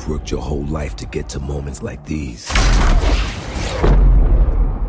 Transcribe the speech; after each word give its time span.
You've 0.00 0.08
worked 0.08 0.30
your 0.30 0.40
whole 0.40 0.64
life 0.64 0.96
to 0.96 1.04
get 1.04 1.28
to 1.30 1.40
moments 1.40 1.82
like 1.82 2.06
these. 2.06 2.46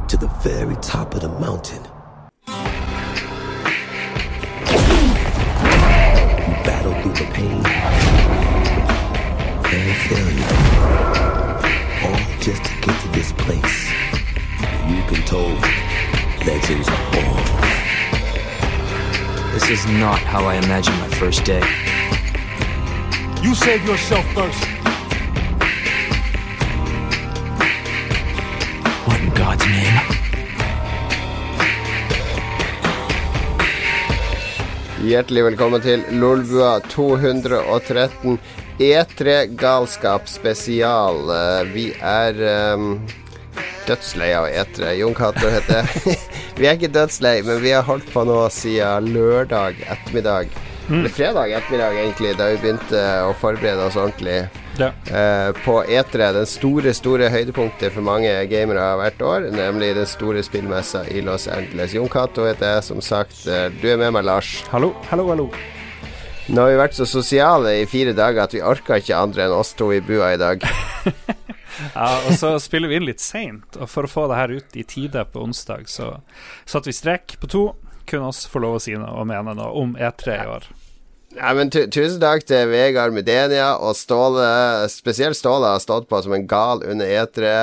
To 0.07 0.17
the 0.17 0.29
very 0.41 0.77
top 0.77 1.13
of 1.15 1.21
the 1.21 1.27
mountain. 1.27 1.83
You 6.47 6.53
battle 6.63 6.93
through 7.01 7.11
the 7.11 7.27
pain 7.33 7.61
and 9.65 9.97
failure. 10.07 10.55
All 12.05 12.19
just 12.39 12.63
to 12.63 12.71
get 12.79 13.01
to 13.01 13.07
this 13.09 13.33
place. 13.33 13.91
You've 14.87 15.09
been 15.09 15.25
told 15.25 15.59
legends 16.47 16.87
are 16.87 17.11
born. 17.11 17.43
This 19.51 19.69
is 19.69 19.85
not 19.87 20.19
how 20.19 20.45
I 20.45 20.55
imagined 20.55 20.97
my 20.99 21.09
first 21.09 21.43
day. 21.43 21.63
You 23.43 23.53
save 23.55 23.83
yourself 23.85 24.25
first. 24.33 24.80
Hjertelig 35.01 35.41
velkommen 35.47 35.81
til 35.81 36.03
Lolbua 36.21 36.75
213 36.91 38.35
E3 38.77 39.37
Galskap 39.57 40.27
spesial. 40.29 41.23
Eh, 41.33 41.71
Vi 41.73 41.85
er 42.05 42.37
um, 42.75 42.99
dødslei 43.87 44.29
av 44.37 44.45
E3. 44.45 44.91
Jon 44.99 45.15
Cato 45.17 45.49
heter 45.49 45.81
jeg. 45.81 46.17
vi 46.59 46.69
er 46.69 46.77
ikke 46.77 46.91
dødslei, 46.93 47.39
men 47.47 47.63
vi 47.63 47.73
har 47.73 47.87
holdt 47.87 48.13
på 48.13 48.27
nå 48.29 48.43
siden 48.53 49.09
lørdag 49.15 49.81
ettermiddag. 49.87 50.53
Eller 50.91 51.15
fredag 51.17 51.55
ettermiddag, 51.57 51.97
egentlig, 51.97 52.35
da 52.37 52.51
vi 52.51 52.61
begynte 52.61 53.01
å 53.25 53.33
forberede 53.41 53.89
oss 53.89 53.97
ordentlig 53.97 54.43
Ja. 54.79 54.91
eh, 55.11 55.51
på 55.65 55.83
E3. 55.83 56.31
Den 56.33 56.45
store, 56.49 56.93
store 56.95 57.29
høydepunktet 57.33 57.91
for 57.93 58.01
mange 58.05 58.31
gamere 58.51 58.85
hvert 59.01 59.21
år, 59.21 59.49
nemlig 59.51 59.93
den 59.97 60.07
store 60.09 60.43
spillmessa 60.43 61.03
i 61.11 61.21
Los 61.25 61.47
Angeles. 61.51 61.93
Jon 61.97 62.09
Cato 62.09 62.45
heter 62.47 62.75
jeg, 62.77 62.83
som 62.87 63.01
sagt. 63.01 63.43
Eh, 63.47 63.69
Du 63.81 63.87
er 63.91 63.97
med 63.97 64.13
meg, 64.15 64.23
Lars. 64.25 64.63
Hallo, 64.71 64.93
hallo, 65.11 65.27
hallo. 65.29 65.49
Nå 66.51 66.61
har 66.65 66.71
vi 66.73 66.79
vært 66.81 66.95
så 66.97 67.05
sosiale 67.07 67.77
i 67.81 67.85
fire 67.87 68.13
dager 68.17 68.43
at 68.43 68.53
vi 68.55 68.61
orka 68.65 68.97
ikke 68.99 69.15
andre 69.15 69.45
enn 69.45 69.53
oss 69.55 69.73
to 69.77 69.91
i 69.93 69.99
bua 70.01 70.33
i 70.33 70.39
dag. 70.41 70.63
Ja, 71.95 72.19
og 72.27 72.35
så 72.37 72.49
spiller 72.61 72.91
vi 72.91 72.97
inn 72.99 73.05
litt 73.07 73.21
seint, 73.23 73.77
og 73.79 73.87
for 73.89 74.05
å 74.05 74.09
få 74.11 74.25
det 74.29 74.35
her 74.37 74.51
ut 74.53 74.75
i 74.77 74.83
tide 74.85 75.23
på 75.31 75.41
onsdag, 75.41 75.87
så 75.89 76.09
satte 76.67 76.91
vi 76.91 76.93
strek 76.93 77.37
på 77.41 77.47
to. 77.49 77.61
Kun 78.05 78.27
oss 78.27 78.43
får 78.51 78.61
lov 78.61 78.75
å 78.77 78.81
si 78.83 78.93
noe 78.99 79.09
og 79.17 79.25
mene 79.29 79.55
noe 79.57 79.71
om 79.81 79.95
E3 79.97 80.35
i 80.43 80.49
år. 80.51 80.67
Nei, 81.31 81.51
men 81.55 81.69
tu 81.71 81.79
Tusen 81.87 82.19
takk 82.19 82.43
til 82.47 82.67
Vegard 82.71 83.13
Medenia 83.15 83.69
og 83.79 83.95
Ståle. 83.95 84.43
Spesielt 84.91 85.37
Ståle 85.39 85.69
har 85.73 85.83
stått 85.83 86.09
på 86.11 86.19
som 86.23 86.35
en 86.35 86.47
gal 86.49 86.83
under 86.83 87.07
E3. 87.07 87.53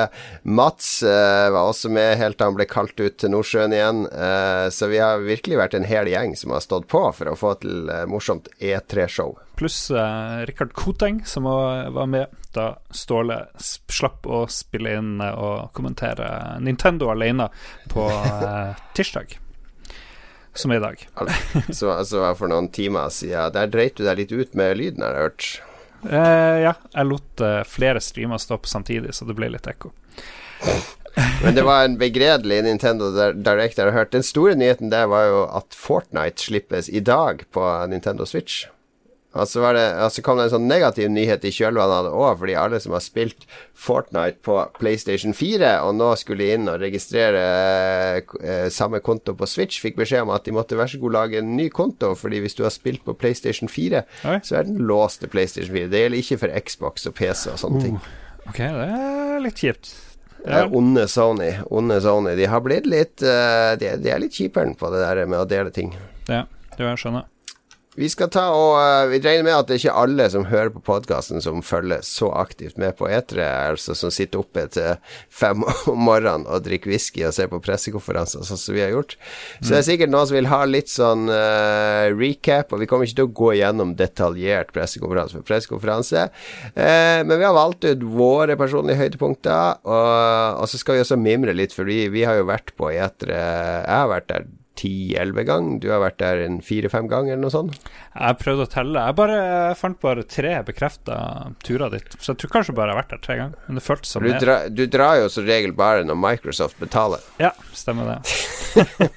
Mats 0.43 1.03
eh, 1.03 1.49
var 1.53 1.69
også 1.69 1.91
med 1.93 2.17
helt 2.17 2.39
til 2.39 2.49
han 2.49 2.57
ble 2.57 2.65
kalt 2.69 2.97
ut 2.97 3.19
til 3.21 3.33
Nordsjøen 3.33 3.75
igjen. 3.75 4.05
Eh, 4.09 4.65
så 4.73 4.89
vi 4.89 5.01
har 5.03 5.21
virkelig 5.21 5.59
vært 5.61 5.77
en 5.77 5.85
hel 5.89 6.09
gjeng 6.09 6.33
som 6.39 6.55
har 6.55 6.65
stått 6.65 6.89
på 6.89 7.03
for 7.13 7.29
å 7.29 7.37
få 7.37 7.53
til 7.61 7.91
eh, 7.93 8.07
morsomt 8.09 8.49
E3-show. 8.57 9.37
Pluss 9.59 9.77
eh, 9.91 10.39
Rikard 10.49 10.73
Koteng, 10.73 11.21
som 11.29 11.45
var 11.45 12.09
med 12.09 12.33
da 12.55 12.71
Ståle 12.89 13.43
slapp 13.59 14.25
å 14.25 14.45
spille 14.49 14.95
inn 14.97 15.19
eh, 15.21 15.35
og 15.35 15.69
kommentere 15.77 16.57
Nintendo 16.63 17.11
alene 17.13 17.51
på 17.91 18.07
eh, 18.09 18.81
tirsdag. 18.97 19.37
Som 20.53 20.73
i 20.73 20.79
dag. 20.81 21.01
Så 21.69 21.91
altså 21.93 22.23
for 22.37 22.51
noen 22.51 22.69
timer 22.73 23.11
siden. 23.13 23.53
Der 23.55 23.69
dreit 23.71 23.97
du 23.97 24.05
deg 24.05 24.23
litt 24.23 24.31
ut 24.33 24.55
med 24.57 24.77
lyden, 24.79 25.03
har 25.05 25.15
jeg 25.15 25.27
hørt. 25.29 25.49
Eh, 26.09 26.57
ja, 26.63 26.73
jeg 26.95 27.07
lot 27.07 27.43
eh, 27.43 27.61
flere 27.67 28.01
streamer 28.03 28.39
stå 28.41 28.57
på 28.57 28.71
samtidig, 28.71 29.13
så 29.15 29.27
det 29.27 29.35
ble 29.37 29.51
litt 29.51 29.67
ekko. 29.67 29.91
Men 31.43 31.55
det 31.55 31.63
var 31.67 31.83
en 31.83 31.97
begredelig 31.99 32.61
Nintendo 32.63 33.09
Direct 33.11 33.79
jeg 33.79 33.89
har 33.89 33.95
hørt. 33.95 34.13
Den 34.15 34.23
store 34.23 34.55
nyheten 34.59 34.91
der 34.91 35.07
var 35.11 35.27
jo 35.27 35.45
at 35.59 35.75
Fortnite 35.75 36.41
slippes 36.41 36.89
i 36.89 37.01
dag 37.03 37.43
på 37.55 37.65
Nintendo 37.91 38.27
Switch. 38.27 38.65
Og 39.37 39.45
så 39.45 39.61
var 39.61 39.75
det, 39.77 39.83
altså 40.01 40.23
kom 40.25 40.39
det 40.39 40.47
en 40.47 40.55
sånn 40.55 40.65
negativ 40.65 41.09
nyhet 41.13 41.43
i 41.45 41.51
kjølvannet 41.53 41.99
av 41.99 42.07
det 42.07 42.13
òg, 42.17 42.31
fordi 42.39 42.55
alle 42.57 42.79
som 42.81 42.95
har 42.95 43.03
spilt 43.05 43.45
Fortnite 43.77 44.41
på 44.45 44.55
PlayStation 44.79 45.35
4, 45.37 45.75
og 45.85 45.93
nå 45.99 46.07
skulle 46.17 46.47
inn 46.55 46.65
og 46.71 46.81
registrere 46.81 47.43
eh, 48.17 48.65
samme 48.73 49.03
konto 49.05 49.35
på 49.37 49.47
Switch, 49.47 49.77
fikk 49.83 49.99
beskjed 50.01 50.25
om 50.25 50.33
at 50.33 50.49
de 50.49 50.55
måtte 50.57 50.79
være 50.79 50.95
så 50.95 51.03
god 51.03 51.15
lage 51.19 51.43
en 51.43 51.53
ny 51.59 51.69
konto, 51.69 52.15
fordi 52.17 52.41
hvis 52.41 52.57
du 52.57 52.65
har 52.65 52.73
spilt 52.73 53.05
på 53.05 53.13
PlayStation 53.21 53.69
4, 53.69 54.03
Oi. 54.33 54.41
så 54.41 54.59
er 54.59 54.67
den 54.67 54.81
låst 54.89 55.21
til 55.21 55.29
PlayStation 55.29 55.77
4. 55.77 55.93
Det 55.93 56.03
gjelder 56.03 56.25
ikke 56.25 56.41
for 56.41 56.59
Xbox 56.65 57.05
og 57.05 57.17
PC 57.21 57.47
og 57.53 57.61
sånne 57.61 57.85
ting. 57.85 58.03
Ok, 58.49 58.63
det 58.65 58.91
er 58.97 59.41
litt 59.45 59.61
kjipt. 59.61 59.93
Er 60.49 60.71
onde 60.73 61.05
Sony. 61.11 61.51
Onde 61.69 61.99
Sony. 62.01 62.33
De 62.39 62.47
har 62.49 62.63
blitt 62.65 62.87
litt 62.89 63.21
uh, 63.21 63.75
de, 63.77 63.91
de 63.99 64.09
er 64.09 64.21
litt 64.23 64.33
kjipere 64.33 64.71
på 64.79 64.89
det 64.93 65.03
der 65.03 65.27
med 65.27 65.43
å 65.43 65.49
dele 65.49 65.73
ting. 65.75 65.91
Ja, 66.31 66.45
det 66.77 66.87
jeg 66.87 67.01
skjønner. 67.03 67.27
Vi 67.99 68.07
skal 68.07 68.29
ta 68.31 68.45
og 68.55 68.77
eh, 68.79 69.09
Vi 69.11 69.19
regner 69.19 69.43
med 69.43 69.55
at 69.57 69.67
det 69.67 69.75
er 69.75 69.81
ikke 69.81 70.01
alle 70.03 70.27
som 70.31 70.45
hører 70.47 70.71
på 70.71 70.81
podkasten 70.87 71.43
som 71.43 71.59
følger 71.65 72.03
så 72.05 72.29
aktivt 72.37 72.77
med 72.79 72.95
på 72.99 73.09
E3, 73.11 73.43
altså 73.43 73.95
som 73.97 74.13
sitter 74.13 74.39
oppe 74.39 74.63
til 74.71 74.99
fem 75.27 75.65
om 75.91 75.99
morgenen 76.07 76.47
og 76.47 76.63
drikker 76.67 76.93
whisky 76.93 77.25
og 77.27 77.35
ser 77.35 77.49
på 77.51 77.59
pressekonferanser, 77.63 78.45
sånn 78.47 78.61
som 78.61 78.77
vi 78.77 78.83
har 78.85 78.93
gjort. 78.93 79.17
Så 79.59 79.73
det 79.73 79.79
er 79.81 79.87
sikkert 79.89 80.13
noen 80.13 80.29
som 80.29 80.37
vil 80.37 80.49
ha 80.51 80.61
litt 80.67 80.91
sånn 80.91 81.27
uh, 81.31 82.07
recap, 82.13 82.71
og 82.73 82.83
vi 82.83 82.87
kommer 82.89 83.07
ikke 83.07 83.19
til 83.19 83.27
å 83.27 83.33
gå 83.41 83.51
gjennom 83.59 83.93
detaljert 83.99 84.71
pressekonferanse 84.75 85.35
for 85.35 85.47
pressekonferanse, 85.47 86.27
uh, 86.29 87.19
men 87.25 87.35
vi 87.35 87.47
har 87.47 87.57
valgt 87.57 87.87
ut 87.87 88.05
våre 88.15 88.55
personlige 88.59 89.01
høydepunkter, 89.01 89.83
og, 89.83 90.63
og 90.63 90.71
så 90.71 90.79
skal 90.79 90.97
vi 90.97 91.03
også 91.03 91.19
mimre 91.19 91.55
litt, 91.57 91.75
for 91.75 91.89
vi, 91.89 92.05
vi 92.13 92.25
har 92.27 92.39
jo 92.39 92.47
vært 92.49 92.75
på 92.79 92.93
E3 92.93 93.33
Jeg 93.33 93.95
har 93.95 94.11
vært 94.11 94.31
der 94.31 94.47
ti-elleve 94.79 95.43
gang. 95.47 95.71
Du 95.83 95.89
har 95.91 96.01
vært 96.03 96.19
der 96.21 96.43
en 96.45 96.59
fire-fem 96.63 97.09
ganger, 97.11 97.33
eller 97.35 97.43
noe 97.45 97.53
sånt. 97.53 97.89
Jeg 98.13 98.37
prøvde 98.39 98.65
å 98.65 98.71
telle. 98.71 99.03
Jeg 99.09 99.17
bare 99.19 99.39
jeg 99.39 99.79
fant 99.79 99.99
bare 100.03 100.25
tre 100.29 100.53
bekrefta 100.67 101.17
turer 101.65 101.91
dit. 101.93 102.15
Så 102.17 102.33
jeg 102.33 102.41
tror 102.43 102.53
kanskje 102.55 102.75
bare 102.77 102.93
jeg 102.93 102.97
har 102.97 103.01
vært 103.01 103.13
der 103.15 103.23
tre 103.25 103.37
ganger. 103.41 103.65
Men 103.67 103.79
det 103.79 103.85
føltes 103.85 104.15
som 104.15 104.25
Du, 104.25 104.31
dra, 104.41 104.57
du 104.71 104.83
drar 104.91 105.19
jo 105.21 105.27
som 105.33 105.47
regel 105.49 105.75
bare 105.77 106.07
når 106.07 106.19
Microsoft 106.23 106.79
betaler. 106.81 107.23
Ja, 107.41 107.51
stemmer 107.75 108.13
det. 108.13 108.19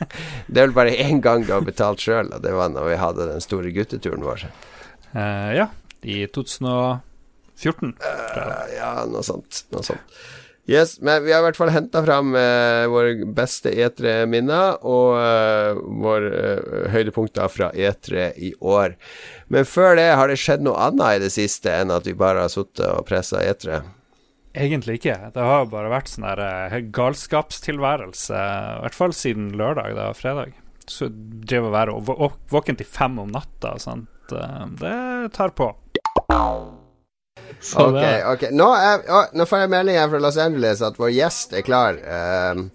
Det 0.53 0.61
er 0.61 0.67
vel 0.67 0.77
bare 0.77 0.95
én 0.97 1.21
gang 1.25 1.45
du 1.47 1.53
har 1.53 1.65
betalt 1.65 2.00
sjøl, 2.03 2.31
og 2.33 2.43
det 2.44 2.53
var 2.56 2.71
når 2.73 2.87
vi 2.89 3.00
hadde 3.00 3.27
den 3.34 3.43
store 3.44 3.73
gutteturen 3.75 4.25
vår. 4.25 4.47
Uh, 5.12 5.50
ja, 5.53 5.67
i 6.03 6.23
2014. 6.33 7.93
Uh, 8.00 8.62
ja, 8.73 8.93
noe 9.09 9.25
sånt. 9.27 9.65
Noe 9.75 9.84
sånt. 9.87 10.23
Yes, 10.71 11.00
men 11.03 11.25
vi 11.25 11.33
har 11.34 11.41
i 11.43 11.47
hvert 11.49 11.59
fall 11.59 11.73
henta 11.75 12.05
fram 12.06 12.37
eh, 12.39 12.84
våre 12.87 13.27
beste 13.34 13.73
E3-minner 13.75 14.77
og 14.87 15.17
eh, 15.19 15.81
våre 16.05 16.28
eh, 16.39 16.84
høydepunkter 16.93 17.50
fra 17.50 17.73
E3 17.75 18.28
i 18.39 18.53
år. 18.62 18.95
Men 19.50 19.67
før 19.67 19.97
det, 19.99 20.06
har 20.15 20.31
det 20.31 20.39
skjedd 20.39 20.62
noe 20.62 20.78
annet 20.87 21.17
i 21.19 21.25
det 21.25 21.33
siste 21.34 21.73
enn 21.81 21.91
at 21.91 22.06
vi 22.06 22.15
bare 22.15 22.45
har 22.47 22.53
sittet 22.53 22.87
og 22.87 23.03
pressa 23.11 23.43
E3? 23.43 23.81
Egentlig 24.55 25.00
ikke. 25.00 25.17
Det 25.34 25.49
har 25.49 25.67
bare 25.73 25.91
vært 25.91 26.12
sånn 26.12 26.28
der 26.28 26.45
eh, 26.47 26.79
galskapstilværelse, 26.94 28.43
i 28.79 28.83
hvert 28.84 28.99
fall 28.99 29.17
siden 29.17 29.50
lørdag, 29.59 29.97
da, 29.99 30.11
fredag. 30.15 30.55
Så 30.87 31.09
driver 31.11 31.73
jeg 31.73 31.75
være 31.75 32.29
våken 32.55 32.79
til 32.79 32.87
fem 32.87 33.19
om 33.23 33.34
natta 33.34 33.75
og 33.75 33.83
sånt. 33.83 34.37
Eh, 34.37 34.62
Det 34.79 35.33
tar 35.34 35.56
på. 35.59 35.73
Så 37.62 37.87
Ok, 37.87 37.94
det- 37.94 38.25
ok. 38.26 38.43
Nå, 38.53 38.69
er, 38.75 39.03
å, 39.09 39.22
nå 39.38 39.47
får 39.47 39.62
jeg 39.62 39.70
melding 39.72 39.97
her 39.98 40.09
fra 40.10 40.19
Los 40.20 40.37
Angeles 40.37 40.82
at 40.82 40.98
vår 40.98 41.12
gjest 41.15 41.53
er 41.56 41.62
klar. 41.62 41.97
Um, 42.03 42.70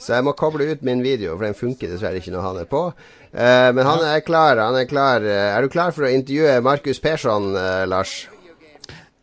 så 0.00 0.14
jeg 0.16 0.24
må 0.24 0.32
koble 0.36 0.64
ut 0.72 0.82
min 0.82 1.02
video, 1.04 1.36
for 1.36 1.44
den 1.44 1.54
funker 1.58 1.90
dessverre 1.92 2.16
ikke 2.22 2.32
når 2.32 2.46
han 2.46 2.60
er 2.62 2.68
på. 2.70 2.82
Uh, 3.34 3.70
men 3.76 3.84
han 3.86 4.02
er 4.08 4.22
klar. 4.24 4.56
Han 4.58 4.78
er 4.80 4.88
klar. 4.90 5.20
Eh, 5.22 5.56
Er 5.56 5.62
du 5.62 5.68
klar 5.68 5.92
for 5.92 6.08
å 6.08 6.12
intervjue 6.12 6.56
Markus 6.64 6.98
Persson, 6.98 7.52
uh, 7.54 7.84
Lars? 7.86 8.26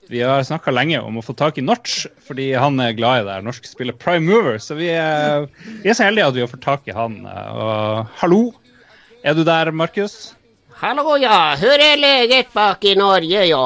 Vi 0.07 0.21
har 0.23 0.45
snakka 0.47 0.71
lenge 0.71 1.01
om 1.03 1.17
å 1.19 1.23
få 1.25 1.35
tak 1.35 1.57
i 1.59 1.65
Notch, 1.65 2.05
fordi 2.23 2.53
han 2.55 2.79
er 2.79 2.93
glad 2.95 3.25
i 3.25 3.27
det 3.27 3.41
norske 3.43 3.67
spillet 3.67 3.97
Prime 3.99 4.23
Mover. 4.23 4.55
Så 4.63 4.77
vi 4.77 4.87
er, 4.93 5.49
vi 5.83 5.89
er 5.91 5.97
så 5.97 6.05
heldige 6.07 6.29
at 6.29 6.37
vi 6.37 6.45
har 6.45 6.47
fått 6.53 6.63
tak 6.63 6.87
i 6.87 6.95
han. 6.95 7.25
Og 7.27 8.05
hallo, 8.21 8.53
er 9.25 9.35
du 9.35 9.43
der, 9.43 9.73
Markus? 9.75 10.35
Hallo, 10.79 11.17
ja. 11.19 11.57
hører 11.59 11.83
jeg 11.89 11.99
läget 12.05 12.53
bak 12.55 12.85
i 12.87 12.95
Norge, 12.95 13.43
ja? 13.49 13.65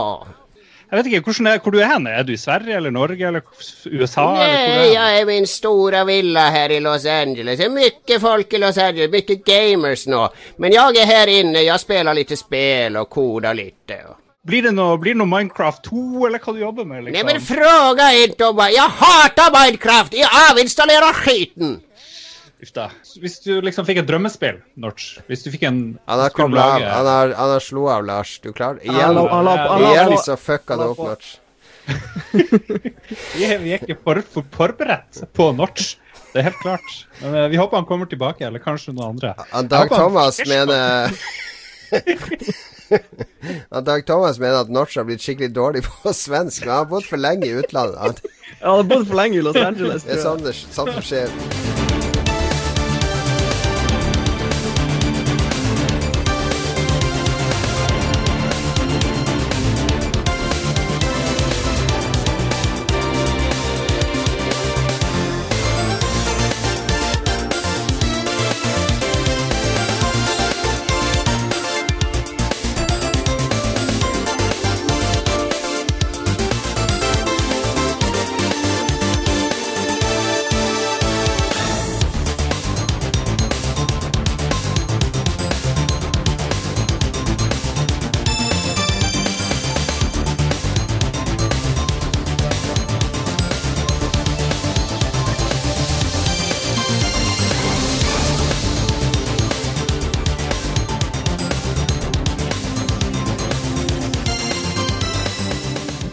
Jeg 0.91 0.97
vet 0.99 1.07
ikke, 1.07 1.19
hvordan 1.23 1.47
er, 1.47 1.59
hvor 1.63 1.71
du 1.71 1.77
er 1.79 1.87
hen? 1.87 2.07
Er 2.11 2.23
du 2.27 2.33
i 2.33 2.37
Sverige 2.37 2.75
eller 2.75 2.91
Norge 2.91 3.27
eller 3.27 3.41
USA? 3.87 4.25
eller 4.27 4.57
hvor 4.57 4.75
Nej, 4.75 4.89
er 4.89 4.93
jag 4.93 5.17
är 5.17 5.21
i 5.21 5.25
min 5.25 5.47
store 5.47 6.05
villa 6.05 6.49
her 6.49 6.69
i 6.69 6.79
Los 6.79 7.05
Angeles. 7.05 7.59
Det 7.59 7.65
er 7.65 7.69
mye 7.69 8.19
folk 8.19 8.53
i 8.53 8.57
Los 8.57 8.77
Angeles, 8.77 9.11
mye 9.11 9.37
gamers 9.45 10.03
nå. 10.07 10.25
Men 10.57 10.73
jeg 10.73 10.97
er 10.99 11.05
her 11.05 11.31
inne, 11.31 11.63
jeg 11.63 11.79
spiller 11.79 12.13
litt 12.13 12.33
spill 12.35 12.99
og 12.99 13.07
koder 13.09 13.55
litt. 13.55 13.93
Og... 14.01 14.17
Blir 14.43 14.67
det 14.67 14.73
noe, 14.75 14.97
blir 14.99 15.15
det 15.15 15.21
noe 15.21 15.31
Minecraft 15.31 15.83
2, 15.87 16.25
eller 16.27 16.43
hva 16.43 16.57
du 16.57 16.59
jobber 16.59 16.83
med? 16.83 17.05
Liksom? 17.05 17.15
Nei, 17.15 17.23
men 17.23 17.41
fråga 17.45 18.11
ikke 18.25 18.51
om 18.51 18.59
Jeg 18.67 18.95
hater 18.99 19.55
Minecraft! 19.55 20.19
Jeg 20.19 20.43
avinstallerer 20.49 21.23
skiten! 21.23 21.77
Uff 22.61 22.73
da. 22.75 22.89
Hvis 23.17 23.39
du 23.41 23.55
liksom 23.65 23.87
fikk 23.87 24.03
et 24.03 24.09
drømmespill, 24.09 24.59
Notch 24.81 25.15
Hvis 25.25 25.41
du 25.45 25.49
fikk 25.49 25.63
en 25.65 25.79
Han 26.05 26.19
har 26.21 26.33
kobla 26.35 26.65
av. 26.75 26.83
Han 26.85 27.07
har, 27.09 27.33
han 27.39 27.53
har 27.55 27.63
slo 27.63 27.87
av, 27.89 28.05
Lars. 28.05 28.35
Du 28.43 28.51
klarer 28.53 28.83
Igjen, 28.85 29.17
igjen 29.17 30.17
så 30.21 30.37
fucka 30.37 30.77
det 30.77 30.91
opp, 30.93 31.01
Lars. 31.07 31.31
Vi 33.33 33.43
er, 33.47 33.57
vi 33.63 33.73
er 33.73 33.81
ikke 33.81 33.97
for, 34.03 34.21
for 34.21 34.45
forberedt 34.53 35.23
på 35.33 35.49
Notch. 35.57 35.95
Det 36.31 36.39
er 36.39 36.47
helt 36.51 36.61
klart. 36.61 36.93
Men 37.19 37.35
eh, 37.35 37.47
vi 37.51 37.57
håper 37.59 37.81
han 37.81 37.87
kommer 37.89 38.05
tilbake, 38.11 38.45
eller 38.47 38.61
kanskje 38.63 38.93
noen 38.93 39.15
andre. 39.17 39.33
Han 39.51 39.67
Dag 39.71 39.89
Thomas 39.91 40.39
han 40.39 40.53
mener 40.53 41.11
Han 43.73 43.83
Dag 43.83 44.05
Thomas 44.07 44.39
mener 44.39 44.61
at 44.61 44.69
Notch 44.71 44.95
har 44.99 45.07
blitt 45.09 45.23
skikkelig 45.25 45.51
dårlig 45.55 45.83
på 45.87 46.13
svensk, 46.15 46.63
men 46.65 46.71
han 46.75 46.85
har 46.85 46.89
bodd 46.93 47.09
for 47.09 47.19
lenge 47.19 47.49
i 47.49 47.57
utlandet. 47.59 48.21
Han- 48.61 48.77
har 48.77 48.83
bodd 48.83 49.07
for 49.09 49.17
lenge 49.17 49.41
i 49.41 49.43
Los 49.43 49.57
Angeles. 49.57 50.05
Det 50.05 50.19
er 50.19 50.23
sånn 50.23 50.43
det, 50.45 50.53
sånn 50.53 50.91
det 50.93 51.03
skjer. 51.07 51.80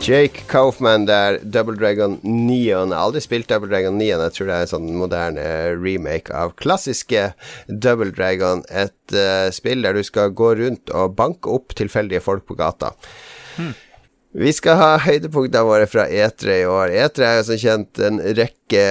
Jake 0.08 0.46
Kaufman 0.49 1.05
der, 1.05 1.37
Double 1.44 1.76
Dragon 1.76 2.14
Neon. 2.22 2.88
Jeg 2.88 2.96
har 2.96 3.02
aldri 3.10 3.20
spilt 3.20 3.50
Double 3.50 3.69
Dragon 3.69 3.99
Neon. 4.00 4.22
Jeg 4.25 4.32
tror 4.38 4.49
det 4.49 4.55
er 4.55 4.64
en 4.64 4.70
sånn 4.70 4.87
moderne 4.96 5.43
remake 5.76 6.32
av 6.32 6.55
klassiske 6.56 7.26
Double 7.69 8.08
Dragon. 8.16 8.62
Et 8.72 9.12
uh, 9.12 9.50
spill 9.52 9.84
der 9.84 9.99
du 9.99 10.00
skal 10.08 10.32
gå 10.32 10.55
rundt 10.62 10.88
og 10.96 11.12
banke 11.19 11.52
opp 11.52 11.76
tilfeldige 11.76 12.25
folk 12.25 12.46
på 12.49 12.56
gata. 12.56 12.94
Vi 14.36 14.50
skal 14.52 14.76
ha 14.76 14.88
høydepunktene 15.00 15.64
våre 15.64 15.86
fra 15.88 16.04
E3 16.04 16.58
i 16.60 16.66
år. 16.69 16.92
E3 16.92 17.25
er 17.25 17.38
jo 17.38 17.44
som 17.48 17.60
kjent 17.62 18.00
en 18.04 18.19
rekke 18.36 18.82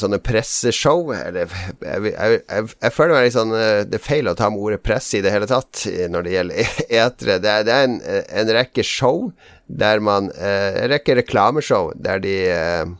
sånne 0.00 0.18
presseshow. 0.18 1.12
Eller 1.14 1.44
jeg, 1.46 1.76
jeg, 2.10 2.40
jeg, 2.40 2.72
jeg 2.74 2.94
føler 2.96 3.14
meg 3.14 3.28
litt 3.28 3.36
sånn 3.36 3.54
eh, 3.54 3.82
Det 3.86 4.00
er 4.00 4.02
feil 4.02 4.30
å 4.30 4.34
ta 4.38 4.48
med 4.50 4.64
ordet 4.64 4.82
presse 4.82 5.20
i 5.20 5.22
det 5.22 5.30
hele 5.30 5.46
tatt 5.50 5.84
når 6.10 6.26
det 6.26 6.34
gjelder 6.34 6.74
E3. 7.04 7.38
Det 7.38 7.52
er, 7.52 7.68
det 7.68 7.76
er 7.76 7.86
en, 7.86 8.00
en 8.42 8.52
rekke 8.58 8.86
show 8.86 9.30
der 9.70 10.02
man 10.02 10.32
eh, 10.34 10.82
En 10.82 10.90
rekke 10.90 11.20
reklameshow 11.20 11.92
der 11.94 12.26
de 12.26 12.34
eh, 12.50 12.90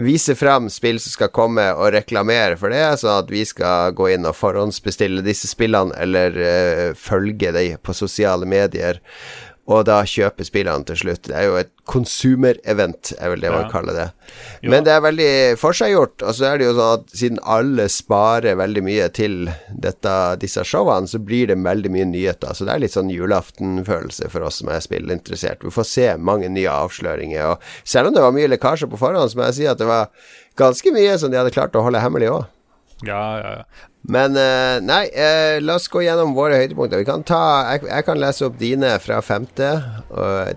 vise 0.00 0.34
fram 0.38 0.70
spill 0.72 1.00
som 1.02 1.12
skal 1.12 1.32
komme 1.34 1.64
og 1.74 1.92
reklamere 1.94 2.56
for 2.60 2.72
det, 2.72 2.82
sånn 3.02 3.24
at 3.24 3.30
vi 3.32 3.42
skal 3.44 3.92
gå 3.96 4.12
inn 4.14 4.28
og 4.28 4.36
forhåndsbestille 4.38 5.24
disse 5.26 5.50
spillene 5.50 5.92
eller 5.98 6.38
uh, 6.38 6.86
følge 6.96 7.52
dem 7.52 7.80
på 7.82 7.94
sosiale 7.96 8.48
medier, 8.48 9.00
og 9.70 9.84
da 9.86 10.00
kjøpe 10.02 10.42
spillene 10.46 10.82
til 10.88 10.96
slutt. 10.98 11.28
Det 11.30 11.36
er 11.38 11.44
jo 11.46 11.56
et 11.60 11.70
consumer-event, 11.90 13.12
er 13.18 13.30
vel 13.32 13.40
det 13.44 13.50
man 13.52 13.64
Ja. 13.64 13.70
kaller 13.70 13.94
det. 13.94 14.06
Jo. 14.62 14.70
Men 14.70 14.84
det 14.84 14.92
er 14.92 15.00
veldig 15.00 15.58
forseggjort, 15.58 16.22
og 16.26 16.34
så 16.34 16.44
er 16.52 16.58
det 16.58 16.66
jo 16.66 16.74
sånn 16.74 16.98
at 16.98 17.10
siden 17.14 17.38
alle 17.44 17.86
sparer 17.88 18.56
veldig 18.58 18.82
mye 18.82 19.08
til 19.12 19.48
dette, 19.78 20.14
disse 20.40 20.64
showene, 20.64 21.06
så 21.08 21.18
blir 21.22 21.46
det 21.48 21.56
veldig 21.58 21.90
mye 21.90 22.04
nyheter. 22.10 22.54
Så 22.54 22.66
det 22.66 22.74
er 22.74 22.80
litt 22.80 22.92
sånn 22.96 23.10
julaftenfølelse 23.14 24.30
for 24.30 24.42
oss 24.42 24.58
som 24.60 24.68
er 24.68 24.80
spillinteressert. 24.80 25.62
Vi 25.62 25.70
får 25.70 25.86
se 25.86 26.16
mange 26.18 26.48
nye 26.50 26.68
avsløringer. 26.70 27.52
Og 27.52 27.58
selv 27.84 28.08
om 28.08 28.14
det 28.14 28.22
var 28.22 28.32
mye 28.32 28.48
lekkasjer 28.48 28.90
på 28.90 28.98
forhånd, 28.98 29.30
så 29.30 29.36
må 29.36 29.44
jeg 29.50 29.54
si 29.54 29.66
at 29.66 29.78
det 29.78 29.86
var 29.86 30.08
ganske 30.56 30.92
mye 30.92 31.18
som 31.18 31.30
de 31.30 31.36
hadde 31.38 31.52
klart 31.54 31.72
å 31.78 31.82
holde 31.86 32.00
hemmelig 32.02 32.30
òg. 32.30 32.46
Ja, 33.06 33.38
ja, 33.40 33.50
ja. 33.56 33.62
Men 34.10 34.36
eh, 34.38 34.76
nei, 34.82 35.04
eh, 35.14 35.60
la 35.62 35.76
oss 35.78 35.86
gå 35.90 36.02
gjennom 36.02 36.34
våre 36.34 36.58
høydepunkter. 36.58 36.98
Vi 37.02 37.06
kan 37.08 37.22
ta 37.26 37.40
Jeg, 37.70 37.84
jeg 37.86 38.06
kan 38.08 38.18
lese 38.18 38.48
opp 38.48 38.56
dine 38.58 38.92
fra 39.02 39.20
femte. 39.22 39.68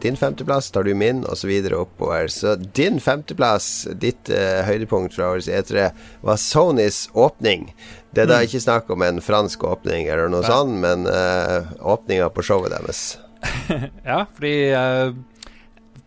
Din 0.02 0.18
femteplass 0.18 0.72
tar 0.74 0.88
du 0.88 0.94
min, 0.98 1.22
osv. 1.30 1.52
oppover. 1.78 2.32
Så 2.34 2.56
din 2.58 2.98
femteplass, 3.04 3.88
ditt 3.94 4.32
eh, 4.34 4.64
høydepunkt 4.66 5.14
fra 5.18 5.34
årets 5.36 5.52
E3, 5.52 5.92
var 6.26 6.42
Sonys 6.42 7.06
åpning. 7.14 7.70
Det 8.14 8.26
er 8.26 8.30
da 8.30 8.42
ikke 8.46 8.62
snakk 8.62 8.90
om 8.94 9.02
en 9.06 9.22
fransk 9.26 9.64
åpning 9.66 10.06
eller 10.06 10.30
noe 10.30 10.46
sånt, 10.46 10.76
men 10.84 11.08
uh, 11.10 11.66
åpninga 11.82 12.30
på 12.34 12.46
showet 12.46 12.74
deres. 12.76 13.06
Ja, 14.10 14.24
fordi 14.36 14.56
eh, 14.72 15.14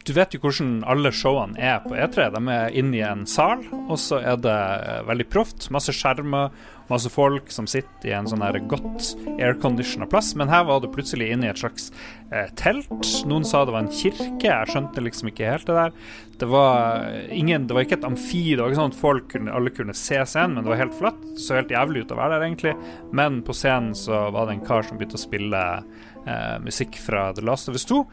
du 0.06 0.12
vet 0.14 0.34
jo 0.36 0.40
hvordan 0.44 0.80
alle 0.86 1.10
showene 1.14 1.58
er 1.58 1.80
på 1.82 1.96
E3. 1.98 2.28
De 2.34 2.40
er 2.52 2.74
inne 2.78 2.98
i 3.00 3.02
en 3.02 3.24
sal, 3.28 3.64
og 3.86 3.98
så 3.98 4.20
er 4.22 4.38
det 4.38 4.54
eh, 4.54 5.02
veldig 5.08 5.26
proft. 5.32 5.66
Masse 5.74 5.94
skjermer, 5.96 6.54
masse 6.86 7.10
folk 7.10 7.50
som 7.50 7.66
sitter 7.66 8.12
i 8.12 8.14
en 8.14 8.28
sånn 8.30 8.44
her 8.44 8.58
godt 8.70 9.16
airconditiona 9.34 10.06
plass. 10.10 10.32
Men 10.38 10.52
her 10.52 10.62
var 10.68 10.84
det 10.84 10.92
plutselig 10.94 11.32
inne 11.34 11.48
i 11.48 11.50
et 11.50 11.58
slags 11.58 11.90
eh, 12.30 12.46
telt. 12.60 13.10
Noen 13.26 13.46
sa 13.48 13.64
det 13.66 13.74
var 13.74 13.82
en 13.82 13.90
kirke. 13.90 14.46
Jeg 14.46 14.70
skjønte 14.70 15.02
liksom 15.02 15.32
ikke 15.32 15.50
helt 15.56 15.66
det 15.66 15.78
der. 15.80 15.98
Det 16.38 16.50
var 16.54 17.02
eh, 17.10 17.26
ingen, 17.34 17.66
det 17.66 17.74
var 17.74 17.88
ikke 17.88 17.98
et 17.98 18.08
amfi. 18.08 18.44
Det 18.54 18.62
var 18.62 18.70
ikke 18.70 18.82
sånn 18.84 18.94
at 18.94 19.02
folk 19.02 19.30
kunne, 19.34 19.58
alle 19.58 19.74
kunne 19.74 19.98
se 19.98 20.22
scenen, 20.22 20.54
men 20.54 20.66
det 20.66 20.76
var 20.76 20.84
helt 20.84 20.98
flatt. 21.02 21.22
Så 21.34 21.58
helt 21.58 21.74
jævlig 21.74 22.06
ut 22.06 22.14
å 22.14 22.22
være 22.22 22.36
der, 22.38 22.46
egentlig. 22.46 22.78
Men 23.10 23.42
på 23.46 23.58
scenen 23.58 23.90
så 23.98 24.28
var 24.30 24.46
det 24.46 24.60
en 24.60 24.66
kar 24.70 24.86
som 24.86 25.00
begynte 25.00 25.18
å 25.18 25.26
spille 25.26 25.68
eh, 25.82 26.58
musikk 26.62 27.02
fra 27.02 27.32
The 27.34 27.42
Last 27.42 27.72
of 27.72 27.74
Us 27.74 27.90
2. 27.90 28.04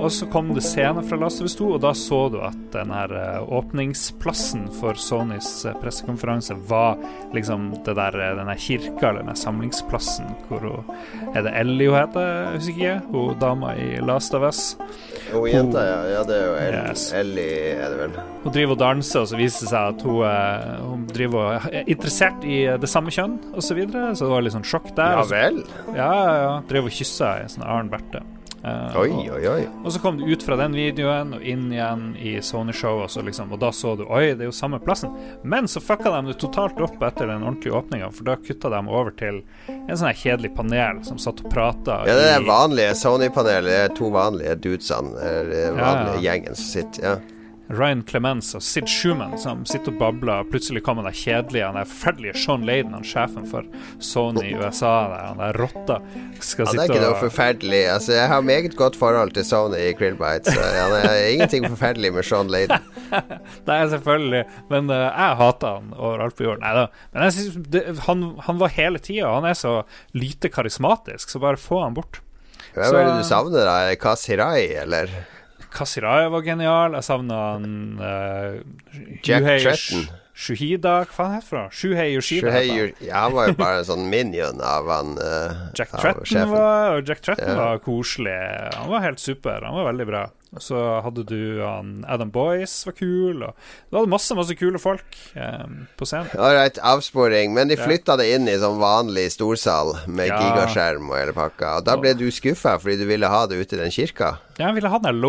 Og 0.00 0.08
så 0.12 0.24
kom 0.32 0.48
det 0.56 0.62
scener 0.64 1.04
fra 1.04 1.16
Last 1.20 1.42
of 1.42 1.48
Us 1.50 1.54
2, 1.58 1.66
og 1.76 1.80
da 1.84 1.90
så 1.96 2.20
du 2.32 2.38
at 2.40 2.56
den 2.72 2.88
her 2.94 3.12
eh, 3.12 3.52
åpningsplassen 3.52 4.62
for 4.78 4.96
Sonys 4.96 5.50
eh, 5.68 5.74
pressekonferanse 5.82 6.56
var 6.70 6.96
liksom 7.36 7.66
det 7.84 7.94
der, 7.98 8.16
eh, 8.16 8.32
den 8.38 8.48
der 8.48 8.60
kirka, 8.60 9.10
eller 9.10 9.20
den 9.20 9.32
der 9.34 9.40
samlingsplassen 9.40 10.30
hvor 10.48 10.64
hun 10.64 10.96
Er 11.36 11.44
det 11.46 11.52
Ellie 11.60 11.90
hun 11.90 11.98
heter? 12.00 12.54
Husker 12.56 12.72
ikke. 12.72 12.94
Hun 13.12 13.36
dama 13.38 13.74
i 13.78 14.00
Last 14.00 14.34
of 14.34 14.42
Us. 14.48 14.62
Hun 15.32 15.46
jenta, 15.50 15.84
ja. 15.84 16.00
ja 16.16 16.24
det 16.26 16.38
er 16.38 16.46
jo 16.48 16.56
El 16.64 16.78
Yes. 16.80 17.04
Ellie, 17.12 17.76
er 17.76 17.92
det 17.92 18.00
vel. 18.00 18.16
Hun 18.42 18.52
driver 18.56 18.74
og 18.74 18.80
danser, 18.80 19.20
og 19.20 19.28
så 19.30 19.38
viser 19.38 19.66
det 19.66 19.70
seg 19.74 19.92
at 19.94 20.02
hun, 20.08 20.82
hun 20.88 21.06
driver 21.12 21.44
og 21.44 21.68
er 21.70 21.84
interessert 21.92 22.44
i 22.48 22.62
det 22.80 22.90
samme 22.90 23.12
kjønn, 23.14 23.36
osv. 23.52 23.68
Så, 23.70 23.78
videre, 23.78 24.08
så 24.16 24.26
det 24.26 24.32
var 24.34 24.42
litt 24.48 24.56
sånn 24.56 24.66
sjokk 24.66 24.90
der. 24.96 25.20
Ja 25.20 25.22
så- 25.22 25.36
vel. 25.36 25.62
Ja, 25.94 26.10
ja, 26.24 26.34
ja. 26.46 26.52
Drev 26.72 26.88
og 26.90 26.96
kyssa 26.98 27.36
ei 27.44 27.48
sånn 27.52 27.68
Arn 27.68 27.92
Berthe. 27.92 28.24
Eh, 28.64 28.96
Oi, 29.00 29.30
oi, 29.32 29.44
oi. 29.48 29.62
Og 29.84 29.92
så 29.94 30.00
kom 30.02 30.18
du 30.20 30.26
ut 30.28 30.42
fra 30.44 30.56
den 30.60 30.74
videoen 30.76 31.32
og 31.38 31.42
inn 31.48 31.70
igjen 31.72 32.02
i 32.20 32.34
Sony-showet, 32.44 33.14
liksom, 33.24 33.54
og 33.56 33.60
da 33.62 33.70
så 33.72 33.94
du 33.96 34.02
Oi, 34.04 34.34
det 34.36 34.44
er 34.44 34.50
jo 34.50 34.52
samme 34.52 34.76
plassen. 34.84 35.14
Men 35.48 35.64
så 35.70 35.80
fucka 35.80 36.12
de 36.18 36.28
det 36.28 36.36
totalt 36.42 36.80
opp 36.84 37.00
etter 37.08 37.30
den 37.32 37.42
ordentlige 37.46 37.78
åpninga, 37.78 38.10
for 38.12 38.28
da 38.28 38.36
kutta 38.36 38.68
de 38.74 38.82
over 38.88 39.10
til 39.16 39.40
en 39.70 39.96
sånn 39.96 40.12
kjedelig 40.12 40.52
panel 40.58 41.00
som 41.08 41.16
satt 41.18 41.40
og 41.44 41.50
prata 41.52 42.02
Ja, 42.08 42.16
det 42.20 42.28
er 42.36 42.44
vanlige 42.48 42.92
Sony-panelet. 43.00 43.96
To 43.96 44.10
vanlige 44.12 44.56
dudesene. 44.60 45.16
Den 45.50 45.78
Ja, 45.80 45.84
vanlige 45.84 46.20
ja. 46.20 46.24
gjengen 46.28 46.54
som 46.60 46.64
sitter. 46.74 47.06
Ja. 47.06 47.16
Ryan 47.70 48.02
Clements 48.06 48.50
og 48.58 48.62
Sid 48.66 48.88
Schumann 48.90 49.36
som 49.38 49.62
sitter 49.68 49.92
og 49.92 50.00
babler. 50.00 50.42
og 50.42 50.50
Plutselig 50.50 50.82
kommer 50.86 51.06
den 51.06 51.14
kjedelige, 51.16 51.66
han 51.66 51.78
der 51.78 51.88
forferdelige 51.88 52.34
Sean 52.38 52.64
Layden, 52.66 52.94
han 52.96 53.06
sjefen 53.06 53.46
for 53.50 53.66
Sony 54.02 54.42
i 54.48 54.54
USA, 54.58 54.92
der, 55.12 55.24
han 55.28 55.42
der 55.42 55.58
rotta, 55.60 55.98
skal 56.42 56.70
det 56.70 56.80
er 56.82 56.90
ikke 56.90 57.04
noe 57.04 57.20
forferdelig. 57.20 57.82
Altså, 57.94 58.14
jeg 58.16 58.30
har 58.32 58.46
meget 58.46 58.76
godt 58.78 58.98
forhold 58.98 59.34
til 59.36 59.46
Sony 59.46 59.78
i 59.90 59.92
Krillbite, 59.98 60.54
så 60.54 60.70
ja, 60.76 60.86
er 61.00 61.30
ingenting 61.34 61.68
forferdelig 61.70 62.12
med 62.16 62.26
Sean 62.26 62.50
Layden. 62.50 62.88
Nei, 63.68 63.80
selvfølgelig. 63.94 64.44
Men 64.70 64.90
uh, 64.90 65.06
jeg 65.06 65.38
hater 65.42 65.78
han 65.78 65.92
overalt 65.96 66.38
på 66.38 66.48
jorden. 66.48 66.64
Neida. 66.64 66.86
Men 67.14 67.28
jeg 67.28 67.36
synes 67.38 67.68
det, 67.72 67.84
han, 68.06 68.24
han 68.46 68.60
var 68.60 68.74
hele 68.74 68.98
tida. 69.02 69.30
Han 69.32 69.46
er 69.48 69.58
så 69.58 69.80
lite 70.12 70.50
karismatisk, 70.52 71.30
så 71.30 71.42
bare 71.42 71.60
få 71.60 71.84
han 71.84 71.94
bort. 71.94 72.20
Hvem 72.74 72.94
er 72.94 73.06
det 73.08 73.18
du 73.18 73.26
savner, 73.26 73.66
da? 73.66 73.94
Kaz 73.98 74.26
Hirai, 74.30 74.68
eller 74.78 75.10
Kasiraya 75.74 76.30
var 76.32 76.42
genial. 76.46 76.96
Jeg 76.98 77.06
savna 77.06 77.38
han 77.52 77.68
uh, 78.00 78.60
Jack 79.22 79.46
Tretton? 79.62 80.08
Shuhida, 80.40 80.92
hva 81.04 81.12
faen 81.12 81.34
heter 81.36 81.58
han? 81.58 81.72
Shuhei 81.74 82.06
Yoshida. 82.14 82.48
Shuhei. 82.48 82.92
Ja, 83.04 83.26
han 83.26 83.34
var 83.36 83.50
jo 83.50 83.56
bare 83.58 83.82
en 83.82 83.88
sånn 83.90 84.06
minion 84.08 84.62
av 84.64 84.88
han 84.88 85.10
uh, 85.20 85.66
Jack 85.76 85.92
Tretton 86.00 86.52
var, 86.54 87.02
Jack 87.04 87.20
Tretton 87.26 87.50
Ja. 87.52 87.56
var 87.58 87.82
koselig. 87.84 88.36
Han 88.78 88.88
var 88.94 89.04
helt 89.04 89.20
super. 89.20 89.60
Han 89.66 89.76
var 89.82 89.90
veldig 89.92 90.06
bra. 90.08 90.22
Og 90.50 90.62
så 90.64 90.78
hadde 91.04 91.22
du 91.30 91.60
Adam 92.10 92.30
Boyce 92.34 92.88
var 92.88 92.96
kul, 92.98 93.44
og 93.46 93.54
du 93.90 93.96
hadde 94.00 94.10
masse 94.10 94.34
masse 94.34 94.56
kule 94.58 94.80
folk 94.82 95.18
eh, 95.38 95.62
på 95.96 96.08
scenen. 96.08 96.32
Ålreit, 96.42 96.80
avsporing. 96.82 97.54
Men 97.54 97.70
de 97.70 97.76
flytta 97.78 98.16
det 98.18 98.26
inn 98.34 98.48
i 98.50 98.56
sånn 98.58 98.80
vanlig 98.82 99.28
storsal 99.36 99.94
med 100.10 100.26
Ja. 100.32 100.40
gigaskjerm 100.42 101.06
og 101.10 101.16
hele 101.20 101.34
pakka. 101.36 101.76
Og 101.78 101.86
da 101.86 101.94
ble 102.00 102.14
du 102.18 102.26
skuffa 102.34 102.76
fordi 102.82 102.98
du 102.98 103.06
ville 103.06 103.30
ha 103.30 103.44
det 103.46 103.60
ute 103.62 103.76
i 103.78 103.82
den 103.84 103.94
kirka? 103.94 104.38
Ja, 104.58 104.66
Jeg 104.66 104.74
ville 104.80 104.90
ha 104.92 104.98
den 104.98 105.20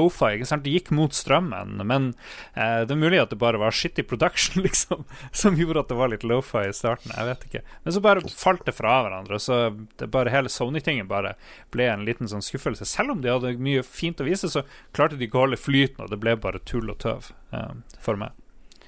sant? 0.46 0.64
Det 0.66 0.74
gikk 0.74 0.90
mot 0.92 1.14
strømmen, 1.16 1.78
men 1.88 2.10
eh, 2.56 2.82
det 2.84 2.92
er 2.92 3.00
mulig 3.00 3.22
at 3.22 3.30
det 3.30 3.38
bare 3.40 3.58
var 3.62 3.72
shitty 3.72 4.04
production, 4.04 4.62
liksom, 4.66 5.06
som 5.32 5.56
gjorde 5.56 5.80
at 5.86 5.88
det 5.94 5.98
var 6.02 6.10
litt 6.12 6.26
lofa 6.28 6.66
i 6.68 6.74
starten. 6.74 7.14
Jeg 7.16 7.30
vet 7.30 7.46
ikke. 7.48 7.62
Men 7.86 7.94
så 7.94 8.02
bare 8.04 8.26
falt 8.28 8.66
det 8.66 8.74
fra 8.76 8.98
hverandre, 9.06 9.40
så 9.40 9.62
det 10.02 10.10
bare 10.12 10.34
hele 10.34 10.50
Sony-tingen 10.52 11.08
bare 11.08 11.36
ble 11.72 11.88
en 11.94 12.04
liten 12.06 12.28
sånn 12.28 12.44
skuffelse. 12.44 12.86
Selv 12.90 13.12
om 13.16 13.22
de 13.22 13.30
hadde 13.32 13.54
mye 13.62 13.86
fint 13.88 14.20
å 14.20 14.28
vise, 14.28 14.50
så 14.52 14.66
klarte 14.92 15.11
de 15.18 15.28
ikke 15.28 15.40
å 15.40 15.46
holde 15.46 15.60
flyten, 15.60 16.04
og 16.04 16.12
det 16.14 16.20
ble 16.22 16.36
bare 16.40 16.62
tull 16.68 16.92
og 16.92 17.00
tøv 17.04 17.32
eh, 17.56 17.74
for 18.00 18.20
meg. 18.20 18.38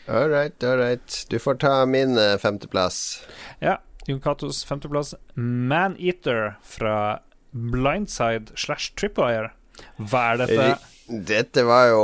Ålreit, 0.07 0.63
ålreit. 0.67 1.25
Du 1.31 1.37
får 1.39 1.61
ta 1.63 1.85
min 1.87 2.17
uh, 2.19 2.35
femteplass. 2.41 3.23
Ja, 3.63 3.77
Jon 4.07 4.19
Katos 4.19 4.63
femteplass. 4.67 5.13
Maneater 5.35 6.57
fra 6.63 7.19
Blindside 7.51 8.51
slash 8.59 8.91
Tripwire. 8.99 9.53
Hva 9.97 10.33
er 10.33 10.43
dette? 10.43 10.73
Dette 11.03 11.65
var 11.67 11.89
jo 11.91 12.03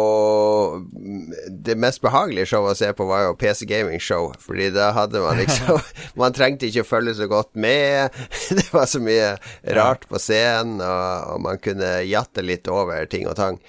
Det 1.63 1.75
mest 1.79 2.01
behagelige 2.03 2.49
showet 2.51 2.73
å 2.73 2.77
se 2.81 2.89
på 2.97 3.05
var 3.07 3.23
jo 3.27 3.35
PC 3.39 3.67
Gaming 3.69 4.01
Show. 4.03 4.33
Fordi 4.43 4.69
da 4.75 4.89
hadde 4.95 5.21
man 5.23 5.39
liksom 5.39 5.79
Man 6.19 6.35
trengte 6.35 6.67
ikke 6.69 6.83
å 6.83 6.89
følge 6.89 7.15
så 7.19 7.29
godt 7.31 7.51
med. 7.55 8.15
Det 8.59 8.67
var 8.71 8.89
så 8.91 9.01
mye 9.03 9.35
rart 9.75 10.07
på 10.09 10.19
scenen, 10.21 10.79
og, 10.83 11.35
og 11.35 11.47
man 11.47 11.61
kunne 11.63 11.99
jatte 12.07 12.43
litt 12.45 12.67
over 12.71 13.07
ting 13.11 13.27
og 13.29 13.38
tang. 13.39 13.59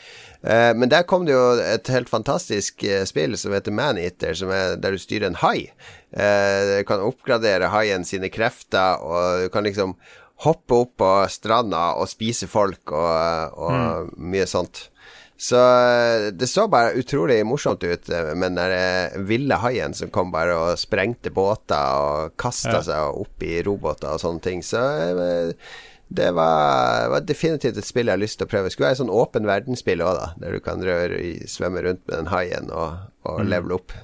Eh, 0.42 0.70
men 0.74 0.88
der 0.88 1.02
kom 1.04 1.26
det 1.28 1.34
jo 1.34 1.42
et 1.60 1.90
helt 1.92 2.08
fantastisk 2.08 2.84
eh, 2.88 3.02
spill 3.08 3.36
som 3.36 3.52
heter 3.52 3.74
Maneater, 3.76 4.32
som 4.38 4.52
er 4.54 4.78
der 4.80 4.96
du 4.96 5.00
styrer 5.02 5.28
en 5.28 5.40
hai. 5.42 5.68
Eh, 6.16 6.78
du 6.80 6.84
kan 6.88 7.02
oppgradere 7.04 7.68
haien 7.74 8.06
sine 8.08 8.30
krefter, 8.32 9.02
og 9.04 9.44
du 9.44 9.50
kan 9.52 9.66
liksom 9.68 9.96
hoppe 10.40 10.78
opp 10.86 10.94
på 11.02 11.10
stranda 11.28 11.90
og 12.00 12.08
spise 12.08 12.48
folk 12.48 12.94
og, 12.96 13.58
og 13.60 14.14
mye 14.16 14.46
sånt. 14.48 14.86
Så 15.40 15.56
det 16.36 16.48
så 16.52 16.66
bare 16.68 16.96
utrolig 17.00 17.38
morsomt 17.48 17.80
ut 17.84 18.08
med 18.36 18.42
den 18.50 18.58
der 18.58 19.14
ville 19.24 19.56
haien 19.62 19.94
som 19.96 20.10
kom 20.12 20.28
bare 20.32 20.52
og 20.56 20.80
sprengte 20.80 21.32
båter 21.32 22.00
og 22.00 22.34
kasta 22.40 22.74
Ja. 22.76 22.82
seg 22.84 23.20
opp 23.22 23.44
i 23.48 23.62
roboter 23.64 24.16
og 24.16 24.20
sånne 24.20 24.44
ting. 24.44 24.60
Så 24.64 24.80
det 26.10 26.30
var, 26.34 27.08
var 27.12 27.20
definitivt 27.22 27.76
et 27.78 27.86
spill 27.86 28.08
jeg 28.10 28.16
har 28.16 28.22
lyst 28.22 28.40
til 28.40 28.48
å 28.48 28.50
prøve. 28.50 28.66
Det 28.66 28.74
skulle 28.74 28.88
være 28.90 28.96
et 28.98 29.02
sånn 29.04 29.12
åpen 29.14 29.46
verdensspill 29.46 30.02
òg, 30.02 30.16
da. 30.18 30.28
Der 30.42 30.56
du 30.56 30.60
kan 30.64 30.82
røre, 30.82 31.20
i- 31.22 31.46
svømme 31.46 31.84
rundt 31.86 32.02
med 32.08 32.16
den 32.16 32.30
haien 32.32 32.70
og, 32.74 32.96
og 33.30 33.44
levele 33.46 33.76
opp. 33.78 33.94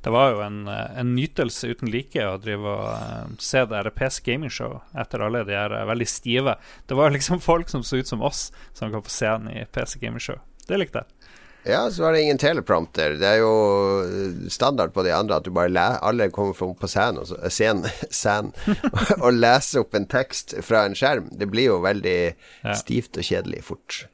Det 0.00 0.08
var 0.14 0.30
jo 0.32 0.38
en, 0.40 0.62
en 0.72 1.10
nytelse 1.12 1.68
uten 1.74 1.90
like 1.92 2.24
å 2.24 2.38
drive 2.40 2.64
og 2.64 2.86
eh, 2.94 3.34
se 3.44 3.60
det 3.68 3.76
her 3.76 3.90
PS 3.92 4.22
Gaming 4.24 4.48
Show 4.52 4.78
etter 4.96 5.20
alle 5.26 5.42
de 5.44 5.52
her 5.52 5.74
eh, 5.76 5.84
veldig 5.90 6.08
stive. 6.08 6.54
Det 6.88 6.96
var 6.96 7.12
liksom 7.12 7.40
folk 7.50 7.68
som 7.68 7.84
så 7.84 8.00
ut 8.00 8.08
som 8.08 8.22
oss, 8.24 8.46
som 8.72 8.88
kom 8.94 9.04
på 9.04 9.12
scenen 9.12 9.52
i 9.52 9.66
PC 9.68 10.00
Gaming 10.00 10.24
Show. 10.24 10.40
Det 10.64 10.78
likte 10.80 11.02
jeg. 11.04 11.19
Ja, 11.64 11.90
så 11.90 12.02
var 12.02 12.12
det 12.12 12.22
ingen 12.22 12.38
teleprompter. 12.40 13.18
Det 13.20 13.26
er 13.28 13.40
jo 13.42 14.48
standard 14.50 14.94
på 14.94 15.02
de 15.04 15.12
andre 15.12 15.36
at 15.40 15.44
du 15.44 15.50
bare 15.52 15.68
læ 15.68 15.86
alle 16.00 16.30
kommer 16.32 16.54
på 16.56 16.88
scenen 16.88 17.18
og, 17.20 17.26
så- 17.28 17.38
eh, 17.44 17.50
scenen, 17.52 17.84
scenen, 18.10 18.52
og 19.24 19.32
leser 19.36 19.82
opp 19.84 19.94
en 19.94 20.06
tekst 20.10 20.54
fra 20.64 20.86
en 20.88 20.94
skjerm. 20.96 21.28
Det 21.36 21.50
blir 21.52 21.68
jo 21.70 21.80
veldig 21.84 22.16
Ja. 22.64 22.74
stivt 22.74 23.16
og 23.20 23.24
kjedelig 23.28 23.62
fort. 23.64 24.06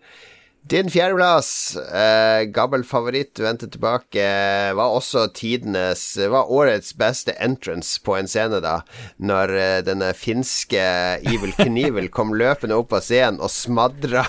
Din 0.67 0.89
fjerdeplass, 0.91 1.77
eh, 1.77 2.45
gammel 2.51 2.83
favoritt, 2.85 3.37
du 3.37 3.45
vendte 3.45 3.69
tilbake, 3.71 4.25
var 4.75 4.95
også 4.97 5.29
tidenes 5.31 6.17
Var 6.17 6.51
årets 6.51 6.91
beste 6.99 7.37
entrance 7.39 8.01
på 8.03 8.17
en 8.19 8.27
scene, 8.27 8.59
da. 8.65 8.81
Når 9.23 9.53
eh, 9.55 9.83
denne 9.87 10.09
finske 10.19 10.83
Evil 11.23 11.55
Knievel 11.55 12.09
kom 12.11 12.35
løpende 12.43 12.81
opp 12.81 12.97
av 12.99 13.07
scenen 13.07 13.39
og 13.39 13.53
smadra, 13.55 14.25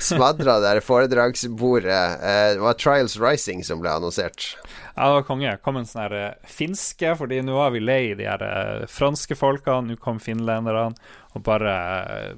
smadra 0.00 0.62
der 0.64 0.80
foredragsbordet. 0.80 2.00
Eh, 2.24 2.48
det 2.56 2.64
var 2.64 2.80
Trials 2.80 3.18
Rising 3.20 3.60
som 3.60 3.84
ble 3.84 3.92
annonsert. 3.92 4.54
Ja, 4.94 5.06
det 5.06 5.12
var 5.14 5.22
konge. 5.22 5.56
Kom 5.64 5.78
en 5.80 5.86
sånn 5.88 6.02
her 6.04 6.14
eh, 6.18 6.48
finske, 6.48 7.14
fordi 7.16 7.40
nå 7.44 7.56
er 7.64 7.72
vi 7.72 7.80
lei 7.80 8.02
de 8.18 8.26
her 8.28 8.44
eh, 8.44 8.86
franske 8.90 9.36
folkene. 9.38 9.92
Nå 9.94 10.00
kom 10.02 10.20
finlenderne 10.20 10.90
og 11.32 11.44
bare, 11.46 11.74
eh, 12.02 12.32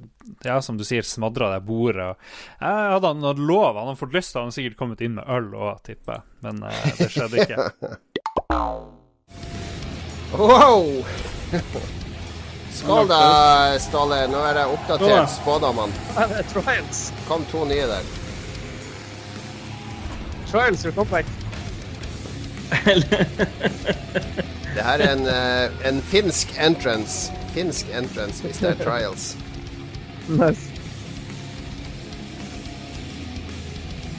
ja, 0.47 0.61
som 0.63 0.79
du 0.79 0.85
sier, 0.87 1.03
smadra 1.03 1.51
det 1.57 1.65
bordet. 1.67 2.13
Jeg 2.61 2.93
hadde 2.95 3.11
han 3.11 3.27
hatt 3.27 3.43
lov, 3.43 3.75
han 3.75 3.91
hadde 3.91 4.01
fått 4.05 4.15
lyst, 4.15 4.37
hadde 4.37 4.53
han 4.53 4.55
sikkert 4.55 4.79
kommet 4.79 5.03
inn 5.03 5.17
med 5.19 5.27
øl 5.27 5.51
òg, 5.55 5.83
tipper 5.87 6.21
jeg. 6.21 6.27
Men 6.47 6.63
uh, 6.63 6.83
det 7.01 7.11
skjedde 7.11 7.47
ikke. 7.47 7.59
Wow! 10.35 11.05
Skål 12.75 13.07
da, 13.07 13.79
Ståle. 13.79 14.25
Nå 14.27 14.41
er 14.49 14.57
det 14.59 14.65
oppdatert 14.67 15.31
er 16.27 16.49
Trials. 16.51 17.05
Kom 17.29 17.47
to 17.53 17.63
nye 17.71 17.87
der. 17.87 18.11
Trials 20.51 20.83
comeback. 20.97 21.44
Det 24.75 24.83
her 24.83 24.99
er 24.99 25.13
en, 25.13 25.27
eh, 25.31 25.89
en 25.89 26.01
finsk 26.11 26.55
entrance. 26.59 27.31
Finsk 27.55 27.87
entrance 27.95 28.43
hvis 28.43 28.59
det 28.63 28.71
er 28.73 28.81
trials. 28.85 29.27
Nice. 30.29 30.71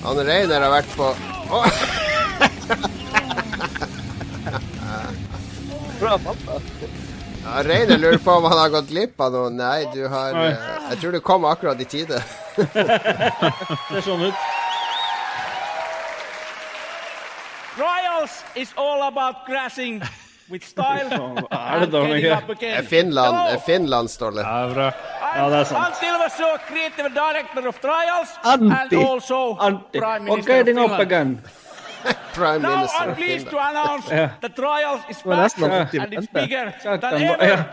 Han 0.05 0.19
Reiner 0.27 0.61
har 0.61 0.69
vært 0.75 0.91
på 0.95 1.07
Bra 5.99 6.17
pappa. 6.17 6.59
ja, 7.43 7.63
Reiner 7.63 7.97
lurer 7.97 8.17
på 8.17 8.31
om 8.31 8.43
han 8.43 8.57
har 8.59 8.69
gått 8.69 8.89
glipp 8.91 9.21
av 9.21 9.31
noe. 9.33 9.49
Nei, 9.53 9.85
du 9.95 10.03
har 10.11 10.35
eh, 10.45 10.67
Jeg 10.91 10.99
tror 11.01 11.11
du 11.15 11.19
kom 11.25 11.45
akkurat 11.49 11.81
i 11.81 11.87
tide. 11.89 12.21
Ser 12.55 14.01
sånn 14.05 14.27
ut. 14.29 14.45
Trials 17.75 18.43
is 18.55 18.73
all 18.77 19.01
about 19.07 19.35
crashing 19.45 20.01
with 20.49 20.63
style 20.63 21.09
er 21.51 21.79
det 21.79 21.83
and 21.83 21.91
da, 21.91 21.99
getting 22.07 22.31
up 22.37 22.49
again. 22.49 22.77
Er 22.79 22.83
Finland, 22.89 23.35
Hello, 23.35 23.55
er 23.55 23.59
Finland 23.65 24.09
Ståle. 24.09 24.41
Ja, 24.41 24.69
bra. 24.73 24.91
Ja, 25.35 25.49
det 25.49 25.59
er 25.59 25.63
sant. 25.63 25.79
I'm 25.87 25.93
Silverso, 25.99 26.49
creative 26.67 27.09
director 27.09 27.67
of 27.67 27.79
Trials 27.81 28.29
Anti. 28.43 28.95
and 28.95 29.07
also 29.09 29.57
Anti. 29.61 29.99
Prime 29.99 30.31
Og 30.31 30.37
Minister 30.37 30.53
of 30.53 30.57
getting 30.65 30.79
up 30.79 30.89
Finland. 30.89 31.11
again. 31.11 31.41
Prime 32.35 32.59
Now 32.61 32.75
Minister 32.75 32.99
I'm 33.03 33.09
of 33.09 33.17
pleased 33.17 33.45
to 33.45 33.49
Finland. 33.51 33.77
announce 33.77 34.07
Ja. 34.21 34.29
that 34.41 34.55
Trials 34.55 35.01
is 35.09 35.25
var 35.25 35.35
back 35.35 35.43
nesten 35.43 35.71
at 35.71 35.91
du 35.91 35.99
and 36.01 36.13
it's 36.13 36.27
vente. 36.33 36.39
bigger 36.39 36.71
than 36.83 36.99
den 37.01 37.23
ever. 37.23 37.47
ja. 37.47 37.63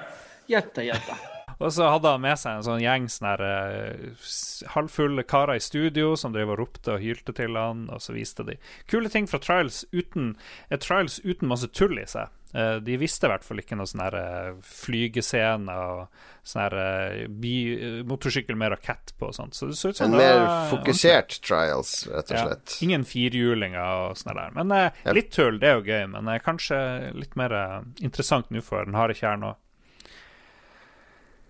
Gjette, 0.49 0.83
gjette. 0.83 1.15
Og 1.63 1.73
så 1.75 1.89
hadde 1.93 2.13
han 2.15 2.25
med 2.25 2.41
seg 2.41 2.59
en 2.59 2.67
sånn 2.67 2.83
gjeng 2.83 3.09
sånne 3.13 3.33
her, 3.33 3.45
eh, 3.47 4.29
halvfulle 4.75 5.25
karer 5.29 5.61
i 5.61 5.63
studio 5.63 6.13
som 6.19 6.35
drev 6.35 6.55
og 6.55 6.61
ropte 6.63 6.97
og 6.97 7.03
hylte 7.05 7.35
til 7.37 7.59
han, 7.59 7.87
og 7.93 8.03
så 8.03 8.17
viste 8.17 8.47
de 8.49 8.59
kule 8.91 9.13
ting 9.13 9.29
fra 9.31 9.41
Trials 9.43 9.85
uten, 9.95 10.35
et 10.71 10.85
Trials 10.85 11.21
uten 11.25 11.51
masse 11.51 11.71
tull 11.73 11.99
i 12.03 12.07
seg. 12.09 12.33
Uh, 12.53 12.77
de 12.85 12.99
visste 13.01 13.25
i 13.25 13.31
hvert 13.33 13.47
fall 13.47 13.63
ikke 13.63 13.79
noe 13.81 13.89
sånn 13.89 14.03
her 14.05 14.15
eh, 14.19 14.49
flygescene 14.61 15.73
og 15.73 16.03
sånn 16.45 16.63
her 16.67 16.75
eh, 16.83 17.23
eh, 17.25 18.03
motorsykkel 18.09 18.59
med 18.59 18.75
rakett 18.75 19.15
på 19.19 19.31
og 19.31 19.37
sånt. 19.37 19.57
Så 19.57 19.71
det 19.71 19.79
så 19.79 19.93
ut 19.93 19.99
som 19.99 20.11
En 20.11 20.19
mer 20.19 20.41
var 20.43 20.69
fokusert 20.73 21.39
trials, 21.47 21.95
rett 22.11 22.33
og 22.33 22.37
ja, 22.37 22.45
slett. 22.49 22.77
Ingen 22.85 23.07
firhjulinger 23.09 24.09
og 24.09 24.19
sånn 24.21 24.35
der. 24.37 24.55
Men 24.59 24.75
eh, 24.77 25.03
litt 25.15 25.31
tull, 25.35 25.61
det 25.63 25.71
er 25.71 25.79
jo 25.79 25.87
gøy. 25.87 26.07
Men 26.17 26.33
eh, 26.33 26.43
kanskje 26.43 26.79
litt 27.17 27.39
mer 27.39 27.55
eh, 27.57 27.79
interessant 28.03 28.51
nå 28.53 28.65
for 28.67 28.89
den 28.89 28.99
harde 28.99 29.17
kjernen 29.19 29.53
òg. 29.53 29.62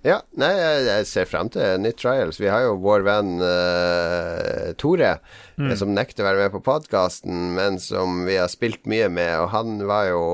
Ja, 0.02 0.18
nei, 0.35 0.50
jeg, 0.59 1.06
ser 1.06 1.28
frem 1.30 1.47
til 1.54 1.78
nytt 1.78 2.00
trials. 2.02 2.40
Vi 2.42 2.49
har 2.50 2.64
jo 2.64 2.78
vår 2.82 3.04
venn 3.06 3.37
uh, 3.38 4.73
Tore, 4.80 5.12
mm. 5.61 5.71
som 5.78 5.94
nekter 5.94 6.25
å 6.25 6.26
være 6.26 6.47
med 6.49 6.56
på 6.56 6.62
podkasten, 6.66 7.52
men 7.54 7.78
som 7.82 8.25
vi 8.26 8.40
har 8.40 8.50
spilt 8.50 8.82
mye 8.90 9.06
med, 9.12 9.37
og 9.44 9.52
han 9.54 9.78
var 9.87 10.09
jo 10.11 10.25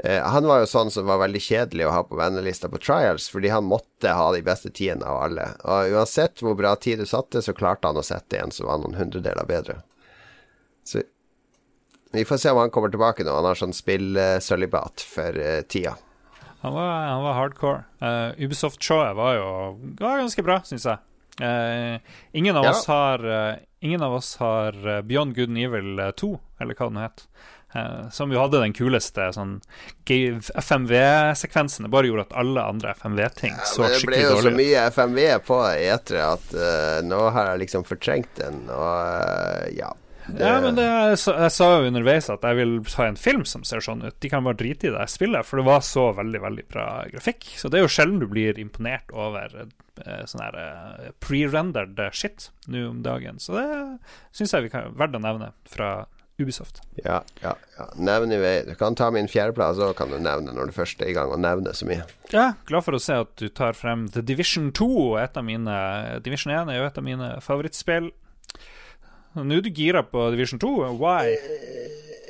eh, 0.00 0.24
han 0.24 0.48
var 0.48 0.62
jo 0.62 0.70
sånn 0.72 0.92
som 0.94 1.04
var 1.12 1.20
veldig 1.26 1.44
kjedelig 1.44 1.90
å 1.90 1.92
ha 1.92 2.02
på 2.08 2.16
vennelista 2.16 2.72
på 2.72 2.80
trials, 2.80 3.28
fordi 3.28 3.52
han 3.52 3.68
måtte 3.68 4.16
ha 4.16 4.30
de 4.32 4.40
beste 4.48 4.72
tidene 4.72 5.04
av 5.12 5.26
alle. 5.26 5.48
Og 5.60 6.00
uansett 6.00 6.40
hvor 6.40 6.56
bra 6.56 6.72
tid 6.80 7.04
du 7.04 7.08
satte, 7.10 7.44
så 7.44 7.56
klarte 7.56 7.92
han 7.92 8.00
å 8.00 8.06
sette 8.06 8.40
en 8.40 8.54
som 8.54 8.72
var 8.72 8.80
noen 8.80 8.96
hundredeler 8.96 9.48
bedre. 9.48 9.82
Så 10.88 11.04
vi 12.16 12.24
får 12.24 12.40
se 12.40 12.50
om 12.50 12.64
han 12.64 12.72
kommer 12.72 12.88
tilbake 12.88 13.28
nå. 13.28 13.36
Han 13.36 13.52
har 13.52 13.60
sånn 13.60 13.76
spillsølibat 13.76 15.04
for 15.04 15.36
eh, 15.36 15.60
tida. 15.68 15.98
Han 16.62 16.74
var, 16.76 16.90
han 17.08 17.22
var 17.24 17.32
hardcore. 17.38 17.84
Uh, 18.02 18.32
Ubisoft 18.44 18.82
Showet 18.84 19.14
var 19.16 19.34
jo 19.38 19.46
var 20.00 20.18
ganske 20.20 20.42
bra, 20.44 20.58
syns 20.68 20.84
jeg. 20.84 20.98
Uh, 21.40 21.96
ingen, 22.36 22.56
av 22.56 22.64
Ja. 22.66 22.70
oss 22.74 22.84
har, 22.86 23.22
eh, 23.24 23.54
ingen 23.80 24.02
av 24.04 24.12
oss 24.18 24.34
har 24.36 24.76
Beyond 25.02 25.34
Good 25.34 25.48
and 25.48 25.58
Evil 25.58 25.98
eh, 25.98 26.10
2, 26.10 26.34
eller 26.60 26.74
hva 26.76 26.88
den 26.90 27.00
het. 27.00 27.22
Eh, 27.72 28.08
som 28.10 28.32
jo 28.34 28.40
hadde 28.42 28.60
den 28.60 28.74
kuleste 28.76 29.30
sånn 29.32 29.60
FMV-sekvensen. 30.58 31.86
Det 31.86 31.90
bare 31.92 32.06
gjorde 32.10 32.26
at 32.28 32.36
alle 32.42 32.62
andre 32.66 32.90
FMV-ting 32.98 33.54
så 33.64 33.86
skikkelig 33.86 33.94
dårlig 33.94 33.94
ut. 33.94 34.02
det 34.02 34.10
ble 34.10 34.20
jo 34.26 34.42
så 34.42 34.52
mye 34.56 34.84
FMV 34.90 35.20
på 35.46 35.60
etere 35.78 36.26
at 36.34 36.54
nå 37.06 37.20
har 37.30 37.52
jeg 37.52 37.62
liksom 37.64 37.86
fortrengt 37.88 38.34
den, 38.42 38.64
og 38.68 38.90
eh, 39.00 39.70
ja. 40.38 40.50
Ja, 40.50 40.60
men 40.64 40.76
det, 40.78 40.84
jeg, 40.86 41.18
sa- 41.54 41.68
jo 41.80 41.88
underveis 41.90 42.28
at 42.32 42.44
jeg 42.46 42.58
vil 42.60 42.76
ta 42.88 43.06
en 43.08 43.18
film 43.20 43.44
som 43.48 43.64
ser 43.66 43.82
sånn 43.84 44.04
ut. 44.06 44.16
De 44.22 44.30
kan 44.32 44.44
bare 44.46 44.58
drite 44.60 44.88
i 44.90 44.94
det 44.94 45.06
spillet, 45.10 45.46
for 45.46 45.60
det 45.60 45.66
var 45.68 45.80
så 45.86 46.10
veldig 46.16 46.40
veldig 46.44 46.66
bra 46.70 46.86
grafikk. 47.10 47.48
Så 47.58 47.70
det 47.72 47.80
er 47.80 47.86
jo 47.86 47.92
sjelden 47.92 48.20
du 48.22 48.28
blir 48.30 48.58
imponert 48.62 49.10
over 49.16 49.58
eh, 49.64 50.22
sånn 50.30 50.44
her 50.44 50.60
eh, 50.62 51.10
pre-rendered 51.24 51.98
shit 52.16 52.50
nå 52.70 52.86
om 52.92 53.02
dagen. 53.06 53.38
Så 53.42 53.56
det 53.58 53.66
syns 54.36 54.54
jeg 54.56 54.68
vi 54.68 54.72
kan 54.76 54.94
verdt 54.98 55.18
å 55.18 55.22
nevne 55.24 55.52
fra 55.70 55.92
Ubisoft. 56.40 56.78
Ja, 57.04 57.18
ja, 57.42 57.50
ja. 57.76 57.86
Nevn 58.00 58.32
i 58.32 58.38
vei. 58.40 58.54
Du 58.64 58.72
kan 58.80 58.94
ta 58.96 59.10
min 59.12 59.28
fjerdeplass, 59.28 59.76
og 59.84 59.92
kan 59.98 60.08
du 60.08 60.16
nevne 60.24 60.54
når 60.56 60.70
du 60.70 60.72
først 60.72 61.02
er 61.04 61.10
i 61.12 61.16
gang 61.16 61.28
å 61.34 61.36
nevne 61.36 61.74
så 61.76 61.84
mye. 61.84 62.06
Ja, 62.32 62.54
glad 62.70 62.86
for 62.86 62.96
å 62.96 63.00
se 63.02 63.18
at 63.26 63.34
du 63.36 63.50
tar 63.52 63.76
frem 63.76 64.06
The 64.14 64.22
Division 64.24 64.70
2. 64.72 64.88
Et 65.20 65.36
av 65.36 65.44
mine, 65.44 65.74
Division 66.24 66.54
1 66.56 66.72
er 66.72 66.80
jo 66.80 66.86
et 66.88 67.00
av 67.02 67.04
mine 67.04 67.28
favorittspill. 67.44 68.08
Nå 69.38 69.56
er 69.56 69.62
du 69.62 69.70
gira 69.70 70.02
på 70.02 70.30
Division 70.34 70.58
2. 70.62 70.70
Why? 70.98 71.36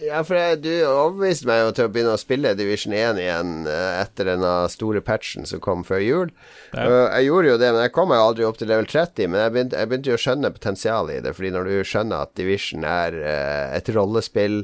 Ja, 0.00 0.22
for 0.24 0.36
jeg, 0.36 0.60
du 0.64 0.70
overbeviste 0.88 1.48
meg 1.48 1.60
jo 1.60 1.72
til 1.76 1.88
å 1.88 1.92
begynne 1.92 2.14
å 2.16 2.20
spille 2.20 2.54
Division 2.56 2.94
1 2.96 3.20
igjen 3.20 3.50
eh, 3.68 3.98
etter 4.00 4.30
den 4.30 4.44
eh, 4.46 4.68
store 4.72 5.02
patchen 5.04 5.48
som 5.48 5.60
kom 5.64 5.84
før 5.84 6.00
jul. 6.00 6.32
Ja. 6.72 6.86
Jeg 7.18 7.28
gjorde 7.28 7.52
jo 7.52 7.58
det, 7.60 7.72
men 7.74 7.84
jeg 7.84 7.94
kom 7.96 8.08
meg 8.12 8.22
aldri 8.22 8.46
opp 8.48 8.60
til 8.60 8.70
level 8.72 8.88
30. 8.88 9.28
Men 9.28 9.44
jeg 9.44 9.54
begynte, 9.56 9.80
jeg 9.80 9.90
begynte 9.90 10.12
jo 10.12 10.16
å 10.16 10.22
skjønne 10.24 10.52
potensialet 10.56 11.18
i 11.18 11.24
det, 11.26 11.34
fordi 11.36 11.52
når 11.56 11.68
du 11.68 11.90
skjønner 11.92 12.24
at 12.24 12.32
Division 12.40 12.88
er 12.88 13.18
eh, 13.20 13.66
et 13.76 13.92
rollespill 13.96 14.62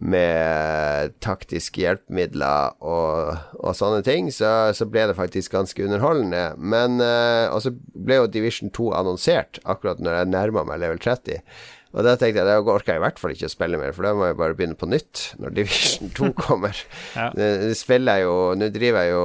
med 0.00 1.12
taktiske 1.20 1.82
hjelpemidler 1.82 2.78
og, 2.80 3.36
og 3.60 3.76
sånne 3.76 4.00
ting, 4.06 4.30
så, 4.32 4.72
så 4.76 4.86
ble 4.88 5.04
det 5.10 5.18
faktisk 5.18 5.52
ganske 5.52 5.84
underholdende. 5.84 6.54
Men 6.56 6.96
uh, 7.02 7.52
Og 7.52 7.60
så 7.66 7.74
ble 7.74 8.22
jo 8.22 8.30
Division 8.32 8.72
2 8.72 8.88
annonsert 9.02 9.60
akkurat 9.68 10.00
når 10.00 10.22
jeg 10.22 10.32
nærma 10.32 10.64
meg 10.68 10.80
level 10.82 11.02
30. 11.02 11.44
Og 11.92 12.06
da 12.06 12.14
tenkte 12.16 12.40
jeg 12.40 12.48
det 12.48 12.72
orker 12.72 12.94
jeg 12.94 13.02
i 13.02 13.04
hvert 13.04 13.18
fall 13.20 13.34
ikke 13.34 13.50
å 13.50 13.52
spille 13.52 13.76
mer, 13.76 13.92
for 13.92 14.06
da 14.08 14.14
må 14.16 14.30
jeg 14.30 14.38
bare 14.40 14.56
begynne 14.56 14.78
på 14.80 14.88
nytt 14.88 15.26
når 15.42 15.54
Division 15.60 16.12
2 16.16 16.32
kommer. 16.40 16.84
Ja. 17.18 17.28
Nå 17.36 17.74
spiller 17.76 18.22
jeg 18.22 18.24
jo 18.24 18.36
Nå 18.56 18.70
driver 18.72 19.04
jeg 19.04 19.12
jo 19.12 19.24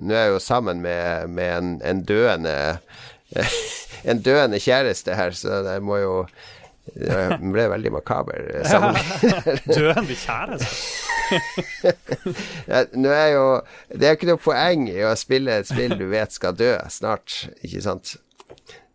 Nå 0.00 0.14
er 0.14 0.22
jeg 0.22 0.32
jo 0.32 0.38
sammen 0.40 0.80
med, 0.80 1.28
med 1.28 1.50
en, 1.52 1.74
en 1.84 2.00
døende 2.08 2.54
En 4.08 4.22
døende 4.24 4.60
kjæreste 4.62 5.12
her, 5.18 5.36
så 5.36 5.60
jeg 5.66 5.84
må 5.84 5.98
jo 6.00 6.14
Det 6.94 7.38
ble 7.42 7.66
veldig 7.74 7.92
makaber 7.94 8.48
sammenligning. 8.68 9.60
Døende 9.68 10.16
kjæreste. 10.18 10.72
Nå 12.96 13.10
er 13.12 13.26
jo 13.34 13.44
Det 13.92 14.06
er 14.06 14.14
jo 14.14 14.16
ikke 14.16 14.30
noe 14.30 14.40
poeng 14.40 14.86
i 14.88 15.02
å 15.04 15.12
spille 15.18 15.58
et 15.60 15.68
spill 15.68 15.98
du 15.98 16.06
vet 16.08 16.32
skal 16.32 16.56
dø 16.56 16.72
snart, 16.92 17.42
ikke 17.60 17.84
sant? 17.84 18.16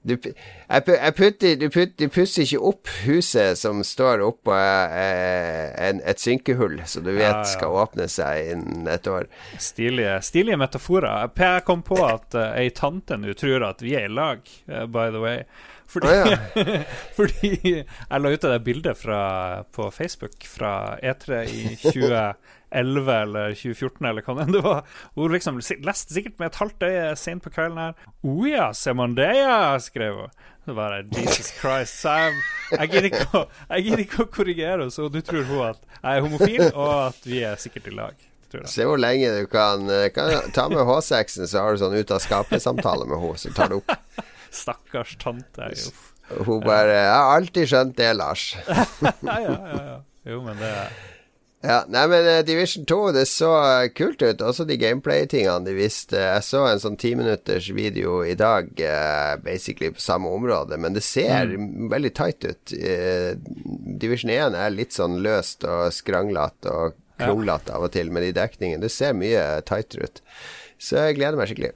Du, 0.03 0.17
jeg, 0.19 0.83
putter, 1.15 1.53
du, 1.55 1.69
putter, 1.71 1.93
du 1.95 2.09
pusser 2.11 2.43
ikke 2.43 2.59
opp 2.59 2.89
huset 3.05 3.55
som 3.55 3.79
står 3.87 4.19
oppå 4.25 4.51
eh, 4.51 5.71
et 5.79 6.19
synkehull, 6.19 6.81
som 6.91 7.05
du 7.05 7.13
vet 7.13 7.29
Ja, 7.29 7.37
ja. 7.37 7.47
skal 7.47 7.77
åpne 7.85 8.09
seg 8.11 8.51
innen 8.51 8.89
et 8.91 9.07
år. 9.07 9.29
Stilige, 9.63 10.17
stilige 10.27 10.59
metaforer. 10.59 11.31
Jeg 11.39 11.63
kom 11.69 11.85
på 11.87 12.01
at 12.03 12.35
uh, 12.35 12.49
ei 12.59 12.73
tante 12.75 13.15
nå 13.15 13.31
tror 13.39 13.63
at 13.69 13.85
vi 13.85 13.95
er 13.95 14.09
i 14.09 14.11
lag, 14.11 14.43
eh, 14.67 14.83
by 14.91 15.07
the 15.15 15.23
way. 15.23 15.45
Fordi, 15.93 16.09
Å, 16.09 16.77
fordi 17.17 17.51
jeg 17.77 18.21
la 18.23 18.33
ut 18.33 18.47
det 18.49 18.59
bildet 18.65 18.97
fra, 18.99 19.21
på 19.75 19.89
Facebook 19.93 20.47
fra 20.49 20.97
E3 21.03 21.43
i 21.45 21.63
2011 21.83 23.11
eller 23.19 23.53
2014 23.59 24.09
eller 24.09 24.25
hva 24.25 24.47
det 24.49 24.63
var. 24.65 24.81
Hun 25.17 25.35
liksom 25.35 25.61
leste 25.61 26.15
sikkert 26.15 26.39
med 26.41 26.49
et 26.49 26.59
halvt 26.61 26.87
øye 26.89 27.05
sent 27.19 27.45
på 27.45 27.53
kvelden 27.53 27.81
her. 27.83 28.09
Å 28.25 28.49
ja, 28.49 28.71
ser 28.77 28.97
man 28.97 29.15
det, 29.19 29.29
ja, 29.37 29.77
skrev 29.83 30.23
hun. 30.23 30.35
Så 30.65 30.73
bare 30.77 31.03
Jesus 31.11 31.51
Christ. 31.59 31.99
Sam. 31.99 32.37
jeg, 32.71 32.89
gidder 32.89 33.09
ikke, 33.11 34.03
ikke 34.05 34.23
å 34.23 34.29
korrigere, 34.31 34.87
så 34.95 35.09
du 35.11 35.19
tror 35.25 35.43
hun 35.49 35.65
at 35.73 35.81
jeg 35.97 36.19
er 36.19 36.23
homofil, 36.23 36.67
og 36.71 36.93
at 37.09 37.25
vi 37.27 37.43
er 37.43 37.59
sikkert 37.59 37.89
i 37.91 37.97
lag. 37.97 38.29
Se 38.69 38.85
hvor 38.85 38.99
lenge 39.01 39.31
du 39.33 39.47
kan, 39.49 39.89
eh, 39.89 40.11
kan 40.13 40.51
Ta 40.53 40.67
med 40.69 40.85
H6-en, 40.85 41.47
så 41.49 41.63
har 41.63 41.73
du 41.73 41.81
sånn 41.81 41.95
ut 41.97 42.11
av 42.13 42.21
skapet-samtale 42.21 43.07
med 43.09 43.17
henne, 43.17 43.39
så 43.41 43.49
tar 43.55 43.73
du 43.73 43.79
opp. 43.79 43.95
Stakkars 44.53 45.15
tante. 45.21 45.71
Uff. 45.73 46.09
Hun 46.47 46.61
bare 46.63 46.93
'Jeg 46.93 47.13
har 47.13 47.35
alltid 47.37 47.67
skjønt 47.69 47.97
det, 47.97 48.13
Lars'. 48.15 48.53
Ja, 49.23 49.39
ja, 49.41 49.57
ja, 49.73 49.81
ja. 49.89 49.97
Jo, 50.25 50.41
men 50.45 50.55
det 50.57 50.71
Ja, 51.63 51.77
nei, 51.87 52.07
men 52.11 52.25
eh, 52.27 52.41
Division 52.43 52.83
2, 52.85 52.97
det 53.15 53.21
så 53.31 53.49
eh, 53.63 53.89
kult 53.95 54.19
ut. 54.21 54.41
Også 54.43 54.65
de 54.67 54.75
gameplay-tingene 54.75 55.63
de 55.63 55.75
viste. 55.77 56.19
Jeg 56.19 56.43
så 56.43 56.65
en 56.67 56.81
sånn 56.83 56.97
timinutters 56.99 57.69
video 57.71 58.17
i 58.27 58.33
dag, 58.35 58.67
eh, 58.83 59.37
basically 59.39 59.91
på 59.95 60.03
samme 60.03 60.27
område, 60.27 60.75
men 60.77 60.91
det 60.97 61.03
ser 61.07 61.53
veldig 61.91 62.11
tight 62.19 62.43
ut. 62.43 62.73
Division 64.03 64.31
1 64.33 64.57
er 64.59 64.75
litt 64.75 64.91
sånn 64.91 65.21
løst 65.23 65.63
og 65.63 65.93
skranglete 65.95 66.67
og 66.71 66.99
Ja. 67.21 67.29
av 67.31 67.83
og 67.83 67.91
til 67.93 68.09
med 68.11 68.23
de 68.23 68.33
dekningene. 68.33 68.81
Det 68.81 68.91
ser 68.91 69.13
mye 69.13 69.61
tightere 69.63 70.03
ut. 70.09 70.21
Så 70.79 70.97
jeg 70.97 71.15
gleder 71.15 71.37
meg 71.37 71.47
skikkelig. 71.47 71.71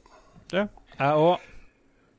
Ja. 0.52 0.68
Jeg 1.00 1.14
òg. 1.16 1.40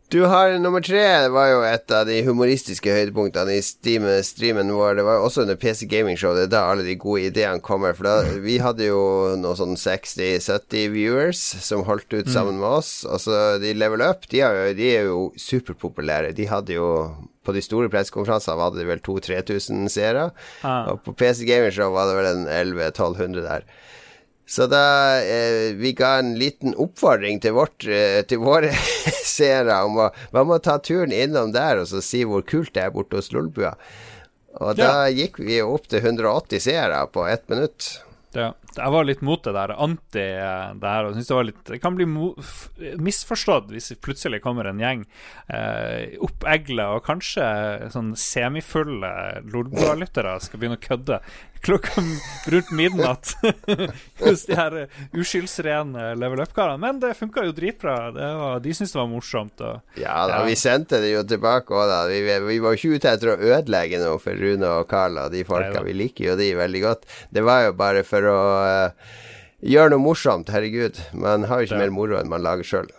Du 0.08 0.22
har 0.24 0.54
nummer 0.58 0.80
tre, 0.80 1.02
det 1.20 1.32
var 1.34 1.50
jo 1.50 1.58
et 1.68 1.92
av 1.92 2.06
de 2.08 2.14
humoristiske 2.24 2.88
høydepunktene 2.88 3.58
i 3.58 3.64
Steam, 3.64 4.06
streamen 4.24 4.70
vår. 4.72 4.94
Det 4.96 5.02
var 5.04 5.18
jo 5.18 5.26
også 5.26 5.42
under 5.42 5.58
PC 5.60 5.84
Gaming 5.90 6.16
Show, 6.16 6.32
det 6.32 6.46
er 6.46 6.54
da 6.54 6.62
alle 6.70 6.86
de 6.86 6.94
gode 6.96 7.26
ideene 7.28 7.60
kommer. 7.60 7.92
For 7.92 8.08
da, 8.08 8.38
vi 8.40 8.54
hadde 8.64 8.86
jo 8.88 9.02
noe 9.36 9.52
sånn 9.58 9.76
60-70 9.76 10.94
viewers 10.94 11.42
som 11.60 11.84
holdt 11.84 12.16
ut 12.16 12.32
sammen 12.32 12.56
med 12.56 12.70
oss. 12.78 12.92
Og 13.04 13.20
så 13.20 13.42
de 13.60 13.74
Level 13.76 14.00
Up, 14.06 14.24
de, 14.32 14.40
har 14.46 14.56
jo, 14.56 14.70
de 14.80 14.88
er 14.94 15.10
jo 15.10 15.26
superpopulære. 15.36 16.32
De 16.40 16.48
hadde 16.48 16.78
jo 16.78 16.88
på 17.44 17.52
de 17.52 17.60
store 17.64 17.92
pressekonferansene 17.92 18.64
hadde 18.64 18.80
de 18.80 18.88
vel 18.88 19.04
2000-3000 19.04 19.92
seere. 19.92 20.30
Ah. 20.64 20.88
Og 20.94 21.04
på 21.04 21.12
PC 21.20 21.44
Gaming 21.48 21.76
Show 21.76 21.92
var 21.92 22.08
det 22.08 22.16
vel 22.16 22.32
en 22.32 22.48
1100-1200 22.48 23.44
der. 23.44 23.68
Så 24.48 24.64
da 24.66 24.82
eh, 25.20 25.74
vi 25.76 25.92
ga 25.92 26.14
en 26.22 26.32
liten 26.40 26.72
oppfordring 26.80 27.42
til, 27.44 27.52
vårt, 27.58 27.84
eh, 27.84 28.22
til 28.24 28.40
våre 28.40 28.72
seere 29.36 29.82
om 29.84 29.98
å 30.00 30.10
man 30.32 30.48
må 30.48 30.56
ta 30.64 30.78
turen 30.80 31.12
innom 31.12 31.52
der 31.52 31.82
og 31.82 31.90
så 31.90 32.00
si 32.04 32.22
hvor 32.24 32.46
kult 32.48 32.72
det 32.72 32.86
er 32.86 32.94
borte 32.94 33.20
hos 33.20 33.28
Lolbua? 33.34 33.74
Og 34.58 34.78
da 34.80 35.06
gikk 35.12 35.36
vi 35.44 35.60
opp 35.62 35.90
til 35.92 36.00
180 36.00 36.64
seere 36.64 37.02
på 37.12 37.26
ett 37.28 37.44
minutt. 37.52 37.90
Ja. 38.36 38.52
Jeg 38.78 38.92
var 38.94 39.06
litt 39.08 39.22
mot 39.26 39.42
det 39.42 39.54
der, 39.56 39.72
anti 39.80 40.22
eh, 40.22 40.72
det 40.78 40.90
her. 40.92 41.06
Og 41.08 41.16
synes 41.16 41.30
det, 41.30 41.36
var 41.36 41.46
litt, 41.48 41.62
det 41.66 41.78
kan 41.82 41.96
bli 41.98 42.06
misforstått 43.00 43.72
hvis 43.72 43.90
plutselig 44.04 44.42
kommer 44.44 44.68
en 44.68 44.82
gjeng 44.82 45.04
eh, 45.50 46.14
oppegla 46.22 46.90
og 46.96 47.04
kanskje 47.08 47.46
sånn 47.94 48.12
semifulle 48.18 49.10
Lolbua-lyttere 49.48 50.36
skal 50.44 50.60
begynne 50.60 50.78
å 50.78 50.84
kødde 50.84 51.20
klokka 51.64 52.02
rundt 52.52 52.70
midnatt 52.76 53.32
hos 54.24 54.44
de 54.48 54.56
her 54.58 54.76
eh, 54.84 54.98
uskyldsrene 55.18 56.12
level 56.18 56.40
up-karene. 56.44 56.78
Men 56.82 57.00
det 57.02 57.14
funka 57.18 57.44
jo 57.46 57.54
dritbra. 57.56 57.96
Det 58.14 58.28
var, 58.40 58.60
de 58.64 58.74
syntes 58.76 58.92
det 58.94 59.00
var 59.00 59.10
morsomt. 59.10 59.60
Og, 59.60 59.80
Ja 60.00 60.18
da, 60.28 60.40
Ja. 60.40 60.44
vi 60.48 60.56
sendte 60.58 61.00
det 61.02 61.12
jo 61.14 61.24
tilbake 61.28 61.74
òg, 61.74 61.86
da. 61.90 62.00
Vi, 62.10 62.20
vi 62.48 62.58
var 62.64 62.76
ikke 62.78 62.94
ute 62.98 63.12
etter 63.14 63.32
å 63.34 63.38
ødelegge 63.38 64.00
noe 64.02 64.18
for 64.22 64.38
Rune 64.38 64.70
og 64.80 64.86
Carl 64.90 65.18
og 65.24 65.32
de 65.34 65.44
folka. 65.48 65.82
Vi 65.86 65.96
liker 65.96 66.30
jo 66.32 66.36
de 66.38 66.52
veldig 66.58 66.84
godt. 66.84 67.08
Det 67.34 67.44
var 67.46 67.66
jo 67.68 67.74
bare 67.78 68.04
for 68.06 68.28
å 68.30 68.38
uh, 68.62 69.10
gjøre 69.64 69.94
noe 69.96 70.04
morsomt. 70.04 70.50
Herregud. 70.54 70.98
Man 71.18 71.44
har 71.50 71.60
jo 71.62 71.68
ikke 71.68 71.76
det. 71.78 71.84
mer 71.86 71.94
moro 71.94 72.18
enn 72.20 72.30
man 72.30 72.44
lager 72.46 72.66
sjøl. 72.66 72.90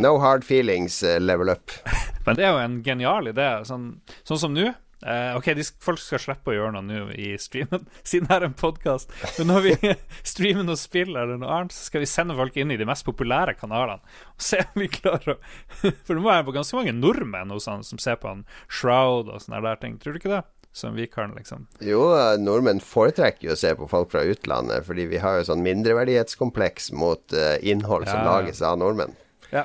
No 0.00 0.14
hard 0.22 0.44
feelings, 0.48 1.02
uh, 1.04 1.18
level 1.20 1.50
up. 1.52 1.70
Men 2.26 2.36
det 2.38 2.44
er 2.46 2.52
jo 2.54 2.60
en 2.62 2.78
genial 2.86 3.28
idé. 3.28 3.48
Sånn, 3.68 3.90
sånn 4.24 4.40
som 4.40 4.54
nå. 4.56 4.70
Eh, 5.06 5.36
ok, 5.38 5.44
de, 5.54 5.62
folk 5.84 6.00
skal 6.02 6.18
slippe 6.18 6.50
å 6.50 6.56
gjøre 6.56 6.72
noe 6.74 6.82
nå 6.82 7.04
i 7.14 7.28
streamen, 7.38 7.84
siden 8.08 8.26
det 8.26 8.34
er 8.34 8.46
en 8.48 8.56
podkast. 8.58 9.12
Men 9.38 9.52
når 9.52 9.66
vi 9.68 9.74
streamer 10.32 10.66
noe 10.66 10.80
spill 10.80 11.12
eller 11.14 11.38
noe 11.38 11.52
annet, 11.54 11.76
så 11.76 11.86
skal 11.86 12.02
vi 12.02 12.10
sende 12.10 12.34
folk 12.38 12.56
inn 12.58 12.74
i 12.74 12.78
de 12.80 12.88
mest 12.88 13.06
populære 13.06 13.54
kanalene 13.60 14.02
og 14.34 14.42
se 14.42 14.58
om 14.64 14.82
vi 14.82 14.88
klarer 14.90 15.36
å 15.36 15.38
For 16.06 16.14
det 16.16 16.20
må 16.22 16.30
være 16.32 16.54
ganske 16.56 16.76
mange 16.80 16.96
nordmenn 16.98 17.54
hos 17.54 17.68
han 17.70 17.84
som 17.86 17.98
ser 18.02 18.18
på 18.18 18.30
han 18.32 18.42
Shroud 18.66 19.30
og 19.30 19.38
sånne 19.44 19.62
der 19.68 19.78
ting. 19.82 19.98
Tror 20.02 20.16
du 20.16 20.20
ikke 20.22 20.34
det? 20.34 20.42
Som 20.78 20.94
vi 20.98 21.06
kan, 21.10 21.32
liksom. 21.34 21.64
Jo, 21.82 22.02
eh, 22.14 22.34
nordmenn 22.38 22.78
foretrekker 22.84 23.48
jo 23.48 23.54
å 23.54 23.58
se 23.58 23.70
på 23.74 23.86
folk 23.90 24.10
fra 24.12 24.20
utlandet, 24.28 24.84
fordi 24.86 25.06
vi 25.10 25.18
har 25.22 25.38
jo 25.40 25.46
sånn 25.48 25.62
mindreverdighetskompleks 25.64 26.92
mot 26.92 27.32
eh, 27.34 27.56
innhold 27.66 28.06
som 28.06 28.20
Ja. 28.20 28.26
lages 28.36 28.60
av 28.62 28.76
nordmenn. 28.78 29.14
Ja. 29.50 29.64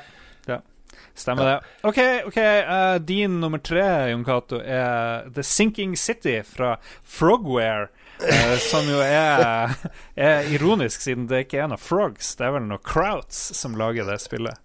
Ja. 1.14 1.20
Stemmer 1.20 1.44
det. 1.46 1.58
OK, 1.86 1.98
ok, 2.26 2.38
uh, 2.68 2.98
din 2.98 3.36
nummer 3.40 3.58
tre, 3.62 3.84
Jon 4.10 4.24
Cato, 4.26 4.58
er 4.60 5.28
The 5.34 5.42
Sinking 5.46 5.96
City 5.96 6.40
fra 6.42 6.76
Frogware. 7.06 7.88
Uh, 8.20 8.56
som 8.62 8.86
jo 8.88 8.98
er, 9.02 9.74
er 10.16 10.50
ironisk, 10.54 11.00
siden 11.02 11.28
det 11.30 11.44
ikke 11.46 11.62
er 11.62 11.70
noen 11.70 11.78
frogs. 11.82 12.34
Det 12.38 12.46
er 12.46 12.52
vel 12.58 12.66
noen 12.66 12.82
Krauts 12.86 13.40
som 13.58 13.74
lager 13.78 14.06
det 14.10 14.18
spillet. 14.22 14.58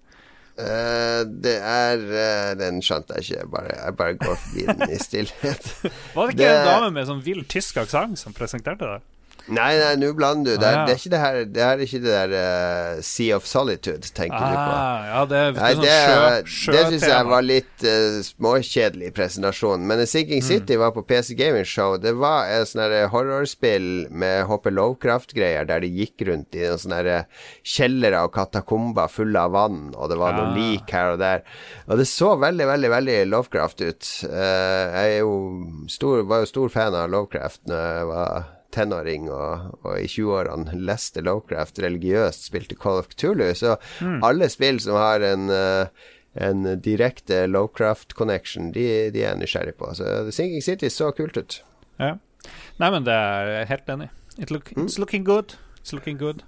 Uh, 0.60 1.22
det 1.40 1.56
er 1.64 2.02
Den 2.60 2.82
skjønte 2.84 3.16
jeg 3.16 3.24
ikke. 3.30 3.38
Jeg 3.40 3.52
bare, 3.54 3.78
jeg 3.86 3.96
bare 4.02 4.18
går 4.20 4.42
forbi 4.42 4.66
den 4.68 4.90
i 4.92 5.00
stillhet. 5.00 5.70
Var 6.18 6.28
det 6.28 6.34
ikke 6.36 6.44
Det- 6.44 6.58
en 6.58 6.68
dame 6.74 6.90
med 6.98 7.08
sånn 7.08 7.22
vill 7.24 7.46
tysk 7.48 7.78
aksent 7.86 8.20
som 8.20 8.34
presenterte 8.36 8.90
det? 8.90 9.00
Nei, 9.47 9.71
nei, 9.80 9.95
nå 9.97 10.12
blander 10.13 10.54
du. 10.54 10.60
Det 10.62 10.67
er, 10.67 10.75
Ah, 10.75 10.82
ja. 10.82 10.86
det 10.86 10.93
er 10.93 10.99
ikke 10.99 11.10
det 11.13 11.19
her 11.23 11.38
Det 11.45 11.62
er 11.65 11.80
ikke 11.86 11.99
det 12.04 12.12
der 12.13 12.34
uh, 12.97 13.02
Sea 13.02 13.36
of 13.39 13.45
Solitude, 13.49 14.12
tenker 14.13 14.38
du 14.38 14.56
på. 14.58 14.73
Ah, 14.75 15.06
ja, 15.08 15.21
det, 15.25 15.38
er- 15.39 15.54
det 15.56 15.62
Nei, 15.62 15.69
er 15.69 15.75
sånn 15.80 15.86
det, 15.86 16.52
sjø, 16.54 16.73
det 16.75 16.84
syns 16.91 17.06
jeg 17.10 17.25
var 17.32 17.45
litt 17.47 17.86
uh, 17.88 18.19
småkjedelig 18.28 19.13
presentasjon. 19.17 19.88
Men 19.89 20.04
Sinking 20.06 20.43
City 20.45 20.78
var 20.78 20.91
på 20.93 21.02
PC 21.10 21.34
Gaming 21.39 21.65
Show. 21.65 21.95
Det 21.97 22.13
var 22.19 22.45
et 22.52 22.69
sånt 22.69 22.84
her 22.86 23.08
horrorspill 23.10 23.88
med 24.12 24.45
HP 24.52 24.69
Lovecraft-greier, 24.75 25.65
der 25.69 25.82
de 25.82 25.89
gikk 25.97 26.28
rundt 26.30 26.54
i 26.60 26.67
en 26.69 26.78
sånne 26.78 27.23
kjellere 27.65 28.21
og 28.28 28.34
katakomber 28.38 29.10
fulle 29.10 29.39
av 29.47 29.56
vann, 29.58 29.82
og 29.95 30.10
det 30.13 30.19
var 30.21 30.38
noen 30.38 30.54
Ah. 30.54 30.58
lik 30.60 30.91
her 30.93 31.13
og 31.15 31.19
der. 31.23 31.41
Og 31.88 31.97
det 31.97 32.06
så 32.12 32.36
veldig, 32.38 32.67
veldig 32.69 32.89
veldig 32.93 33.17
Lovecraft 33.34 33.82
ut. 33.82 34.13
Uh, 34.30 34.86
jeg 34.99 35.19
jo 35.23 35.34
stor, 35.89 36.21
var 36.30 36.45
jo 36.45 36.49
stor 36.54 36.69
fan 36.69 36.93
av 36.93 37.10
Lovecraft 37.10 37.62
Når 37.69 37.78
jeg 37.97 38.08
var 38.13 38.47
tenåring 38.76 39.28
og, 39.34 39.74
og 39.82 39.98
i 39.98 40.08
20-årene 40.10 40.78
leste 40.78 41.24
Lovecraft 41.26 41.82
religiøst, 41.84 42.48
spilte 42.50 42.78
Call 42.80 43.02
of 43.02 43.10
Cthulhu. 43.14 43.50
Så 43.58 43.76
alle 44.26 44.50
spill 44.52 44.82
som 44.84 45.00
har 45.00 45.26
en 45.26 45.50
eh, 45.54 46.08
en 46.40 46.82
direkte 46.82 47.48
Lovecraft-connection, 47.48 48.72
de, 48.72 48.86
de 49.12 49.24
er 49.24 49.34
jeg 49.34 49.40
nysgjerrig 49.42 49.76
på. 49.80 49.90
Så 49.98 50.06
The 50.28 50.32
Sinking 50.36 50.64
City 50.64 50.90
så 50.94 51.12
kult 51.18 51.38
ut. 51.38 51.62
Ja. 52.00 52.16
Nei, 52.80 52.92
men 52.94 53.08
det 53.08 53.16
er 53.16 53.50
jeg 53.58 53.70
helt 53.74 53.90
enig 53.96 54.08
i. 54.08 54.12
It 54.40 54.52
look, 54.52 54.72
it's 54.78 55.00
looking 55.02 55.26
good. 55.28 55.58
It's 55.82 55.92
looking 55.92 56.20
good. 56.20 56.46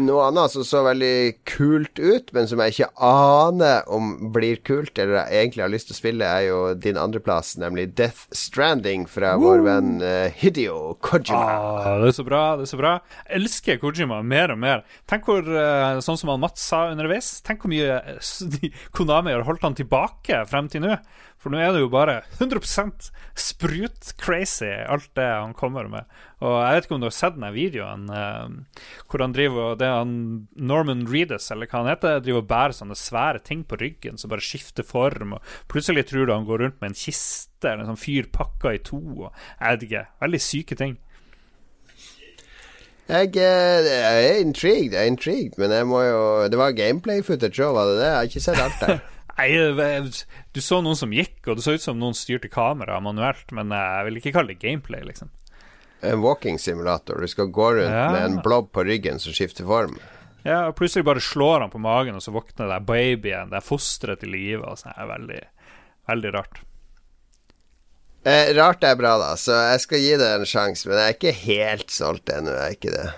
Noe 0.00 0.28
annet 0.28 0.52
som 0.52 0.64
så 0.64 0.80
veldig 0.86 1.42
kult 1.48 2.00
ut, 2.00 2.30
men 2.36 2.48
som 2.48 2.60
jeg 2.62 2.74
ikke 2.74 2.88
aner 3.04 3.84
om 3.92 4.30
blir 4.32 4.60
kult, 4.64 4.96
eller 4.98 5.26
jeg 5.26 5.42
egentlig 5.42 5.64
har 5.64 5.72
lyst 5.72 5.90
til 5.90 5.96
å 5.96 5.98
spille, 5.98 6.28
er 6.28 6.46
jo 6.48 6.60
din 6.80 7.00
andreplass, 7.00 7.54
nemlig 7.60 7.90
Death 7.98 8.26
Stranding 8.36 9.04
fra 9.10 9.34
vår 9.40 9.64
venn 9.66 9.92
eh, 10.04 10.32
Hideo 10.40 10.96
Kojima. 11.04 11.42
Ah, 11.42 11.90
det 12.02 12.12
er 12.12 12.16
så 12.18 12.26
bra, 12.26 12.42
det 12.56 12.66
er 12.66 12.72
så 12.72 12.80
bra. 12.80 12.94
Jeg 13.26 13.42
elsker 13.42 13.80
Kojima 13.82 14.22
mer 14.24 14.54
og 14.54 14.60
mer. 14.64 14.84
Tenk 15.10 15.28
hvor, 15.28 15.44
eh, 15.44 16.00
sånn 16.04 16.20
som 16.20 16.32
han 16.32 16.42
Mats 16.42 16.64
sa 16.64 16.86
underveis, 16.92 17.36
tenk 17.46 17.64
hvor 17.64 17.72
mye 17.72 18.00
eh, 18.00 18.72
Konami 18.96 19.36
har 19.36 19.46
holdt 19.48 19.66
han 19.66 19.76
tilbake 19.78 20.44
frem 20.50 20.72
til 20.72 20.86
nå. 20.86 20.96
For 21.46 21.54
nå 21.54 21.60
er 21.62 21.76
det 21.76 21.78
jo 21.84 21.90
bare 21.92 22.14
100% 22.40 23.04
sprut-crazy, 23.38 24.66
alt 24.90 25.12
det 25.14 25.26
han 25.30 25.52
kommer 25.54 25.86
med. 25.86 26.08
Og 26.42 26.56
jeg 26.58 26.74
vet 26.74 26.88
ikke 26.88 26.96
om 26.96 27.04
du 27.04 27.06
har 27.06 27.14
sett 27.14 27.36
den 27.36 27.54
videoen 27.54 28.08
eh, 28.10 28.80
hvor 29.06 29.22
han 29.22 29.36
driver 29.36 29.78
Det 29.78 29.86
han 29.86 30.16
Norman 30.58 31.04
Reedus, 31.06 31.46
eller 31.54 31.70
hva 31.70 31.84
han 31.84 31.92
heter, 31.92 32.18
driver 32.26 32.42
og 32.42 32.50
bærer 32.50 32.74
sånne 32.74 32.98
svære 32.98 33.44
ting 33.46 33.62
på 33.62 33.78
ryggen 33.78 34.18
som 34.18 34.34
bare 34.34 34.42
skifter 34.42 34.82
form. 34.82 35.38
Og 35.38 35.54
plutselig 35.70 36.08
tror 36.10 36.26
du 36.26 36.34
han 36.34 36.50
går 36.50 36.64
rundt 36.64 36.82
med 36.82 36.90
en 36.90 36.98
kiste 36.98 37.70
eller 37.70 37.86
en 37.86 37.94
sånn 37.94 38.04
fyr 38.08 38.26
pakka 38.34 38.74
i 38.74 38.84
to. 38.90 38.98
Og, 38.98 39.30
jeg 39.30 39.76
vet 39.76 39.88
ikke. 39.92 40.06
Veldig 40.26 40.44
syke 40.50 40.82
ting. 40.82 41.00
Jeg, 43.06 43.36
eh, 43.38 43.86
jeg 43.86 44.30
er 44.34 44.40
intrigued, 44.42 44.98
jeg 44.98 44.98
er 44.98 45.12
intrigued, 45.14 45.60
men 45.62 45.70
jeg 45.70 45.86
må 45.86 46.02
jo 46.02 46.22
Det 46.50 46.58
var 46.58 46.74
gameplay-footage 46.74 47.68
òg, 47.68 47.76
var 47.78 47.92
det 47.92 48.00
det? 48.00 48.08
Jeg 48.10 48.18
har 48.18 48.32
ikke 48.34 48.48
sett 48.50 48.66
alt 48.66 48.82
der. 48.82 48.98
Nei, 49.36 49.48
du 50.54 50.60
så 50.64 50.78
noen 50.80 50.96
som 50.96 51.10
gikk, 51.12 51.42
og 51.46 51.58
det 51.58 51.64
så 51.66 51.74
ut 51.76 51.82
som 51.84 51.98
noen 52.00 52.14
styrte 52.16 52.48
kameraet 52.48 53.04
manuelt, 53.04 53.50
men 53.52 53.68
jeg 53.74 54.06
vil 54.08 54.20
ikke 54.22 54.32
kalle 54.38 54.54
det 54.54 54.62
gameplay, 54.62 55.02
liksom. 55.04 55.28
En 56.06 56.20
walking 56.22 56.58
simulator. 56.60 57.20
Du 57.20 57.28
skal 57.28 57.50
gå 57.52 57.66
rundt 57.76 57.92
Ja. 57.92 58.10
med 58.12 58.24
en 58.24 58.38
blob 58.44 58.70
på 58.72 58.84
ryggen 58.84 59.18
som 59.20 59.32
skifter 59.36 59.64
form. 59.68 59.98
Ja, 60.44 60.68
og 60.68 60.76
Plutselig 60.76 61.04
bare 61.04 61.20
slår 61.20 61.60
han 61.64 61.70
på 61.72 61.80
magen, 61.82 62.14
og 62.14 62.22
så 62.22 62.30
våkner 62.32 62.68
det 62.70 62.86
babyen, 62.86 63.50
det 63.50 63.56
er 63.58 63.64
fosteret 63.66 64.20
til 64.20 64.30
live. 64.30 64.62
Det 64.62 64.92
er 64.96 65.06
veldig, 65.10 65.40
veldig 66.08 66.32
rart. 66.36 66.60
Eh, 68.26 68.52
rart 68.58 68.82
er 68.84 68.96
bra, 68.98 69.16
da, 69.18 69.32
så 69.38 69.54
jeg 69.72 69.80
skal 69.84 69.98
gi 70.02 70.14
det 70.18 70.28
en 70.34 70.46
sjanse, 70.48 70.86
men 70.88 70.98
jeg 70.98 71.08
er 71.08 71.16
ikke 71.16 71.34
helt 71.46 71.90
solgt 71.94 72.30
ennå. 72.34 72.50
Jeg 72.56 72.66
er 72.66 72.76
ikke 72.76 72.94
det. 72.94 73.10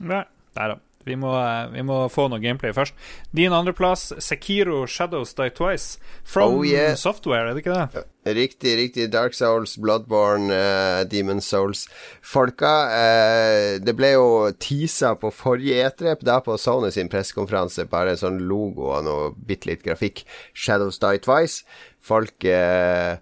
Nei, 0.00 0.24
nei 0.58 0.68
da. 0.72 0.78
Vi 1.08 1.16
må, 1.16 1.32
eh, 1.32 1.70
vi 1.72 1.82
må 1.86 2.02
få 2.12 2.26
noe 2.28 2.42
gameplay 2.42 2.74
først. 2.76 2.92
Din 3.32 3.54
andreplass, 3.56 4.12
Sekiro 4.20 4.82
Shadows 4.86 5.32
Die 5.34 5.48
Twice. 5.48 5.98
From 6.24 6.58
Oh, 6.58 6.62
yeah. 6.62 6.94
Software, 6.94 7.48
er 7.48 7.54
det 7.54 7.64
ikke 7.64 7.76
det? 7.94 8.04
Riktig, 8.36 8.76
riktig. 8.76 9.10
Dark 9.10 9.32
Souls, 9.32 9.78
Bloodborne, 9.80 10.52
uh, 10.52 11.04
Demon 11.04 11.40
Souls. 11.40 11.86
Folka, 12.20 12.74
uh, 12.92 13.78
det 13.80 13.96
ble 13.96 14.12
jo 14.12 14.26
teasa 14.60 15.14
på 15.16 15.32
forrige 15.32 15.88
E3, 15.88 16.18
da 16.20 16.40
på 16.44 16.58
Sony 16.60 16.92
sin 16.92 17.08
pressekonferanse, 17.08 17.88
bare 17.88 18.18
sånn 18.20 18.42
logo 18.44 18.92
og 18.92 19.04
noe 19.08 19.30
bitte 19.32 19.72
litt 19.72 19.82
grafikk. 19.86 20.26
Shadows 20.52 21.00
Die 21.00 21.24
Twice. 21.24 21.64
Folk 22.00 22.44
eh, 22.48 23.16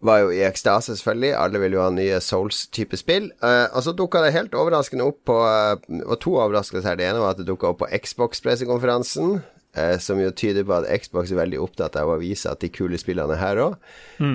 var 0.00 0.20
jo 0.22 0.30
i 0.30 0.44
ekstase, 0.46 0.94
selvfølgelig. 0.96 1.32
Alle 1.34 1.58
vil 1.58 1.72
jo 1.74 1.82
ha 1.82 1.90
nye 1.90 2.20
Souls-type 2.22 2.96
spill. 3.00 3.30
Uh, 3.42 3.66
og 3.74 3.82
så 3.82 3.92
dukka 3.98 4.22
det 4.22 4.34
helt 4.36 4.54
overraskende 4.54 5.04
opp 5.10 5.24
på 5.26 5.38
uh, 5.42 5.74
Og 6.06 6.16
to 6.22 6.36
overraskelser 6.38 6.92
her. 6.92 6.98
Det 7.00 7.08
ene 7.08 7.22
var 7.22 7.34
at 7.34 7.40
det 7.42 7.48
dukka 7.50 7.72
opp 7.72 7.80
på 7.82 7.88
Xbox-pressekonferansen. 8.02 9.40
Uh, 9.76 9.98
som 10.00 10.18
jo 10.18 10.30
tyder 10.32 10.64
på 10.64 10.72
at 10.78 10.86
Xbox 11.02 11.30
er 11.30 11.36
veldig 11.38 11.58
opptatt 11.60 11.94
av 12.00 12.08
å 12.10 12.16
vise 12.18 12.48
at 12.50 12.62
de 12.64 12.70
kule 12.72 12.96
spillene 12.98 13.34
er 13.36 13.42
her 13.42 13.60
òg. 13.62 13.74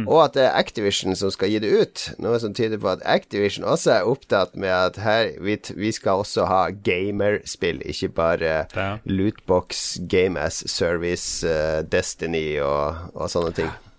Og 0.05 0.19
at 0.23 0.35
det 0.37 0.43
er 0.45 0.59
Activision 0.59 1.15
som 1.19 1.31
skal 1.33 1.49
gi 1.51 1.57
det 1.63 1.71
ut. 1.73 2.03
Noe 2.21 2.37
som 2.39 2.53
tyder 2.55 2.79
på 2.79 2.91
at 2.93 3.01
Activision 3.09 3.65
også 3.67 3.95
er 3.95 4.07
opptatt 4.11 4.53
med 4.55 4.71
at 4.71 4.99
her 5.03 5.31
vi, 5.43 5.57
vi 5.75 5.91
skal 5.91 6.21
også 6.21 6.45
ha 6.47 6.61
gamerspill, 6.85 7.81
ikke 7.81 8.11
bare 8.13 8.53
Ja. 8.75 8.97
lootbox, 9.09 9.97
game 10.07 10.37
as 10.39 10.61
service, 10.69 11.43
eh, 11.43 11.81
Destiny 11.81 12.59
og, 12.63 13.09
og 13.15 13.27
sånne 13.33 13.55
ting. 13.57 13.67
Ja, 13.73 13.92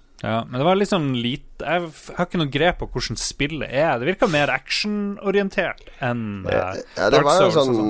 men 0.49 0.59
det 0.61 0.67
var 0.67 0.79
liksom 0.79 1.13
lite 1.17 1.65
Jeg 1.65 1.89
har 2.17 2.27
ikke 2.27 2.41
noe 2.41 2.53
grep 2.53 2.81
på 2.81 2.89
hvordan 2.95 3.19
spillet 3.21 3.71
er. 3.71 3.97
Det 4.01 4.09
virka 4.09 4.29
mer 4.31 4.53
actionorientert 4.53 5.89
enn 6.05 6.45
eh, 6.51 6.85
Ja, 6.99 7.09
det 7.13 7.23
var 7.27 7.43
jo 7.45 7.51
sånn 7.55 7.81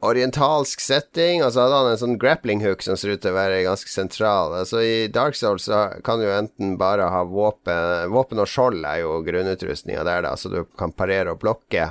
orientalsk 0.00 0.80
setting, 0.80 1.42
og 1.44 1.52
så 1.52 1.66
hadde 1.66 1.78
han 1.82 1.90
en 1.90 2.00
sånn 2.00 2.18
grappling 2.20 2.62
hook 2.64 2.80
som 2.84 2.96
ser 2.96 3.14
ut 3.14 3.20
til 3.20 3.34
å 3.34 3.36
være 3.36 3.62
ganske 3.66 3.90
sentral. 3.92 4.54
Altså 4.56 4.80
I 4.80 4.94
Dark 5.12 5.36
Souls 5.36 5.68
så 5.68 5.82
kan 6.06 6.20
du 6.20 6.24
jo 6.24 6.32
enten 6.38 6.78
bare 6.80 7.10
ha 7.12 7.20
våpen 7.28 8.08
Våpen 8.14 8.40
og 8.40 8.48
skjold 8.48 8.86
er 8.88 9.02
jo 9.02 9.18
grunnutrustninga 9.26 10.04
der, 10.08 10.24
da, 10.24 10.32
så 10.40 10.52
du 10.52 10.62
kan 10.80 10.94
parere 10.96 11.34
og 11.34 11.42
blokke. 11.44 11.90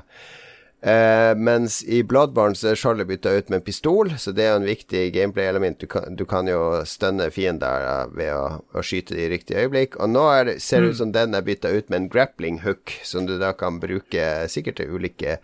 Eh, 0.81 1.33
mens 1.35 1.81
i 1.83 2.03
Bloodborne 2.07 2.55
så 2.55 2.69
er 2.71 2.77
skjoldet 2.79 3.07
bytta 3.09 3.33
ut 3.35 3.49
med 3.51 3.57
en 3.59 3.65
pistol, 3.65 4.13
så 4.15 4.31
det 4.31 4.45
er 4.45 4.53
jo 4.53 4.59
en 4.61 4.67
viktig 4.69 5.01
gameplay-element. 5.11 5.79
Du, 5.81 5.87
kan- 5.91 6.15
du 6.15 6.23
kan 6.25 6.47
jo 6.47 6.59
stønne 6.87 7.27
fiender 7.35 8.07
ved 8.15 8.31
å, 8.31 8.61
å 8.71 8.83
skyte 8.85 9.17
i 9.19 9.27
riktig 9.33 9.57
øyeblikk. 9.59 9.97
Og 9.99 10.07
nå 10.13 10.23
det, 10.47 10.59
ser 10.63 10.81
det 10.85 10.93
ut 10.93 11.01
som 11.01 11.11
den 11.11 11.35
er 11.35 11.43
bytta 11.43 11.73
ut 11.75 11.89
med 11.91 11.97
en 12.05 12.07
grappling 12.13 12.61
hook, 12.63 12.93
som 13.03 13.27
du 13.27 13.35
da 13.41 13.51
kan 13.59 13.81
bruke 13.83 14.29
sikkert 14.47 14.79
til 14.79 14.95
ulike 14.95 15.39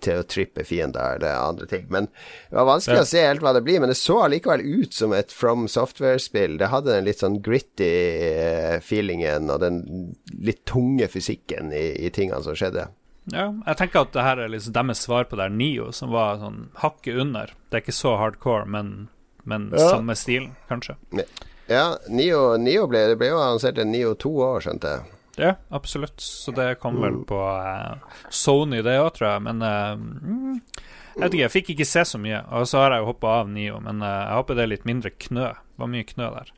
til 0.00 0.16
å 0.16 0.24
trippe 0.24 0.64
fiender 0.64 1.18
eller 1.18 1.34
andre 1.44 1.66
ting. 1.68 1.82
Men 1.92 2.06
det 2.48 2.56
var 2.56 2.64
vanskelig 2.70 2.96
Ja. 2.96 3.04
å 3.04 3.08
se 3.10 3.20
helt 3.26 3.42
hva 3.44 3.52
det 3.52 3.60
blir. 3.66 3.80
Men 3.84 3.90
det 3.92 3.98
så 4.00 4.22
allikevel 4.24 4.62
ut 4.64 4.94
som 4.96 5.12
et 5.12 5.28
From 5.30 5.66
Software-spill. 5.68 6.56
Det 6.56 6.70
hadde 6.72 6.94
den 6.94 7.04
litt 7.04 7.20
sånn 7.20 7.36
gritty 7.44 7.90
eh, 8.32 8.78
feelingen 8.80 9.50
og 9.52 9.60
den 9.60 9.82
litt 10.40 10.64
tunge 10.64 11.04
fysikken 11.12 11.68
i, 11.76 11.84
i 12.06 12.08
tingene 12.16 12.40
som 12.48 12.56
skjedde. 12.56 12.86
Ja, 13.30 13.50
jeg 13.66 13.76
tenker 13.76 14.00
at 14.06 14.12
det 14.16 14.22
her 14.24 14.40
er 14.42 14.48
liksom 14.48 14.72
deres 14.74 15.04
svar 15.04 15.24
på 15.28 15.36
det 15.36 15.46
her 15.48 15.54
Nio, 15.54 15.90
som 15.92 16.10
var 16.10 16.40
sånn 16.40 16.70
hakket 16.80 17.20
under. 17.20 17.52
Det 17.68 17.78
er 17.78 17.84
ikke 17.84 17.94
så 17.94 18.16
hardcore, 18.18 18.66
men, 18.66 19.08
men 19.44 19.70
Ja. 19.76 19.90
samme 19.92 20.16
stilen, 20.18 20.54
kanskje. 20.68 20.96
Ja, 21.70 21.96
Nio, 22.08 22.56
Nio 22.58 22.86
ble, 22.90 23.04
det 23.12 23.18
ble 23.20 23.28
jo 23.30 23.38
annonsert 23.38 23.78
en 23.78 23.92
Nio 23.92 24.14
to 24.18 24.32
år, 24.42 24.60
skjønte 24.64 24.94
jeg. 24.96 25.16
Ja, 25.40 25.54
absolutt. 25.70 26.20
Så 26.20 26.52
det 26.52 26.80
kom 26.82 26.98
vel 27.00 27.20
på 27.24 27.38
uh, 27.38 27.94
Sony, 28.28 28.82
det 28.82 28.96
òg, 29.00 29.12
tror 29.16 29.28
jeg. 29.30 29.42
Men 29.46 29.62
uh, 29.62 29.94
mm, 29.96 30.56
jeg 31.14 31.22
vet 31.22 31.36
ikke, 31.36 31.44
jeg 31.44 31.54
fikk 31.54 31.70
ikke 31.76 31.86
se 31.88 32.02
så 32.04 32.18
mye. 32.20 32.42
Og 32.50 32.66
så 32.68 32.82
har 32.82 32.96
jeg 32.96 33.04
jo 33.04 33.12
hoppa 33.12 33.36
av 33.40 33.52
Nio, 33.52 33.78
men 33.84 34.02
uh, 34.02 34.08
jeg 34.26 34.40
håper 34.40 34.58
det 34.58 34.64
er 34.66 34.72
litt 34.74 34.88
mindre 34.90 35.12
knø. 35.28 35.52
Det 35.54 35.84
var 35.84 35.92
mye 35.94 36.08
knø 36.10 36.28
der. 36.34 36.52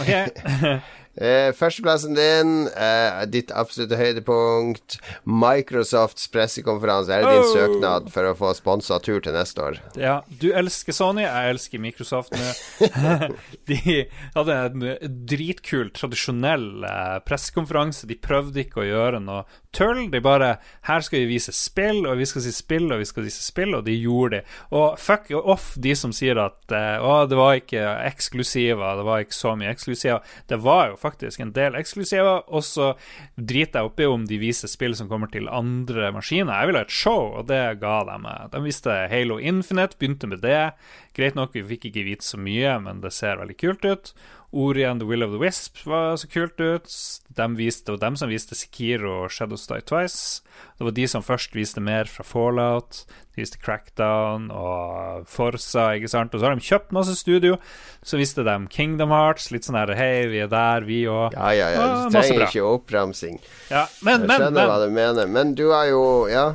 Ok, 0.00 0.10
Eh, 1.18 1.50
førsteplassen 1.52 2.14
din, 2.14 2.68
eh, 2.68 3.24
ditt 3.26 3.50
absolutte 3.50 3.96
høydepunkt, 3.98 4.98
Microsofts 5.26 6.28
pressekonferanse. 6.30 7.10
Er 7.12 7.24
det 7.26 7.32
din 7.34 7.42
Oh. 7.42 7.54
søknad 7.56 8.10
for 8.12 8.22
å 8.30 8.36
få 8.38 8.54
sponsa 8.54 9.00
tur 9.02 9.20
til 9.20 9.32
neste 9.34 9.58
år? 9.58 9.78
Ja, 9.98 10.20
du 10.40 10.52
elsker 10.52 10.92
Sony, 10.94 11.22
jeg 11.26 11.50
elsker 11.54 11.80
Microsoft 11.82 12.30
de 13.66 14.06
hadde 14.36 14.54
en 14.54 14.84
dritkul, 15.26 15.90
tradisjonell 15.96 16.84
eh, 16.86 17.18
pressekonferanse. 17.26 18.06
De 18.06 18.14
prøvde 18.14 18.62
ikke 18.64 18.82
å 18.84 18.86
gjøre 18.88 19.20
noe 19.24 19.44
tull. 19.74 20.08
De 20.10 20.20
bare 20.22 20.58
Her 20.86 21.00
skal 21.04 21.20
vi 21.24 21.34
vise 21.34 21.52
spill, 21.54 22.04
og 22.06 22.18
vi 22.18 22.26
skal 22.26 22.42
si 22.46 22.52
spill, 22.54 22.88
og 22.92 22.98
vi 23.02 23.08
skal 23.08 23.26
vise 23.26 23.42
spill, 23.44 23.74
og 23.78 23.84
de 23.86 23.96
gjorde 23.98 24.38
det. 24.40 24.44
Og 24.72 24.96
fuck 24.98 25.30
off 25.40 25.74
de 25.76 25.94
som 25.98 26.12
sier 26.16 26.38
at 26.42 26.70
eh, 26.74 26.98
å, 27.02 27.26
det 27.28 27.36
var 27.38 27.58
ikke 27.60 27.84
eksklusiver, 28.08 28.96
det 29.00 29.06
var 29.10 29.24
ikke 29.26 29.36
så 29.36 29.56
mye 29.58 29.74
eksklusiver. 29.74 30.22
Det 30.50 30.58
var 30.62 30.92
jo 30.92 30.99
faktisk 31.00 31.42
en 31.42 31.52
del 31.56 31.76
eksklusiver, 31.78 32.44
og 32.48 32.64
så 32.66 32.92
driter 33.36 33.80
jeg 33.80 33.90
oppi 33.90 34.08
om 34.10 34.26
de 34.28 34.40
viser 34.40 34.70
spill 34.70 34.96
som 34.98 35.08
kommer 35.10 35.32
til 35.32 35.50
andre 35.50 36.12
maskiner. 36.14 36.52
Jeg 36.52 36.70
vil 36.70 36.80
ha 36.80 36.84
et 36.86 36.98
show, 37.00 37.30
og 37.40 37.48
det 37.50 37.62
ga 37.82 38.00
de 38.08 38.18
meg. 38.22 38.50
De 38.52 38.64
viste 38.64 38.96
Halo 39.12 39.40
Infinite, 39.40 39.98
begynte 40.00 40.30
med 40.30 40.44
det. 40.44 40.72
Greit 41.16 41.38
nok, 41.38 41.56
vi 41.56 41.66
fikk 41.74 41.90
ikke 41.90 42.06
vite 42.06 42.26
så 42.26 42.40
mye, 42.40 42.76
men 42.84 43.02
det 43.04 43.14
ser 43.16 43.40
veldig 43.40 43.58
kult 43.60 43.88
ut. 43.88 44.12
Ori 44.52 44.82
and 44.84 45.00
the 45.00 45.06
Will 45.06 45.22
of 45.22 45.30
the 45.30 45.38
Wisp 45.38 45.78
var 45.86 46.16
så 46.18 46.26
kult 46.26 46.58
ut. 46.60 46.90
De 47.28 47.46
viste, 47.54 47.84
det 47.86 47.92
var 47.94 48.00
dem 48.02 48.16
som 48.18 48.28
viste 48.32 48.56
Sekiro 48.58 49.12
og 49.24 49.30
Shadows 49.30 49.68
Die 49.70 49.80
Twice. 49.86 50.42
Det 50.78 50.84
var 50.88 50.94
de 50.96 51.04
som 51.08 51.22
først 51.22 51.54
viste 51.54 51.78
mer 51.80 52.08
fra 52.10 52.24
Fallout. 52.26 53.04
De 53.30 53.44
viste 53.44 53.60
Crackdown 53.62 54.48
og 54.50 55.22
Forsa, 55.30 55.92
ikke 55.94 56.10
sant. 56.10 56.34
Og 56.34 56.42
så 56.42 56.48
har 56.50 56.58
de 56.58 56.66
kjøpt 56.66 56.90
masse 56.96 57.14
studio. 57.20 57.60
Så 58.02 58.18
viste 58.18 58.42
de 58.42 58.56
Kingdom 58.74 59.14
Hearts. 59.14 59.52
Litt 59.54 59.68
sånn 59.68 59.78
her 59.78 59.94
Hei, 59.94 60.26
vi 60.32 60.42
er 60.42 60.50
der, 60.50 60.82
vi 60.88 61.04
òg. 61.06 61.36
Ja, 61.38 61.52
ja, 61.54 61.70
ja. 61.76 61.86
Du 62.10 62.18
trenger 62.18 62.48
ikke 62.48 62.66
oppramsing. 62.72 63.38
Ja, 63.70 63.86
men, 64.02 64.24
Jeg 64.26 64.32
men, 64.32 64.36
skjønner 64.42 64.66
hva 64.72 64.80
men, 64.80 64.88
du 64.90 64.98
mener. 64.98 65.30
Men 65.38 65.54
du 65.54 65.66
har 65.70 65.86
jo 65.92 66.02
Ja. 66.32 66.48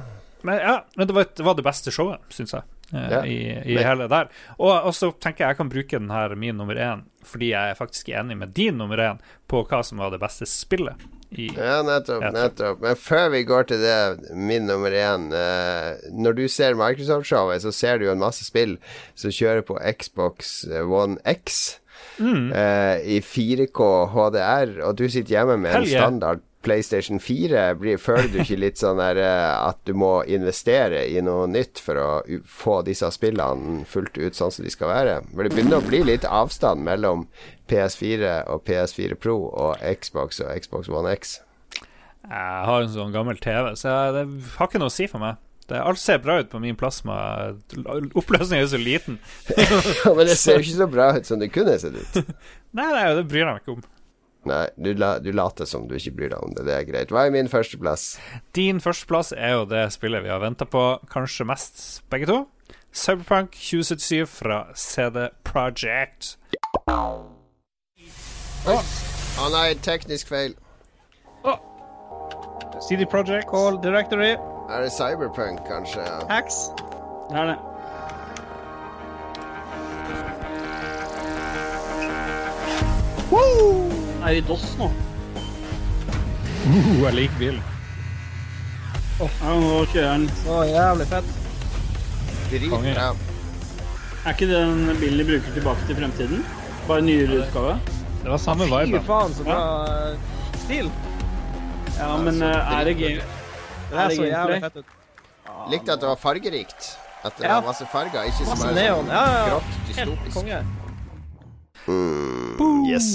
men, 0.43 0.59
ja, 0.59 0.81
men 0.97 1.07
det, 1.07 1.15
var, 1.15 1.31
det 1.31 1.47
var 1.47 1.55
det 1.55 1.63
beste 1.63 1.95
showet, 1.95 2.19
syns 2.29 2.51
jeg. 2.59 2.67
Eh, 2.95 3.09
Ja. 3.11 3.19
I, 3.25 3.37
i 3.75 3.77
hele 3.83 4.07
der. 4.11 4.31
Og, 4.57 4.89
så 4.95 5.11
tenker 5.19 5.45
jeg 5.45 5.53
jeg 5.55 5.57
kan 5.59 5.69
bruke 5.73 5.99
den 5.99 6.09
her 6.13 6.35
min 6.39 6.57
nummer 6.57 6.75
én, 6.79 7.03
fordi 7.25 7.51
jeg 7.51 7.69
er 7.73 7.77
faktisk 7.77 8.09
enig 8.09 8.37
med 8.37 8.55
din 8.57 8.77
nummer 8.79 8.97
én 8.97 9.21
på 9.51 9.63
hva 9.67 9.83
som 9.83 10.01
var 10.01 10.11
det 10.15 10.21
beste 10.23 10.47
spillet. 10.49 10.95
I, 11.35 11.49
Ja, 11.57 11.81
nettopp. 11.83 12.21
Nettopp 12.31 12.81
Men 12.85 12.95
før 12.95 13.29
vi 13.33 13.43
går 13.43 13.65
til 13.67 13.81
det, 13.81 14.35
min 14.37 14.67
nummer 14.69 14.93
én 14.93 15.25
eh, 15.35 15.97
Når 16.13 16.35
du 16.37 16.43
ser 16.47 16.77
Microsoft-showet, 16.79 17.63
så 17.65 17.73
ser 17.75 17.97
du 17.97 18.05
jo 18.05 18.11
en 18.13 18.21
masse 18.21 18.45
spill 18.45 18.77
som 19.15 19.33
kjører 19.33 19.65
på 19.67 19.75
Xbox 19.99 20.61
One 20.85 21.17
X 21.25 21.79
Mm. 22.19 22.51
eh, 22.55 23.01
i 23.17 23.19
4K 23.19 23.81
HDR, 24.13 24.69
og 24.87 24.95
du 24.95 25.09
sitter 25.09 25.33
hjemme 25.35 25.57
med 25.57 25.69
en 25.71 25.75
Hell 25.81 25.89
yeah. 25.89 26.03
standard 26.05 26.39
PlayStation 26.65 27.21
4. 27.21 27.63
Blir, 27.79 27.99
føler 28.01 28.27
du 28.33 28.39
ikke 28.41 28.57
litt 28.59 28.81
sånn 28.81 28.99
der 29.01 29.19
eh, 29.21 29.53
at 29.69 29.79
du 29.87 29.93
må 29.97 30.17
investere 30.25 31.05
i 31.07 31.21
noe 31.23 31.45
nytt 31.51 31.81
for 31.83 32.01
å 32.01 32.09
få 32.49 32.81
disse 32.87 33.09
spillene 33.13 33.85
fullt 33.89 34.17
ut 34.17 34.37
sånn 34.37 34.53
som 34.53 34.65
de 34.65 34.73
skal 34.73 34.91
være? 34.91 35.19
For 35.31 35.45
det 35.45 35.53
begynner 35.53 35.79
å 35.79 35.87
bli 35.87 36.03
litt 36.09 36.27
avstand 36.27 36.85
mellom 36.87 37.27
PS4 37.71 38.35
og 38.51 38.65
PS4 38.67 39.17
Pro 39.21 39.39
og 39.49 39.81
Xbox 40.01 40.41
og 40.43 40.51
Xbox 40.65 40.91
One 40.91 41.13
X. 41.15 41.39
Jeg 42.25 42.67
har 42.69 42.81
en 42.81 42.93
sånn 42.93 43.13
gammel 43.13 43.37
TV, 43.37 43.75
så 43.77 43.91
jeg, 43.91 44.13
det 44.15 44.53
har 44.57 44.69
ikke 44.69 44.81
noe 44.81 44.89
å 44.89 44.95
si 44.95 45.05
for 45.09 45.21
meg. 45.21 45.37
Det, 45.65 45.79
alt 45.81 45.97
ser 45.97 46.19
bra 46.21 46.37
ut 46.41 46.49
på 46.51 46.61
min 46.61 46.77
plasma. 46.77 47.15
Oppløsningen 48.13 48.65
er 48.65 48.69
så 48.69 48.77
liten. 48.81 49.17
Men 50.17 50.27
det 50.29 50.37
ser 50.37 50.59
jo 50.59 50.65
ikke 50.65 50.77
så 50.77 50.89
bra 50.89 51.09
ut 51.15 51.25
som 51.29 51.41
det 51.41 51.49
kunne 51.53 51.77
sett 51.81 51.97
ut. 51.97 52.33
Nei, 52.77 52.89
nei, 52.91 53.05
det 53.15 53.23
bryr 53.31 53.45
jeg 53.45 53.47
meg 53.47 53.61
ikke 53.63 53.77
om. 53.77 53.83
Nei, 54.45 54.65
du, 54.77 54.91
la, 54.93 55.15
du 55.19 55.31
later 55.33 55.65
som 55.69 55.87
du 55.89 55.95
ikke 55.97 56.13
bryr 56.19 56.33
deg 56.35 56.43
om 56.45 56.53
det. 56.55 56.65
Det 56.67 56.75
er 56.75 56.87
greit. 56.87 57.13
Hva 57.13 57.25
er 57.25 57.33
min 57.33 57.49
førsteplass? 57.51 58.07
Din 58.57 58.81
førsteplass 58.83 59.33
er 59.33 59.55
jo 59.57 59.63
det 59.69 59.87
spillet 59.95 60.25
vi 60.25 60.29
har 60.33 60.43
venta 60.43 60.67
på 60.69 60.83
kanskje 61.11 61.47
mest, 61.49 62.03
begge 62.13 62.29
to. 62.29 62.43
Cyberpunk 62.95 63.57
2077 63.57 64.29
fra 64.31 64.59
CD 64.79 65.27
Project. 65.43 66.37
Å 68.65 69.49
nei, 69.51 69.67
teknisk 69.83 70.31
feil. 70.31 70.55
CD 72.85 73.05
Project. 73.05 73.47
Call 73.47 73.81
Directory. 73.81 74.35
Er 74.69 74.81
det 74.81 74.91
Cyberpunk, 74.91 75.59
kanskje? 75.67 76.01
Ja. 76.01 76.19
Hacks. 76.29 76.55
Det 77.29 77.37
er 77.37 77.45
det. 77.45 77.57
Er 84.25 84.39
i 84.39 84.41
DOS 84.41 84.63
nå? 84.79 84.87
Uh, 86.65 87.01
jeg 87.03 87.13
liker 87.13 87.37
bilen. 87.37 87.63
Ja, 89.19 89.27
nå 89.61 89.83
kjører 89.91 90.15
den. 90.15 90.23
Så 90.41 90.55
jævlig 90.65 91.05
fett. 91.11 91.29
Dritbra. 92.49 93.11
Er 94.25 94.33
ikke 94.33 94.47
den 94.49 94.87
bilen 94.97 95.21
de 95.21 95.27
bruker 95.29 95.53
tilbake 95.53 95.85
til 95.85 95.99
fremtiden? 95.99 96.41
Bare 96.87 97.05
nyere 97.05 97.43
utgave? 97.43 97.75
Det 98.23 98.33
var 98.33 98.41
samme 98.41 98.65
vibe. 98.71 98.97
Fy 98.97 99.05
faen, 99.05 99.33
så 99.37 99.45
bra 99.45 99.59
ja. 99.61 100.41
stil. 100.65 100.89
Ja, 101.99 102.09
men 102.25 102.41
eh, 102.41 102.73
er 102.79 102.89
det 102.89 102.95
game... 102.97 103.27
Det 103.91 103.99
her 104.01 104.15
så 104.17 104.25
jævlig 104.25 104.57
fett 104.65 104.79
ut. 104.81 104.93
Likte 105.69 105.93
at 105.93 106.01
det 106.01 106.09
var 106.09 106.17
fargerikt. 106.21 106.87
At 107.25 107.37
det 107.37 107.45
Ja. 107.45 107.59
var 107.59 107.69
masse 107.69 107.85
farger, 107.93 108.25
ikke 108.29 108.49
Masse 108.49 108.61
som 108.65 108.73
neon. 108.73 109.05
sånn 109.05 109.13
Ja, 109.13 109.21
ja, 109.29 109.45
grått, 109.51 109.69
grått, 109.69 109.95
Helt 109.99 110.09
dystopisk. 110.09 110.35
konge. 110.41 110.59
Mm, 111.85 112.85
yes. 112.89 113.07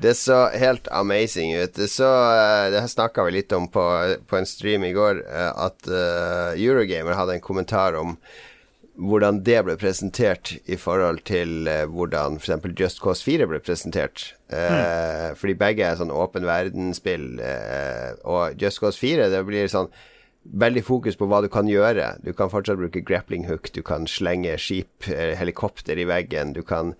Det 0.00 0.14
så 0.16 0.46
helt 0.56 0.88
amazing 0.88 1.52
ut. 1.54 1.74
Det 1.76 1.88
så 1.92 2.08
eh, 2.32 2.70
Det 2.72 2.88
snakka 2.88 3.24
vi 3.26 3.34
litt 3.34 3.52
om 3.52 3.68
på, 3.68 3.82
på 4.26 4.38
en 4.38 4.48
stream 4.48 4.84
i 4.84 4.94
går, 4.96 5.24
eh, 5.28 5.50
at 5.66 5.88
eh, 5.88 6.54
Eurogamer 6.56 7.18
hadde 7.18 7.36
en 7.36 7.44
kommentar 7.44 7.98
om 8.00 8.16
hvordan 9.00 9.40
det 9.44 9.60
ble 9.64 9.76
presentert 9.80 10.54
i 10.68 10.76
forhold 10.76 11.22
til 11.28 11.68
uh, 11.68 11.86
hvordan 11.88 12.36
f.eks. 12.36 12.66
Just 12.76 13.00
Cause 13.00 13.24
4 13.24 13.46
ble 13.48 13.60
presentert. 13.64 14.34
Eh, 14.52 15.30
Fordi 15.40 15.54
begge 15.56 15.86
er 15.86 15.96
sånn 15.96 16.12
åpen 16.12 16.44
verden-spill. 16.44 17.40
eh, 17.40 18.10
og 18.28 18.60
Just 18.60 18.82
Cause 18.82 19.00
4 19.00 19.30
det 19.32 19.40
blir 19.48 19.70
sånn 19.72 19.88
veldig 20.44 20.82
fokus 20.86 21.18
på 21.20 21.26
hva 21.28 21.42
du 21.44 21.48
kan 21.52 21.68
gjøre. 21.68 22.14
Du 22.24 22.32
kan 22.36 22.50
fortsatt 22.52 22.80
bruke 22.80 23.02
grappling 23.04 23.44
hook, 23.48 23.70
du 23.76 23.82
kan 23.84 24.06
slenge 24.08 24.56
skip, 24.58 25.08
eh, 25.08 25.36
helikopter 25.36 25.98
i 26.00 26.06
veggen, 26.08 26.54
du 26.56 26.62
kan 26.62 26.94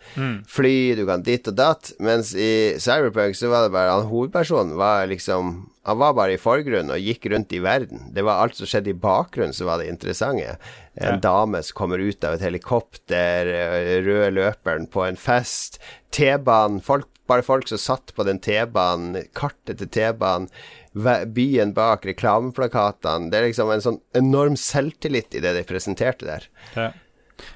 fly, 0.47 0.95
du 0.95 1.07
kan 1.07 1.23
ditt 1.23 1.49
og 1.49 1.57
datt. 1.57 1.93
Mens 1.99 2.35
i 2.35 2.77
Cyberpunk 2.79 3.35
så 3.37 3.49
var 3.49 3.65
det 3.65 3.73
bare 3.73 3.97
han 3.97 4.11
hovedpersonen 4.11 4.77
var 4.77 5.07
liksom 5.07 5.69
Han 5.83 5.97
var 5.97 6.13
bare 6.13 6.35
i 6.35 6.37
forgrunnen 6.37 6.93
og 6.93 7.01
gikk 7.01 7.25
rundt 7.33 7.55
i 7.57 7.59
verden. 7.59 8.13
Det 8.13 8.23
var 8.23 8.43
alt 8.43 8.55
som 8.55 8.69
skjedde 8.69 8.91
i 8.93 9.01
bakgrunnen 9.01 9.55
som 9.57 9.67
var 9.67 9.79
det 9.81 9.89
interessante. 9.89 10.59
En 10.95 11.19
dame 11.25 11.63
som 11.65 11.75
kommer 11.75 11.99
ut 11.99 12.23
av 12.23 12.35
et 12.35 12.45
helikopter, 12.45 13.49
eh, 13.49 14.03
røde 14.05 14.29
løperen 14.31 14.87
på 14.87 15.09
en 15.09 15.17
fest, 15.17 15.81
T-banen, 16.13 16.83
bare 17.27 17.43
folk 17.43 17.67
som 17.67 17.79
satt 17.79 18.15
på 18.15 18.27
den 18.29 18.39
T-banen, 18.39 19.25
kartet 19.33 19.79
til 19.79 19.89
T-banen 19.89 20.51
byen 20.93 21.75
bak 21.75 22.07
reklameplakatene. 22.07 23.31
Det 23.31 23.39
er 23.39 23.47
liksom 23.49 23.71
en 23.71 23.85
sånn 23.85 24.01
enorm 24.17 24.57
selvtillit 24.59 25.35
i 25.39 25.45
det 25.45 25.55
de 25.55 25.63
presenterte 25.69 26.27
der. 26.27 26.49
Ja. 26.75 26.91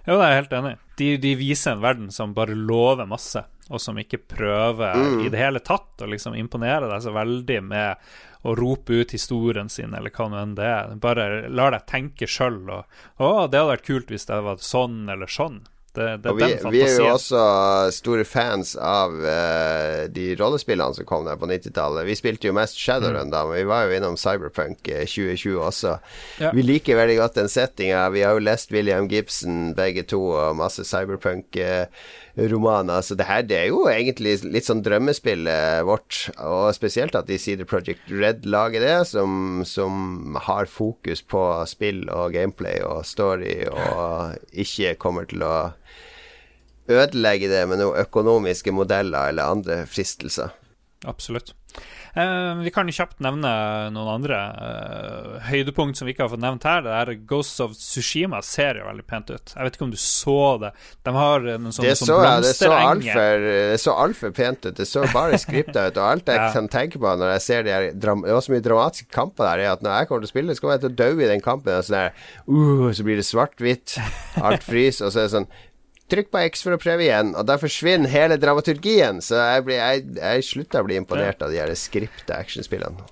Jo, 0.07 0.17
det 0.17 0.23
er 0.23 0.31
jeg 0.31 0.43
helt 0.43 0.55
enig 0.59 0.75
i. 0.75 0.79
De, 0.97 1.09
de 1.21 1.33
viser 1.37 1.75
en 1.75 1.83
verden 1.83 2.13
som 2.15 2.35
bare 2.37 2.55
lover 2.55 3.09
masse, 3.11 3.43
og 3.69 3.81
som 3.83 3.99
ikke 3.99 4.23
prøver 4.31 5.25
i 5.25 5.31
det 5.33 5.41
hele 5.41 5.61
tatt 5.65 6.05
å 6.05 6.09
liksom 6.09 6.37
imponere 6.39 6.89
deg 6.89 7.03
så 7.03 7.13
veldig 7.17 7.59
med 7.67 8.09
å 8.45 8.55
rope 8.57 9.01
ut 9.01 9.15
historien 9.17 9.71
sin, 9.73 9.95
eller 9.97 10.13
hva 10.15 10.29
nå 10.29 10.41
enn 10.41 10.57
det 10.57 10.67
er. 10.69 10.97
Bare 11.01 11.49
lar 11.49 11.75
deg 11.75 11.87
tenke 11.89 12.29
sjøl, 12.29 12.61
og 12.69 12.85
'Å, 13.19 13.49
det 13.49 13.59
hadde 13.59 13.71
vært 13.73 13.87
kult 13.89 14.13
hvis 14.13 14.29
det 14.29 14.41
var 14.45 14.61
sånn 14.61 15.09
eller 15.11 15.27
sånn'. 15.27 15.65
Det, 15.95 16.07
det 16.25 16.31
er 16.31 16.35
vi, 16.35 16.47
den 16.59 16.73
vi 16.75 16.81
er 16.83 16.97
jo 16.99 17.11
også 17.13 17.41
store 17.95 18.25
fans 18.27 18.73
av 18.75 19.13
uh, 19.15 20.01
de 20.11 20.25
rollespillene 20.41 20.97
som 20.97 21.07
kom 21.07 21.23
der 21.29 21.39
på 21.39 21.47
90-tallet. 21.47 22.03
Vi 22.09 22.17
spilte 22.19 22.51
jo 22.51 22.57
mest 22.57 22.81
Shadowrun 22.81 23.31
da, 23.31 23.45
men 23.47 23.61
vi 23.61 23.69
var 23.71 23.87
jo 23.87 23.95
innom 23.95 24.19
Cyberpunk 24.19 24.91
eh, 24.91 25.05
2020 25.07 25.61
også. 25.63 25.95
Ja. 26.43 26.51
Vi 26.57 26.67
liker 26.67 26.99
veldig 26.99 27.21
godt 27.21 27.39
den 27.39 27.53
settinga. 27.53 28.09
Vi 28.15 28.25
har 28.27 28.35
jo 28.35 28.43
lest 28.43 28.75
William 28.75 29.07
Gibson 29.11 29.71
begge 29.79 30.03
to, 30.11 30.25
og 30.35 30.59
masse 30.59 30.83
Cyberpunk-romaner. 32.35 33.03
Så 33.03 33.15
det 33.15 33.25
her 33.25 33.43
det 33.43 33.57
er 33.59 33.69
jo 33.69 33.87
egentlig 33.89 34.43
litt 34.45 34.67
sånn 34.67 34.83
drømmespillet 34.83 35.85
vårt, 35.87 36.31
og 36.39 36.75
spesielt 36.75 37.15
at 37.15 37.27
de 37.27 37.39
Cedar 37.39 37.65
Project 37.65 38.11
Red 38.11 38.45
lager 38.47 38.81
det, 38.81 39.07
som, 39.07 39.63
som 39.65 40.37
har 40.37 40.67
fokus 40.67 41.23
på 41.23 41.65
spill 41.67 42.09
og 42.11 42.33
gameplay 42.33 42.83
og 42.83 43.05
story, 43.07 43.67
og 43.71 44.37
ikke 44.53 44.97
kommer 44.99 45.25
til 45.27 45.43
å 45.43 45.73
ødelegge 46.89 47.49
det 47.49 47.67
med 47.69 47.81
noen 47.81 48.01
økonomiske 48.03 48.73
modeller 48.75 49.31
eller 49.31 49.57
andre 49.57 49.85
fristelser. 49.89 50.53
Absolutt. 51.07 51.55
Eh, 52.15 52.55
vi 52.63 52.71
kan 52.71 52.87
jo 52.87 52.95
kjapt 52.95 53.19
nevne 53.25 53.51
noen 53.91 54.11
andre 54.13 54.37
eh, 54.55 55.31
høydepunkt 55.49 55.99
som 55.99 56.07
vi 56.07 56.13
ikke 56.15 56.29
har 56.29 56.31
fått 56.31 56.43
nevnt 56.45 56.67
her. 56.69 56.85
Det 56.87 56.93
er 56.95 57.11
Ghosts 57.27 57.63
of 57.65 57.75
Tsushima 57.75 58.39
ser 58.47 58.79
jo 58.79 58.87
veldig 58.87 59.07
pent 59.11 59.33
ut. 59.35 59.55
Jeg 59.57 59.67
vet 59.67 59.79
ikke 59.79 59.87
om 59.89 59.95
du 59.95 59.99
så 59.99 60.37
det. 60.63 60.71
De 61.07 61.15
har 61.17 61.47
noen 61.49 61.75
sånne 61.75 61.91
Det 61.91 61.97
sånn 61.99 62.11
så 62.13 62.21
jeg, 62.23 62.45
det 62.47 62.53
så 63.83 63.97
altfor 63.99 64.31
alt 64.31 64.39
pent 64.39 64.69
ut. 64.69 64.77
Det 64.79 64.87
så 64.87 65.05
bare 65.11 65.43
skripta 65.43 65.89
ut. 65.89 65.99
Og 65.99 66.07
alt 66.07 66.31
jeg 66.35 66.39
Ja. 66.45 66.53
kan 66.55 66.71
tenke 66.71 67.03
på 67.03 67.17
når 67.19 67.35
jeg 67.35 67.43
ser 67.49 67.67
de 67.67 67.75
her 67.75 67.91
Det 67.93 68.15
var 68.15 68.47
så 68.47 68.55
mye 68.55 68.65
dramatiske 68.65 69.11
kamper 69.15 69.51
der, 69.51 69.65
er 69.65 69.73
at 69.75 69.83
når 69.83 69.99
jeg 69.99 70.09
kommer 70.09 70.23
til 70.25 70.31
å 70.31 70.35
spille, 70.35 70.55
så 70.55 70.63
kommer 70.63 70.79
jeg 70.79 70.85
til 70.87 70.93
å 70.95 70.99
dø 71.03 71.11
i 71.19 71.31
den 71.35 71.43
kampen. 71.43 71.75
Og 71.75 71.87
sånn 71.89 71.99
der, 71.99 72.27
uh, 72.47 72.89
så 72.95 73.07
blir 73.07 73.19
det 73.19 73.27
svart-hvitt, 73.27 73.99
alt 74.47 74.63
fryser, 74.67 75.09
og 75.09 75.15
så 75.15 75.25
er 75.25 75.27
det 75.27 75.35
sånn 75.35 75.51
Trykk 76.13 76.31
på 76.35 76.41
X 76.51 76.65
for 76.67 76.77
å 76.77 76.81
prøve 76.81 77.07
igjen, 77.07 77.33
og 77.33 77.47
da 77.49 77.57
forsvinner 77.61 78.13
hele 78.13 78.37
dramaturgien. 78.41 79.23
Så 79.25 79.39
jeg, 79.41 79.65
blir, 79.69 79.81
jeg, 79.81 80.07
jeg 80.21 80.49
slutter 80.51 80.85
å 80.85 80.89
bli 80.89 80.99
imponert 81.01 81.45
av 81.45 81.55
de 81.55 81.63
her 81.63 81.73
skripte 81.79 82.37
actionspillene. 82.37 83.07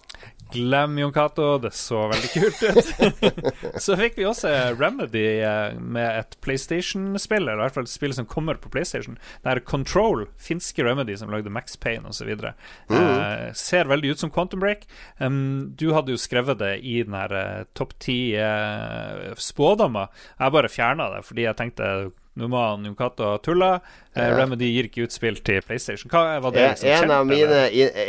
Glem 0.52 0.98
Jon 0.98 1.12
Cato, 1.12 1.46
det 1.58 1.70
så 1.76 2.02
veldig 2.10 2.30
kult 2.32 2.62
ut. 2.62 2.90
så 3.84 3.96
fikk 3.96 4.18
vi 4.18 4.26
også 4.28 4.50
Remedy 4.76 5.24
eh, 5.40 5.78
med 5.80 6.18
et 6.20 6.36
PlayStation-spill, 6.44 7.46
eller 7.46 7.60
i 7.60 7.64
hvert 7.64 7.76
fall 7.78 7.88
et 7.88 7.92
spill 7.92 8.14
som 8.16 8.28
kommer 8.28 8.60
på 8.60 8.70
PlayStation. 8.72 9.16
Det 9.44 9.54
er 9.54 9.62
Control, 9.64 10.26
finske 10.36 10.84
Remedy 10.84 11.16
som 11.18 11.32
lagde 11.32 11.52
Max 11.52 11.78
Payne 11.80 12.12
osv. 12.12 12.28
Mm. 12.36 12.98
Eh, 12.98 13.48
ser 13.56 13.88
veldig 13.90 14.12
ut 14.12 14.24
som 14.24 14.32
Quantum 14.34 14.60
Break. 14.62 14.84
Um, 15.18 15.72
du 15.78 15.90
hadde 15.96 16.12
jo 16.12 16.20
skrevet 16.20 16.60
det 16.60 16.74
i 16.84 17.00
den 17.00 17.16
her 17.16 17.36
eh, 17.38 17.68
topp 17.78 17.96
ti 18.02 18.18
eh, 18.36 19.32
spådommer. 19.40 20.12
Jeg 20.36 20.56
bare 20.58 20.72
fjerna 20.72 21.08
det 21.16 21.24
fordi 21.28 21.48
jeg 21.48 21.58
tenkte 21.58 21.94
Nå 22.34 22.48
må 22.48 22.60
han 22.64 22.86
og 22.88 23.42
tulle. 23.44 23.74
Eh, 24.14 24.22
Ja. 24.22 24.36
Remedy 24.38 24.68
gir 24.72 24.88
ikke 24.88 25.04
ut 25.04 25.12
spill 25.12 25.36
til 25.44 25.60
PlayStation. 25.64 26.10
Hva 26.12 26.40
var 26.40 26.52
det 26.52 26.62
En, 26.62 26.70
liksom 26.70 26.88
en, 26.88 26.98
kjent, 27.00 27.12
av 27.12 27.26
mine, 27.26 27.60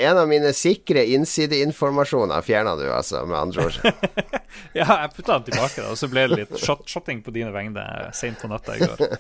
en 0.09 0.17
av 0.17 0.27
mine 0.27 0.53
sikre 0.55 1.03
innsideinformasjoner 1.15 2.41
fjerna 2.43 2.75
du, 2.79 2.86
altså, 2.91 3.25
med 3.27 3.38
andre 3.39 3.67
ord. 3.67 3.79
Ja, 4.77 4.86
jeg 4.86 5.13
putta 5.15 5.39
den 5.39 5.47
tilbake, 5.51 5.81
da, 5.81 5.89
og 5.89 5.97
så 5.97 6.07
ble 6.12 6.27
det 6.29 6.38
litt 6.38 6.59
shot 6.62 6.86
shotting 6.89 7.23
på 7.25 7.33
dine 7.33 7.49
vegne 7.53 7.83
seint 8.13 8.39
på 8.41 8.49
natta 8.51 8.77
i 8.77 8.86
går. 8.86 9.17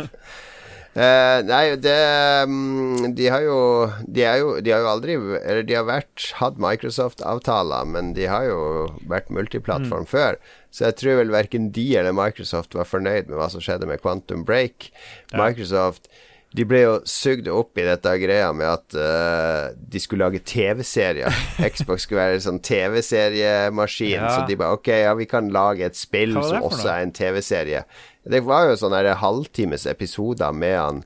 Eh, 0.92 1.38
nei, 1.48 1.76
det 1.80 1.92
mm, 2.52 3.14
De 3.16 3.28
har 3.32 3.40
jo 3.40 3.54
De, 4.04 4.26
jo, 4.42 4.50
de 4.60 4.74
har 4.74 4.82
jo 4.84 4.90
aldri 4.90 5.14
Eller 5.40 5.62
de 5.64 5.78
har 5.78 5.86
vært 5.88 6.26
hatt 6.36 6.58
Microsoft-avtaler, 6.60 7.86
men 7.88 8.10
de 8.12 8.26
har 8.28 8.44
jo 8.50 8.58
vært 9.08 9.32
multiplattform 9.32 10.04
før. 10.04 10.36
Så 10.68 10.90
jeg 10.90 10.98
tror 11.00 11.22
vel 11.22 11.32
verken 11.32 11.70
de 11.72 11.86
eller 11.96 12.12
Microsoft 12.16 12.76
var 12.76 12.88
fornøyd 12.88 13.30
med 13.30 13.40
hva 13.40 13.48
som 13.52 13.64
skjedde 13.64 13.88
med 13.88 14.04
Quantum 14.04 14.44
Break. 14.48 14.90
Microsoft 15.32 16.12
de 16.52 16.64
ble 16.68 16.82
jo 16.82 16.96
sugd 17.08 17.46
opp 17.48 17.78
i 17.80 17.84
dette 17.86 18.12
greia 18.20 18.50
med 18.52 18.68
at 18.68 18.96
uh, 18.96 19.72
de 19.72 20.00
skulle 20.02 20.26
lage 20.26 20.42
TV-serier. 20.44 21.32
Xbox 21.72 22.04
skulle 22.04 22.20
være 22.20 22.36
en 22.36 22.44
sånn 22.44 22.60
TV-seriemaskin. 22.60 24.18
Ja. 24.18 24.32
Så 24.36 24.44
de 24.50 24.58
bare 24.60 24.76
Ok, 24.76 24.90
ja, 24.92 25.14
vi 25.16 25.28
kan 25.30 25.48
lage 25.54 25.88
et 25.88 25.96
spill 25.96 26.36
som 26.36 26.60
også 26.60 26.84
noe? 26.84 26.92
er 26.92 27.06
en 27.06 27.14
TV-serie. 27.16 27.84
Det 28.24 28.42
var 28.46 28.68
jo 28.68 28.78
sånne 28.78 29.16
halvtimes 29.18 29.86
episoder 29.90 30.54
med 30.54 30.76
han 30.78 31.02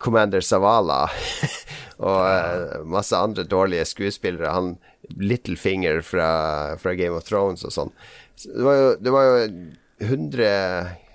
Commander 0.00 0.40
Zavala 0.44 1.02
og 2.08 2.20
eh, 2.24 2.80
masse 2.88 3.16
andre 3.16 3.44
dårlige 3.48 3.84
skuespillere. 3.88 4.52
Han 4.52 4.74
Littlefinger 5.20 6.00
fra, 6.06 6.30
fra 6.80 6.94
Game 6.94 7.16
of 7.16 7.26
Thrones 7.28 7.64
og 7.66 7.74
sånn. 7.74 7.92
Så 8.38 8.52
det 8.54 8.64
var 8.64 8.78
jo, 8.78 8.90
det 9.00 9.12
var 9.12 9.26
jo 9.28 9.38
100 10.00 10.44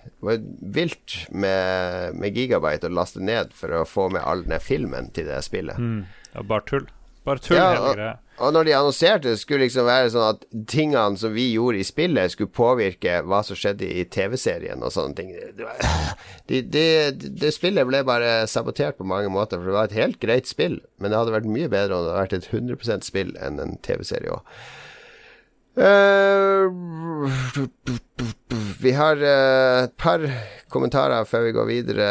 Det 0.05 0.27
var 0.27 0.41
vilt 0.75 1.15
med, 1.33 2.17
med 2.19 2.37
gigabyte 2.37 2.89
å 2.89 2.93
laste 2.93 3.23
ned 3.23 3.53
for 3.57 3.73
å 3.73 3.85
få 3.89 4.09
med 4.13 4.21
all 4.21 4.43
den 4.45 4.61
filmen 4.61 5.09
til 5.15 5.29
det 5.29 5.39
spillet. 5.45 5.79
Mm. 5.81 6.03
Ja, 6.33 6.43
bare 6.45 6.65
tull. 6.69 6.85
Bare 7.25 7.41
tull, 7.41 7.57
Ja, 7.57 7.71
hele 7.73 7.95
greia. 7.97 8.13
Og 8.35 8.51
når 8.51 8.67
de 8.67 8.73
annonserte, 8.75 9.31
det 9.31 9.39
skulle 9.39 9.63
liksom 9.63 9.85
være 9.87 10.09
sånn 10.11 10.25
at 10.33 10.41
tingene 10.67 11.15
som 11.19 11.31
vi 11.31 11.45
gjorde 11.53 11.79
i 11.79 11.87
spillet, 11.87 12.33
skulle 12.33 12.51
påvirke 12.51 13.21
hva 13.23 13.39
som 13.47 13.55
skjedde 13.55 13.87
i 13.87 14.03
TV-serien 14.11 14.83
og 14.83 14.91
sånne 14.91 15.15
ting. 15.15 15.29
Det, 16.45 16.59
det, 16.73 16.87
det, 17.15 17.51
spillet 17.55 17.87
ble 17.87 18.03
bare 18.07 18.43
sabotert 18.51 18.99
på 18.99 19.07
mange 19.07 19.31
måter, 19.31 19.61
for 19.61 19.71
det 19.71 19.77
var 19.77 19.87
et 19.87 19.99
helt 20.01 20.19
greit 20.19 20.51
spill, 20.51 20.81
men 20.99 21.13
det 21.13 21.19
hadde 21.21 21.35
vært 21.35 21.47
mye 21.47 21.71
bedre 21.71 21.95
om 21.95 22.03
det 22.03 22.11
hadde 22.11 22.25
vært 22.25 22.35
et 22.41 22.49
100% 22.51 23.07
spill 23.07 23.31
enn 23.39 23.61
en 23.63 23.77
TV-serie 23.85 24.35
òg. 24.35 24.57
vi 28.83 28.91
har 28.95 29.19
eh, 29.19 29.83
et 29.85 29.95
par 29.99 30.23
kommentarer 30.71 31.27
før 31.27 31.47
vi 31.47 31.55
går 31.55 31.67
videre. 31.69 32.09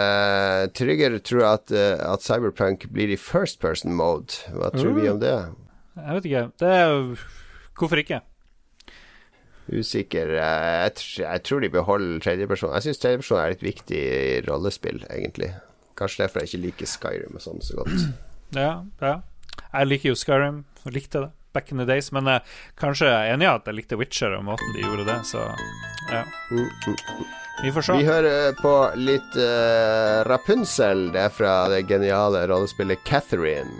Trygger 0.77 1.19
tror 1.25 1.45
at, 1.53 1.73
uh, 1.73 2.01
at 2.13 2.25
Cyberpunk 2.25 2.89
blir 2.93 3.13
i 3.13 3.21
first 3.21 3.61
person 3.61 3.93
mode. 3.93 4.41
Hva 4.53 4.73
tror 4.73 4.97
vi 4.99 5.09
om 5.13 5.21
det? 5.21 5.37
Jeg 5.97 6.17
vet 6.17 6.25
ikke. 6.31 6.45
Det 6.61 6.71
er 6.75 6.87
jo 6.91 7.17
Hvorfor 7.79 8.01
ikke? 8.03 8.21
Usikker. 9.73 10.35
Eh, 10.37 10.83
Jeg, 10.85 10.93
jeg 11.19 11.43
tror 11.43 11.61
de 11.65 11.71
beholder 11.73 12.21
tredjeperson. 12.23 12.75
Jeg 12.77 12.83
syns 12.89 13.01
tredjeperson 13.03 13.41
er 13.41 13.55
et 13.55 13.63
viktig 13.65 14.03
rollespill, 14.49 15.01
egentlig. 15.11 15.55
Kanskje 15.99 16.25
derfor 16.25 16.43
jeg 16.43 16.51
ikke 16.53 16.63
liker 16.67 16.91
Skyrim 16.91 17.39
og 17.39 17.43
sånn 17.45 17.63
så 17.65 17.81
godt. 17.83 17.95
Ja, 18.55 18.85
ja. 19.03 19.17
Jeg 19.73 19.89
liker 19.89 20.13
jo 20.13 20.15
Skyrim, 20.19 20.61
og 20.85 20.93
likte 20.95 21.25
det 21.25 21.31
back 21.55 21.73
in 21.73 21.79
the 21.81 21.87
days, 21.89 22.13
men 22.15 22.29
eh, 22.31 22.53
kanskje 22.79 23.09
jeg 23.09 23.15
er 23.31 23.33
enig 23.35 23.47
i 23.47 23.51
at 23.51 23.67
jeg 23.67 23.79
likte 23.79 23.97
Witcher 23.99 24.35
og 24.37 24.45
måten 24.47 24.75
de 24.77 24.85
gjorde 24.85 25.07
det, 25.09 25.17
så 25.27 25.43
ja. 26.13 26.21
Vi 27.63 27.73
får 27.75 27.87
se. 27.87 27.97
Vi 27.99 28.07
hører 28.07 28.55
på 28.59 28.73
litt 28.99 29.37
uh, 29.39 30.23
Rapunzel. 30.29 31.09
Det 31.15 31.23
er 31.25 31.35
fra 31.35 31.55
det 31.73 31.85
geniale 31.91 32.45
rollespillet 32.51 33.03
Catherine. 33.07 33.71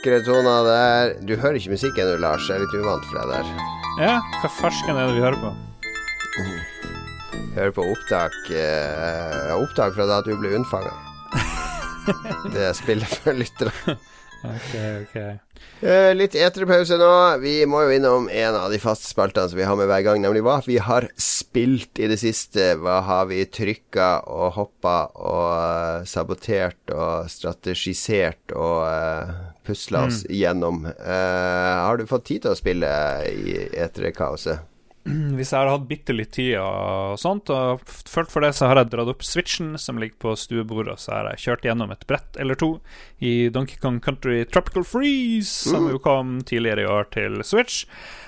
Vakre 0.00 0.22
toner 0.24 0.64
der. 0.64 1.10
Du 1.28 1.34
hører 1.36 1.58
ikke 1.58 1.74
musikken 1.74 2.06
du, 2.08 2.14
Lars. 2.22 2.46
Jeg 2.48 2.56
er 2.56 2.62
litt 2.62 2.72
uvant 2.72 3.02
for 3.04 3.20
deg 3.20 3.34
der. 3.34 3.48
Ja, 4.00 4.14
hva 4.40 4.48
farsken 4.48 4.96
er 4.96 5.10
det 5.10 5.18
vi 5.18 5.24
hører 5.26 5.36
på? 5.42 5.50
Hører 7.58 7.74
på 7.76 7.84
opptak 7.84 8.38
eh, 8.48 9.50
Opptak 9.58 9.92
fra 9.98 10.06
da 10.08 10.22
du 10.24 10.30
ble 10.40 10.54
unnfanga. 10.56 10.94
Det 12.54 12.70
spiller 12.78 13.12
for 13.12 13.36
lyttere. 13.36 13.98
Ok, 14.40 14.72
ok. 15.02 15.20
Eh, 15.84 16.14
litt 16.16 16.38
eterpause 16.48 16.96
nå. 16.96 17.12
Vi 17.44 17.58
må 17.68 17.84
jo 17.84 17.92
innom 17.98 18.32
en 18.32 18.56
av 18.56 18.72
de 18.72 18.80
faste 18.80 19.04
spaltene 19.04 19.52
som 19.52 19.60
vi 19.60 19.68
har 19.68 19.76
med 19.76 19.92
hver 19.92 20.08
gang, 20.08 20.24
nemlig 20.24 20.46
hva 20.48 20.62
vi 20.64 20.80
har 20.80 21.10
spilt 21.20 22.00
i 22.00 22.08
det 22.08 22.22
siste. 22.24 22.72
Hva 22.80 23.02
har 23.04 23.28
vi 23.28 23.44
trykka 23.44 24.10
og 24.32 24.56
hoppa 24.56 24.98
og 25.12 25.46
eh, 25.60 26.08
sabotert 26.08 26.96
og 26.96 27.28
strategisert 27.28 28.56
og 28.56 28.86
uh, 28.88 29.49
pusla 29.66 30.06
oss 30.08 30.24
gjennom. 30.28 30.84
Eh, 30.86 31.76
har 31.84 32.00
du 32.00 32.06
fått 32.10 32.28
tid 32.30 32.44
til 32.46 32.54
å 32.54 32.58
spille 32.58 32.90
i 33.30 33.56
eterkaoset? 33.78 34.66
Hvis 35.00 35.54
jeg 35.54 35.56
har 35.56 35.70
hatt 35.72 35.86
bitte 35.88 36.12
litt 36.12 36.34
tid 36.36 36.58
og 36.60 37.16
sånt, 37.18 37.48
og 37.54 37.80
følt 37.88 38.28
for 38.30 38.44
det, 38.44 38.52
så 38.56 38.68
har 38.68 38.82
jeg 38.82 38.90
dratt 38.92 39.08
opp 39.08 39.24
Switchen 39.24 39.72
som 39.80 39.98
ligger 39.98 40.18
på 40.20 40.34
stuebordet, 40.36 40.92
og 40.92 41.00
så 41.00 41.14
har 41.14 41.30
jeg 41.32 41.44
kjørt 41.46 41.64
gjennom 41.70 41.94
et 41.94 42.04
brett 42.10 42.36
eller 42.42 42.58
to 42.60 42.68
i 43.24 43.48
Donkey 43.52 43.80
Kong 43.80 43.96
Country 44.04 44.42
Tropical 44.44 44.84
Freeze, 44.84 45.70
som 45.72 45.88
jo 45.88 46.02
kom 46.04 46.38
tidligere 46.44 46.84
i 46.84 46.90
år 46.92 47.08
til 47.16 47.40
Switch. 47.48 47.86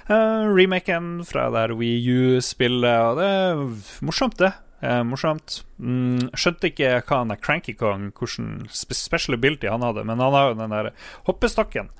Uh, 0.08 0.48
remaken 0.48 1.20
fra 1.28 1.50
der 1.52 1.76
Wii 1.76 2.00
U-spillet, 2.08 3.04
og 3.04 3.20
det 3.20 3.28
er 3.28 3.64
morsomt, 4.08 4.40
det. 4.40 4.54
Eh, 4.82 5.02
morsomt. 5.06 5.60
Mm, 5.78 6.32
skjønte 6.34 6.68
ikke 6.72 6.88
hva 7.06 7.18
han 7.20 7.30
er 7.30 7.38
Cranky 7.38 7.74
Kong, 7.78 8.08
hvilken 8.18 8.64
spe- 8.74 8.96
special 8.98 9.36
ability 9.38 9.68
han 9.70 9.84
hadde, 9.86 10.02
men 10.08 10.18
han 10.18 10.34
har 10.34 10.48
jo 10.50 10.56
den 10.58 10.74
der 10.74 10.88
hoppestokken, 11.28 11.90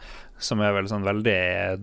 som 0.43 0.59
er 0.67 0.73
vel 0.75 0.89
sånn 0.91 1.05
veldig 1.07 1.37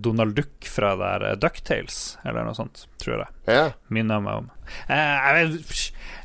Donald 0.04 0.34
Duck 0.36 0.68
fra 0.68 0.90
der 1.00 1.24
eh, 1.30 1.38
Ducktales, 1.40 2.18
eller 2.24 2.44
noe 2.44 2.58
sånt, 2.58 2.84
tror 3.00 3.22
jeg. 3.24 3.32
Ja. 3.48 3.64
Minner 3.88 4.20
meg 4.20 4.42
om. 4.42 4.50
Eh, 4.92 5.40
jeg, 5.40 5.64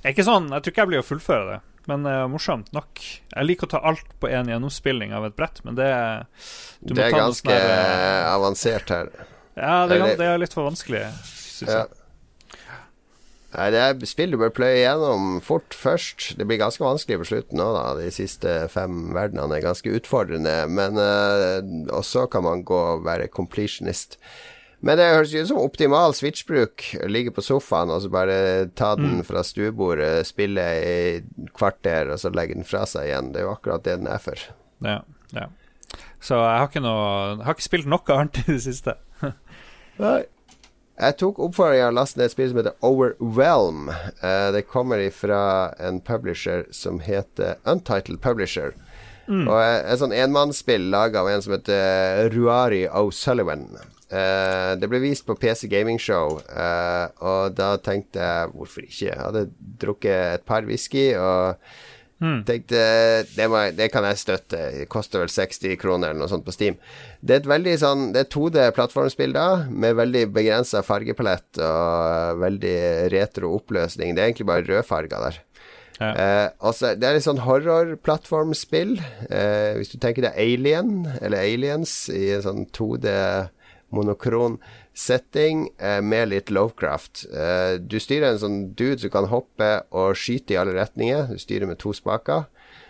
er 0.04 0.12
ikke 0.12 0.26
sånn 0.28 0.52
Jeg 0.52 0.62
tror 0.66 0.74
ikke 0.74 0.84
jeg 0.84 0.92
blir 0.92 1.02
å 1.02 1.08
fullføre 1.08 1.48
det, 1.54 1.60
men 1.88 2.04
eh, 2.12 2.26
morsomt 2.36 2.74
nok. 2.76 3.00
Jeg 3.32 3.48
liker 3.48 3.70
å 3.70 3.74
ta 3.78 3.80
alt 3.88 4.12
på 4.20 4.28
én 4.28 4.52
gjennomspilling 4.52 5.16
av 5.16 5.30
et 5.30 5.38
brett, 5.40 5.64
men 5.64 5.80
det 5.80 5.88
du 6.84 6.94
Det 6.98 7.08
er 7.08 7.16
ganske 7.16 7.48
der, 7.48 7.72
eh, 7.80 8.24
avansert 8.36 8.92
her. 8.92 9.14
Ja, 9.56 9.86
det 9.88 10.02
det 10.20 10.28
er 10.34 10.42
litt 10.44 10.52
for 10.54 10.68
vanskelig, 10.68 11.06
syns 11.24 11.72
Ja. 11.72 11.86
jeg. 11.86 12.02
Nei, 13.56 13.70
det 13.72 13.80
er 13.80 14.08
spill 14.10 14.34
du 14.34 14.40
bør 14.42 14.52
pløye 14.52 14.82
gjennom 14.82 15.38
fort 15.44 15.76
først. 15.78 16.34
Det 16.40 16.48
blir 16.48 16.60
ganske 16.60 16.84
vanskelig 16.84 17.22
på 17.22 17.28
slutten 17.30 17.62
nå, 17.62 17.70
da. 17.76 17.86
De 17.96 18.10
siste 18.12 18.56
fem 18.74 19.14
verdenene 19.16 19.56
er 19.56 19.64
ganske 19.64 19.94
utfordrende. 19.96 20.56
Men 20.68 21.00
uh, 21.00 21.64
også 21.96 22.26
kan 22.32 22.44
man 22.44 22.66
gå 22.68 22.76
og 22.96 23.06
være 23.08 23.30
completionist. 23.32 24.20
Men 24.86 25.00
det 25.00 25.08
høres 25.08 25.34
ut 25.34 25.50
som 25.50 25.62
optimal 25.64 26.14
switchbruk. 26.18 26.84
Ligge 27.10 27.32
på 27.34 27.46
sofaen 27.46 27.94
og 27.94 28.04
så 28.04 28.12
bare 28.12 28.38
ta 28.78 28.92
den 29.00 29.24
fra 29.26 29.42
stuebordet, 29.46 30.28
spille 30.28 30.66
i 30.76 31.48
kvarter, 31.56 32.12
og 32.14 32.20
så 32.22 32.34
legge 32.36 32.60
den 32.60 32.68
fra 32.68 32.84
seg 32.90 33.10
igjen. 33.10 33.32
Det 33.34 33.42
er 33.42 33.48
jo 33.48 33.56
akkurat 33.56 33.88
det 33.88 33.98
den 34.04 34.12
er 34.12 34.22
for. 34.22 34.46
Ja, 34.86 35.00
ja. 35.34 35.48
Så 36.20 36.38
jeg 36.42 36.60
har 36.60 36.68
ikke 36.68 36.82
noe 36.84 37.04
Jeg 37.38 37.46
har 37.46 37.56
ikke 37.56 37.70
spilt 37.70 37.88
noe 37.90 38.18
annet 38.18 38.44
i 38.44 38.48
det 38.52 38.62
siste. 38.68 38.98
Nei. 40.04 40.26
Jeg 40.96 41.18
tok 41.20 41.42
oppfordringen 41.44 41.90
og 41.90 41.98
lastet 41.98 42.22
ned 42.22 42.30
et 42.30 42.34
spill 42.36 42.52
som 42.52 42.60
heter 42.62 42.78
Overwhelm. 42.88 43.90
Eh, 43.92 44.50
det 44.56 44.68
kommer 44.72 45.02
ifra 45.04 45.74
en 45.84 46.00
publisher 46.00 46.64
som 46.72 47.02
heter 47.04 47.58
Untitled 47.68 48.22
Publisher. 48.24 48.72
Og 49.26 49.58
er 49.58 49.82
et 49.90 50.00
sånn 50.00 50.14
enmannsspill 50.14 50.86
laga 50.94 51.24
av 51.24 51.32
en 51.32 51.42
som 51.42 51.56
heter 51.56 52.30
Ruari 52.32 52.84
O'Sullivan. 52.88 53.66
Eh, 54.06 54.72
det 54.78 54.88
ble 54.88 55.02
vist 55.02 55.26
på 55.26 55.36
PC 55.40 55.68
Gaming 55.72 55.98
Show, 56.00 56.38
eh, 56.46 57.08
og 57.26 57.56
da 57.58 57.74
tenkte 57.82 58.22
jeg 58.22 58.52
hvorfor 58.54 58.86
ikke? 58.86 59.08
Jeg 59.10 59.18
hadde 59.18 59.48
drukket 59.82 60.38
et 60.38 60.46
par 60.46 60.68
whisky 60.70 61.08
og 61.18 61.58
Tenkte, 62.48 62.82
det, 63.36 63.46
må, 63.52 63.60
det 63.76 63.90
kan 63.92 64.06
jeg 64.08 64.22
støtte. 64.22 64.60
Det 64.72 64.86
koster 64.92 65.26
vel 65.26 65.32
60 65.32 65.76
kroner 65.82 66.14
eller 66.14 66.24
noe 66.24 66.32
sånt 66.32 66.46
på 66.48 66.54
Steam. 66.56 66.78
Det 67.20 67.36
er 67.36 67.42
et 67.42 67.50
veldig 67.50 67.74
sånn 67.82 68.06
Det 68.16 68.22
er 68.24 68.30
2D-plattformspill 68.32 69.36
da, 69.36 69.48
med 69.68 69.98
veldig 70.00 70.30
begrensa 70.36 70.84
fargepalett 70.86 71.60
og 71.60 72.40
veldig 72.44 72.78
retro 73.14 73.52
oppløsning. 73.58 74.16
Det 74.16 74.24
er 74.24 74.32
egentlig 74.32 74.48
bare 74.52 74.68
rødfarger 74.70 75.28
der. 75.28 75.42
Ja. 76.00 76.12
Eh, 76.12 76.48
også, 76.60 76.94
det 77.00 77.08
er 77.08 77.18
litt 77.18 77.28
sånn 77.28 77.44
horror-plattformspill. 77.44 78.98
Eh, 79.30 79.76
hvis 79.80 79.92
du 79.94 80.00
tenker 80.00 80.28
deg 80.28 80.40
Alien, 80.40 81.06
eller 81.22 81.44
Aliens, 81.44 81.98
i 82.12 82.30
en 82.36 82.44
sånn 82.48 82.66
2D 82.76 83.12
monokron 83.96 84.58
setting 84.96 85.66
eh, 85.78 86.00
med 86.02 86.30
litt 86.32 86.50
Lovecraft. 86.56 87.26
Eh, 87.34 87.74
du 87.84 87.98
styrer 88.00 88.30
en 88.32 88.40
sånn 88.40 88.60
dude 88.80 89.02
som 89.04 89.12
kan 89.12 89.28
hoppe 89.32 89.70
og 89.92 90.16
skyte 90.16 90.56
i 90.56 90.60
alle 90.62 90.76
retninger. 90.78 91.28
Du 91.36 91.42
styrer 91.42 91.68
med 91.68 91.80
to 91.84 91.92
spaker 91.94 92.46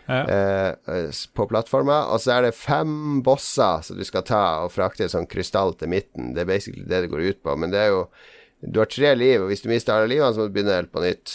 Ja. 0.05 0.19
eh, 0.29 1.09
på 1.33 1.47
plattforma. 1.49 2.03
Og 2.13 2.21
så 2.21 2.35
er 2.35 2.41
det 2.45 2.53
fem 2.55 3.23
bosser 3.25 3.81
som 3.81 3.97
du 3.97 4.03
skal 4.05 4.21
ta 4.21 4.43
og 4.63 4.71
frakte 4.75 5.07
en 5.07 5.09
sånn 5.15 5.25
krystall 5.27 5.73
til 5.79 5.89
midten. 5.89 6.35
Det 6.35 6.43
er 6.45 6.51
basically 6.53 6.85
det 6.85 7.01
det 7.07 7.09
går 7.09 7.25
ut 7.31 7.41
på. 7.43 7.57
Men 7.57 7.73
det 7.73 7.79
er 7.87 7.93
jo 7.95 8.07
Du 8.65 8.79
har 8.79 8.87
tre 8.89 9.11
liv, 9.15 9.41
og 9.43 9.49
hvis 9.51 9.61
du 9.61 9.67
mister 9.69 9.93
alle 9.93 10.07
livene, 10.09 10.31
så 10.33 10.39
må 10.39 10.47
du 10.47 10.53
begynne 10.55 10.73
helt 10.77 10.91
på 10.93 11.01
nytt. 11.03 11.33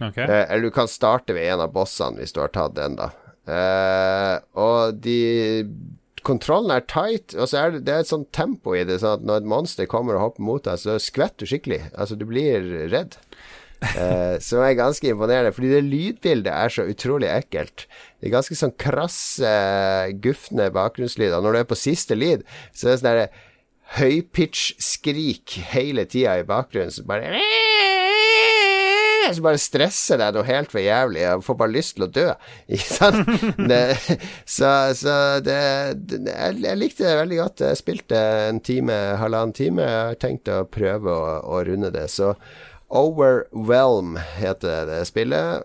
Okay. 0.00 0.24
Eh, 0.24 0.46
eller 0.50 0.62
du 0.62 0.70
kan 0.74 0.88
starte 0.88 1.34
ved 1.36 1.46
en 1.52 1.60
av 1.60 1.70
bossene 1.72 2.18
hvis 2.18 2.32
du 2.34 2.40
har 2.40 2.48
tatt 2.48 2.74
den, 2.74 2.96
da. 2.96 3.10
Eh, 3.46 4.38
og 4.58 4.96
de 5.04 5.62
Kontrollen 6.24 6.72
er 6.72 6.86
tight, 6.88 7.34
og 7.36 7.50
så 7.50 7.60
er 7.60 7.74
det, 7.74 7.82
det 7.86 7.94
er 7.94 8.04
et 8.04 8.10
sånt 8.10 8.30
tempo 8.36 8.72
i 8.76 8.84
det, 8.88 9.00
sånn 9.02 9.20
at 9.20 9.26
når 9.28 9.42
et 9.42 9.50
monster 9.50 9.88
kommer 9.90 10.16
og 10.16 10.24
hopper 10.28 10.46
mot 10.46 10.64
deg, 10.64 10.80
så 10.80 10.96
skvetter 11.02 11.44
du 11.44 11.50
skikkelig. 11.50 11.82
Altså, 11.92 12.16
du 12.18 12.26
blir 12.28 12.72
redd. 12.94 13.18
Eh, 13.84 14.38
som 14.40 14.62
er 14.64 14.78
ganske 14.78 15.10
imponerende, 15.12 15.50
fordi 15.52 15.68
det 15.74 15.82
lydbildet 15.84 16.48
er 16.48 16.70
så 16.72 16.86
utrolig 16.88 17.28
ekkelt. 17.28 17.82
Det 18.16 18.30
er 18.30 18.32
ganske 18.32 18.56
sånn 18.56 18.72
krasse, 18.80 19.50
gufne 20.24 20.70
bakgrunnslyder. 20.72 21.42
Når 21.44 21.52
du 21.52 21.58
er 21.60 21.66
på 21.68 21.76
siste 21.76 22.16
lyd, 22.16 22.46
så 22.72 22.88
er 22.88 22.94
det 22.94 23.02
sånn 23.02 23.34
høypitch-skrik 23.98 25.58
hele 25.74 26.06
tida 26.08 26.38
i 26.40 26.48
bakgrunnen, 26.48 26.94
så 26.94 27.04
bare 27.04 27.34
så 29.32 29.44
bare 29.44 29.60
stresser 29.62 30.20
deg 30.20 30.36
noe 30.36 30.46
helt 30.48 30.72
for 30.72 30.82
jævlig. 30.82 31.22
Jeg 31.24 31.44
får 31.46 31.58
bare 31.60 31.74
lyst 31.74 31.96
til 31.96 32.06
å 32.06 32.10
dø. 32.12 32.26
Ikke 32.74 32.98
sant? 32.98 33.46
Det, 33.70 33.80
så 34.56 34.74
så 34.98 35.16
det, 35.44 35.58
det 36.10 36.20
jeg, 36.28 36.60
jeg 36.66 36.80
likte 36.80 37.06
det 37.06 37.16
veldig 37.22 37.40
godt. 37.40 37.64
Jeg 37.70 37.80
spilte 37.80 38.20
en 38.50 38.60
time, 38.64 39.00
halvannen 39.20 39.56
time. 39.56 39.88
Jeg 39.88 40.06
har 40.10 40.22
tenkt 40.22 40.52
å 40.52 40.62
prøve 40.68 41.14
å, 41.14 41.34
å 41.56 41.64
runde 41.66 41.92
det. 41.94 42.06
Så 42.12 42.34
Overwhelm 42.94 44.18
heter 44.36 44.86
det 44.86 45.00
spillet. 45.08 45.64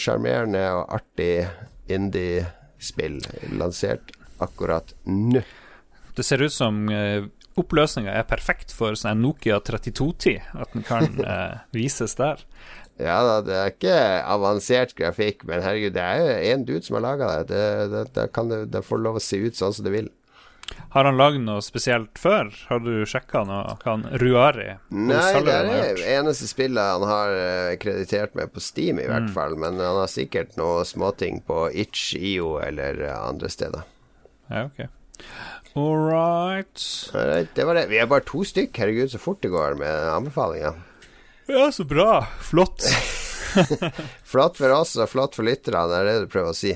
Sjarmerende 0.00 0.64
uh, 0.66 0.80
og 0.82 0.98
artig 0.98 1.46
indie-spill. 1.92 3.22
Lansert 3.56 4.12
akkurat 4.42 4.92
nå. 5.08 5.44
Det 6.16 6.24
ser 6.24 6.42
ut 6.44 6.52
som 6.52 6.86
uh, 6.90 7.24
oppløsninga 7.56 8.12
er 8.12 8.26
perfekt 8.28 8.72
for 8.76 8.94
sånn 8.98 9.22
Nokia 9.24 9.60
3210. 9.64 10.40
At 10.54 10.72
den 10.76 10.84
kan 10.86 11.08
eh, 11.24 11.58
vises 11.76 12.14
der. 12.18 12.42
Ja 12.96 13.18
da, 13.26 13.40
det 13.44 13.56
er 13.60 13.72
ikke 13.74 13.96
avansert 14.24 14.94
grafikk, 14.96 15.42
men 15.44 15.60
herregud, 15.60 15.92
det 15.98 16.00
er 16.04 16.20
jo 16.22 16.36
én 16.54 16.62
dude 16.64 16.84
som 16.86 16.96
har 16.96 17.04
laga 17.10 17.26
det. 17.44 17.48
Det, 17.52 17.64
det, 17.92 18.04
det, 18.16 18.28
kan 18.32 18.48
det. 18.52 18.80
Får 18.86 19.02
lov 19.04 19.18
å 19.18 19.24
se 19.24 19.36
ut 19.42 19.58
sånn 19.58 19.74
som 19.76 19.84
det 19.84 19.92
vil. 19.92 20.08
Har 20.96 21.04
han 21.06 21.14
lagd 21.20 21.38
noe 21.44 21.60
spesielt 21.62 22.16
før? 22.18 22.48
Har 22.70 22.80
du 22.82 23.04
sjekka 23.06 23.44
noe? 23.46 23.76
Kan 23.84 24.02
Ruari 24.18 24.72
Nei, 24.90 25.20
det 25.46 25.52
er 25.54 25.68
det 25.68 26.08
eneste 26.16 26.48
spillet 26.50 26.82
han 26.96 27.04
har 27.06 27.76
kreditert 27.84 28.34
med 28.34 28.50
på 28.54 28.64
Steam, 28.64 28.98
i 28.98 29.04
Mm. 29.06 29.12
hvert 29.12 29.30
fall. 29.36 29.54
Men 29.60 29.78
han 29.78 30.00
har 30.00 30.10
sikkert 30.10 30.56
noe 30.58 30.82
småting 30.88 31.42
på 31.46 31.68
Itch.io 31.70 32.56
eller 32.64 33.04
andre 33.14 33.48
steder. 33.52 33.84
Ja, 34.50 34.64
ok. 34.66 34.88
All 35.76 36.08
right. 36.08 36.80
Det 37.54 37.64
var 37.64 37.74
det. 37.76 37.86
Vi 37.90 37.98
er 38.00 38.08
bare 38.08 38.24
to 38.24 38.40
stykk. 38.48 38.78
Herregud, 38.80 39.10
så 39.12 39.20
fort 39.20 39.42
det 39.44 39.52
går 39.52 39.76
med 39.76 40.08
anbefalinger. 40.08 40.78
Ja, 41.46 41.72
så 41.72 41.84
bra. 41.84 42.26
Flott. 42.40 42.82
Flott 44.24 44.56
for 44.56 44.72
oss 44.72 44.96
og 44.96 45.08
flott 45.08 45.36
for 45.36 45.46
lytterne, 45.46 45.86
det 45.88 46.00
er 46.00 46.08
det 46.08 46.16
du 46.24 46.32
prøver 46.32 46.52
å 46.52 46.56
si. 46.56 46.74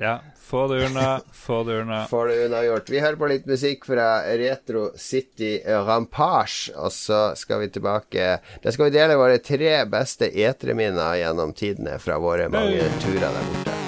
Ja, 0.00 0.18
få 0.50 0.66
det 0.70 0.84
unna, 0.86 1.06
få 1.34 1.62
det 1.66 1.80
unna. 1.82 2.04
Få 2.10 2.24
det 2.28 2.36
unnagjort. 2.46 2.90
Vi 2.90 3.00
hører 3.02 3.18
på 3.18 3.30
litt 3.30 3.48
musikk 3.50 3.86
fra 3.88 4.08
Retro 4.38 4.90
City 4.98 5.56
Rampage, 5.66 6.74
og 6.76 6.92
så 6.94 7.20
skal 7.38 7.64
vi 7.64 7.72
tilbake 7.74 8.30
Da 8.62 8.72
skal 8.74 8.90
vi 8.90 8.96
dele 8.98 9.18
våre 9.20 9.38
tre 9.42 9.76
beste 9.90 10.30
E3-minner 10.30 11.20
gjennom 11.22 11.54
tidene 11.56 11.98
fra 12.02 12.18
våre 12.22 12.50
mange 12.52 12.86
turer 13.02 13.28
der 13.30 13.46
borte. 13.52 13.79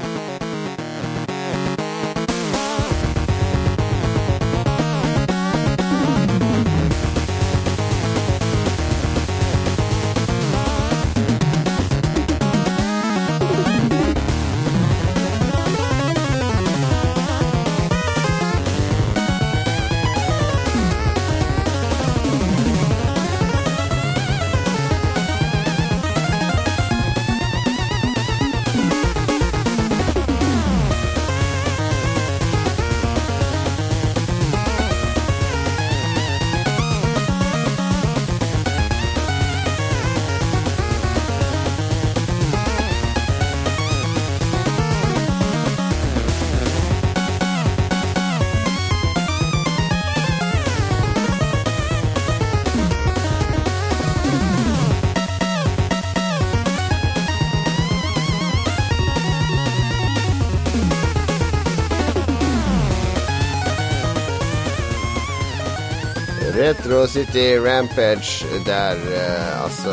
City 67.06 67.58
Rampage, 67.58 68.46
der 68.66 68.92
eh, 68.94 69.64
altså 69.64 69.92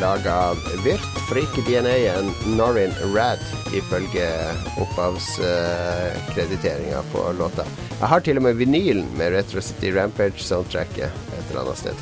laga 0.00 0.52
Virt 0.84 1.00
Freak 1.28 1.66
DNA-en 1.66 2.34
Norin 2.56 2.92
Rad, 3.14 3.38
ifølge 3.76 4.28
opphavskrediteringa 4.80 7.02
på 7.12 7.32
låta. 7.38 7.64
Jeg 8.00 8.08
har 8.08 8.20
til 8.20 8.36
og 8.40 8.44
med 8.48 8.54
vinylen 8.58 9.08
med 9.18 9.32
Retro 9.36 9.60
City 9.60 9.86
Rampage-soundtracket 9.96 11.06
et 11.06 11.12
eller 11.50 11.60
annet 11.66 11.78
sted. 11.78 11.94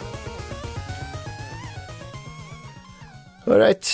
All 3.47 3.59
right. 3.59 3.90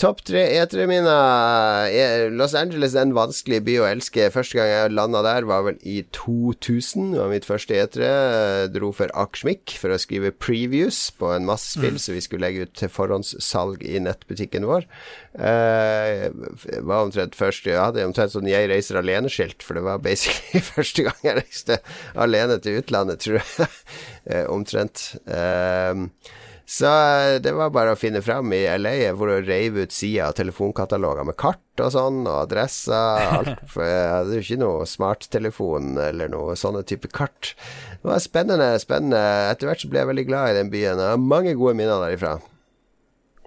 Topp 0.00 0.22
tre 0.24 0.40
E3-minner. 0.56 1.90
Eh, 1.92 2.30
Los 2.32 2.54
Angeles 2.56 2.94
er 2.96 3.04
en 3.04 3.10
vanskelig 3.12 3.58
by 3.66 3.74
å 3.82 3.88
elske. 3.90 4.30
Første 4.32 4.56
gang 4.56 4.70
jeg 4.70 4.94
landa 4.94 5.20
der, 5.26 5.44
var 5.44 5.66
vel 5.66 5.76
i 5.84 5.98
2000. 6.16 7.10
Det 7.12 7.20
var 7.20 7.28
mitt 7.28 7.44
første 7.44 7.76
E3. 7.76 8.06
Jeg 8.06 8.70
Dro 8.72 8.94
for 8.96 9.12
Akersmik 9.12 9.74
for 9.76 9.92
å 9.92 10.00
skrive 10.00 10.32
previews 10.32 11.02
på 11.20 11.34
en 11.34 11.44
masse 11.44 11.74
spill 11.74 12.00
som 12.00 12.16
vi 12.16 12.24
skulle 12.24 12.48
legge 12.48 12.64
ut 12.64 12.74
til 12.80 12.88
forhåndssalg 12.94 13.84
i 13.84 14.00
nettbutikken 14.00 14.64
vår. 14.70 14.88
Uh, 15.36 16.32
var 16.80 17.04
omtrent 17.04 17.36
først 17.36 17.68
Jeg 17.68 17.78
hadde 17.78 18.02
omtrent 18.08 18.32
sånn 18.32 18.48
'Jeg 18.48 18.72
reiser 18.72 18.98
alene'-skilt, 18.98 19.60
for 19.62 19.76
det 19.76 19.84
var 19.84 20.00
basically 20.00 20.64
første 20.74 21.10
gang 21.10 21.20
jeg 21.28 21.42
reiste 21.44 21.82
alene 22.16 22.56
til 22.56 22.80
utlandet, 22.80 23.20
tror 23.20 23.42
jeg. 23.42 23.68
Eh, 24.30 24.44
omtrent. 24.52 25.16
Eh, 25.26 25.96
så 26.70 26.86
eh, 26.86 27.40
det 27.42 27.50
var 27.58 27.72
bare 27.74 27.96
å 27.96 27.98
finne 27.98 28.20
fram 28.22 28.52
i 28.54 28.60
LA 28.78 29.10
hvor 29.18 29.26
du 29.26 29.48
reiv 29.48 29.74
ut 29.80 29.90
sida 29.90 30.28
av 30.28 30.36
telefonkataloger 30.38 31.26
med 31.26 31.34
kart 31.40 31.82
og 31.82 31.88
sånn, 31.90 32.20
og 32.30 32.44
adresser. 32.44 33.24
Alt. 33.40 33.64
For 33.72 33.82
jeg 33.82 34.04
hadde 34.12 34.36
jo 34.36 34.44
ikke 34.44 34.58
noe 34.60 34.84
smarttelefon 34.86 35.96
eller 35.98 36.30
noe 36.30 36.54
sånne 36.60 36.84
type 36.86 37.10
kart. 37.10 37.56
Det 37.98 38.06
var 38.06 38.22
spennende, 38.22 38.68
spennende. 38.78 39.18
Etter 39.50 39.66
hvert 39.66 39.82
så 39.82 39.90
ble 39.90 40.04
jeg 40.04 40.10
veldig 40.12 40.24
glad 40.28 40.52
i 40.52 40.58
den 40.60 40.70
byen. 40.70 41.02
Jeg 41.02 41.16
har 41.16 41.24
mange 41.24 41.56
gode 41.58 41.74
minner 41.80 42.04
derifra. 42.04 42.36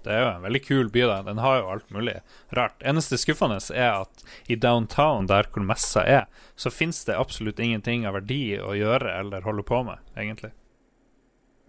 Det 0.04 0.12
er 0.12 0.20
jo 0.20 0.32
en 0.34 0.44
veldig 0.44 0.62
kul 0.66 0.90
by, 0.92 1.06
da. 1.08 1.22
Den 1.24 1.40
har 1.40 1.62
jo 1.62 1.70
alt 1.78 1.94
mulig 1.96 2.18
rart. 2.60 2.76
Eneste 2.84 3.16
skuffende 3.22 3.62
er 3.72 4.02
at 4.02 4.26
i 4.52 4.58
downtown, 4.60 5.30
der 5.32 5.48
hvor 5.48 5.64
messa 5.64 6.04
er, 6.04 6.28
så 6.60 6.74
fins 6.76 7.06
det 7.08 7.16
absolutt 7.16 7.64
ingenting 7.64 8.04
av 8.04 8.20
verdi 8.20 8.58
å 8.60 8.76
gjøre 8.76 9.16
eller 9.22 9.48
holde 9.48 9.64
på 9.72 9.80
med, 9.88 10.04
egentlig. 10.20 10.52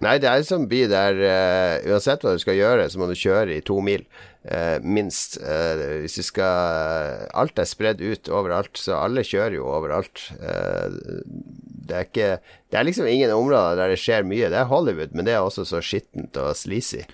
Nei, 0.03 0.17
det 0.19 0.27
er 0.27 0.41
en 0.41 0.47
sånn 0.47 0.65
by 0.69 0.81
der 0.91 1.21
uh, 1.23 1.93
uansett 1.93 2.25
hva 2.25 2.35
du 2.35 2.41
skal 2.43 2.59
gjøre, 2.59 2.89
så 2.91 2.99
må 3.01 3.07
du 3.09 3.15
kjøre 3.19 3.55
i 3.55 3.65
to 3.65 3.79
mil. 3.85 4.03
Uh, 4.45 4.77
minst. 4.85 5.39
Uh, 5.41 6.03
hvis 6.03 6.19
du 6.19 6.25
skal 6.27 7.23
Alt 7.33 7.61
er 7.63 7.69
spredd 7.69 8.03
ut 8.03 8.29
overalt, 8.29 8.75
så 8.77 8.99
alle 8.99 9.25
kjører 9.25 9.57
jo 9.57 9.71
overalt. 9.71 10.27
Eh, 10.37 10.99
det 11.85 11.97
er 11.97 12.05
ikke 12.09 12.29
Det 12.69 12.79
er 12.79 12.87
liksom 12.87 13.09
ingen 13.09 13.33
områder 13.33 13.79
der 13.79 13.95
det 13.95 14.03
skjer 14.03 14.27
mye. 14.27 14.51
Det 14.53 14.61
er 14.61 14.69
Hollywood, 14.69 15.15
men 15.15 15.25
det 15.25 15.37
er 15.37 15.47
også 15.47 15.65
så 15.69 15.81
skittent 15.85 16.37
og 16.37 16.53
sleazy. 16.59 17.05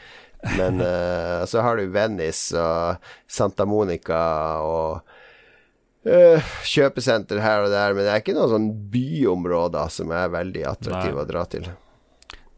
Men 0.57 0.81
eh, 0.89 1.45
så 1.47 1.63
har 1.63 1.79
du 1.79 1.93
Venice 1.95 2.59
og 2.59 3.13
Santa 3.29 3.69
Monica 3.69 4.25
og 4.67 5.17
Uh, 6.01 6.41
kjøpesenter 6.65 7.43
her 7.45 7.67
og 7.67 7.75
der, 7.75 7.93
men 7.93 8.07
det 8.07 8.13
er 8.15 8.23
ikke 8.23 8.33
noen 8.33 8.49
sånn 8.49 8.69
byområder 8.89 9.91
som 9.93 10.09
er 10.17 10.31
veldig 10.33 10.63
attraktive 10.71 11.19
Nei. 11.19 11.25
å 11.27 11.29
dra 11.29 11.43
til. 11.53 11.67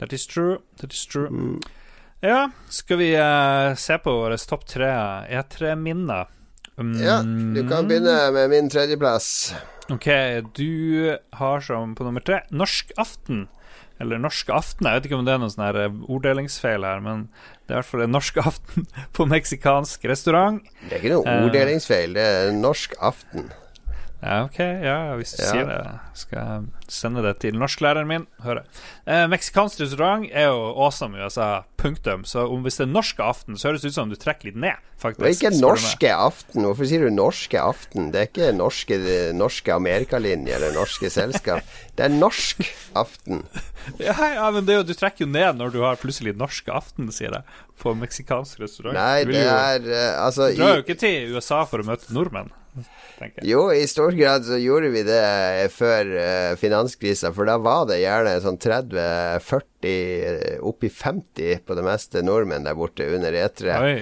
That 0.03 0.13
is 0.17 0.27
true. 0.27 0.59
That 0.83 0.93
is 0.93 1.07
true. 1.07 1.29
Mm. 1.31 1.61
Ja, 2.23 2.51
skal 2.71 2.99
vi 3.01 3.13
uh, 3.19 3.73
se 3.79 3.97
på 4.03 4.13
våre 4.19 4.37
topp 4.39 4.67
tre 4.71 4.91
E3-minner? 5.31 6.27
Um, 6.79 6.93
Ja, 7.03 7.21
du 7.23 7.61
kan 7.69 7.87
begynne 7.91 8.15
med 8.35 8.51
min 8.51 8.69
tredjeplass. 8.71 9.55
Ok, 9.93 10.07
du 10.57 11.17
har 11.39 11.61
som 11.61 11.95
på 11.99 12.07
nummer 12.07 12.23
tre 12.25 12.41
Norsk 12.51 12.93
aften. 12.97 13.47
Eller 14.01 14.19
Norsk 14.23 14.49
aften. 14.55 14.87
Jeg 14.89 14.99
vet 15.01 15.09
ikke 15.11 15.19
om 15.21 15.27
det 15.27 15.35
er 15.37 15.43
noen 15.43 15.53
sånn 15.53 15.79
eh, 15.79 15.99
orddelingsfeil 16.11 16.87
her, 16.87 17.03
men 17.05 17.27
det 17.69 17.75
er 17.75 17.77
i 17.77 17.81
hvert 17.83 17.91
fall 17.91 18.07
norsk 18.11 18.39
aften 18.43 18.87
på 19.19 19.27
meksikansk 19.31 20.07
restaurant. 20.11 20.63
Det 20.89 20.97
er 20.97 21.03
ikke 21.05 21.13
noen 21.19 21.29
Eh. 21.31 21.45
orddelingsfeil, 21.47 22.15
det 22.17 22.25
er 22.31 22.55
norsk 22.57 22.97
aften. 22.99 23.51
Ja, 24.23 24.45
ok, 24.47 24.59
ja, 24.87 25.17
hvis 25.19 25.33
du 25.35 25.43
Ja. 25.43 25.49
sier 25.51 25.67
det, 25.67 25.79
skal 26.15 26.39
jeg 26.39 26.91
sende 26.95 27.23
det 27.25 27.33
til 27.43 27.57
norsklæreren 27.59 28.07
min. 28.07 28.27
Høre. 28.45 28.63
Eh, 29.05 29.25
meksikansk 29.27 29.81
restaurant 29.83 30.29
er 30.31 30.47
jo 30.53 30.61
awesome 30.79 31.19
i 31.19 31.25
USA, 31.27 31.65
punktum. 31.77 32.23
Så 32.25 32.45
om 32.47 32.63
hvis 32.63 32.77
det 32.79 32.87
er 32.87 32.93
norsk 32.93 33.19
aften, 33.19 33.57
så 33.59 33.73
høres 33.73 33.83
det 33.83 33.91
ut 33.91 33.95
som 33.97 34.09
du 34.13 34.15
trekker 34.15 34.53
litt 34.53 34.61
ned, 34.63 34.79
faktisk. 35.03 35.19
Det 35.27 35.43
er 35.43 35.51
ikke 35.51 35.61
norske 35.65 36.13
aften. 36.15 36.63
Hvorfor 36.69 36.87
sier 36.87 37.03
du 37.03 37.11
norske 37.11 37.59
aften? 37.59 38.13
Det 38.15 38.21
er 38.23 38.31
ikke 38.31 38.53
norske, 38.55 39.01
norske 39.35 39.75
amerikalinje 39.75 40.55
eller 40.55 40.71
norske 40.79 41.11
selskap. 41.11 41.67
Det 41.99 42.07
er 42.07 42.15
norsk 42.15 42.63
aften. 42.95 43.43
Ja, 43.99 44.15
ja, 44.15 44.45
men 44.55 44.63
det 44.65 44.77
jo, 44.77 44.83
du 44.87 44.93
trekker 44.95 45.25
jo 45.25 45.33
ned 45.33 45.57
når 45.59 45.73
du 45.75 45.81
har 45.83 45.97
plutselig 45.99 46.37
norsk 46.39 46.69
aften, 46.71 47.09
sier 47.11 47.33
jeg, 47.35 47.43
på 47.83 47.91
meksikansk 47.99 48.61
restaurant. 48.63 48.95
Nei, 48.95 49.25
det 49.27 49.43
er 49.43 49.83
eh, 49.91 50.15
Altså 50.23 50.53
Du 50.55 50.61
drar 50.63 50.77
jo 50.79 50.85
ikke 50.85 50.95
til 51.01 51.35
USA 51.35 51.65
for 51.67 51.83
å 51.83 51.89
møte 51.89 52.15
nordmenn, 52.15 52.53
tenker 53.21 53.43
jeg. 53.43 53.49
Jo, 53.53 53.71
i 53.75 53.87
stor 53.91 54.13
grad 54.17 54.45
så 54.49 54.57
gjorde 54.63 54.91
vi 54.95 55.03
det 55.07 55.23
før 55.75 56.05
uh, 56.17 56.53
finanskrisa, 56.61 57.33
for 57.37 57.45
da 57.49 57.57
var 57.63 57.87
det 57.91 58.03
gjerne 58.03 58.41
sånn 58.45 58.59
30-40, 58.63 60.61
oppi 60.69 60.89
50 60.93 61.65
på 61.67 61.73
det 61.79 61.85
meste 61.87 62.23
nordmenn 62.27 62.67
der 62.69 62.79
borte 62.79 63.05
under 63.13 63.33
E3. 63.45 63.79
Oi. 63.79 63.97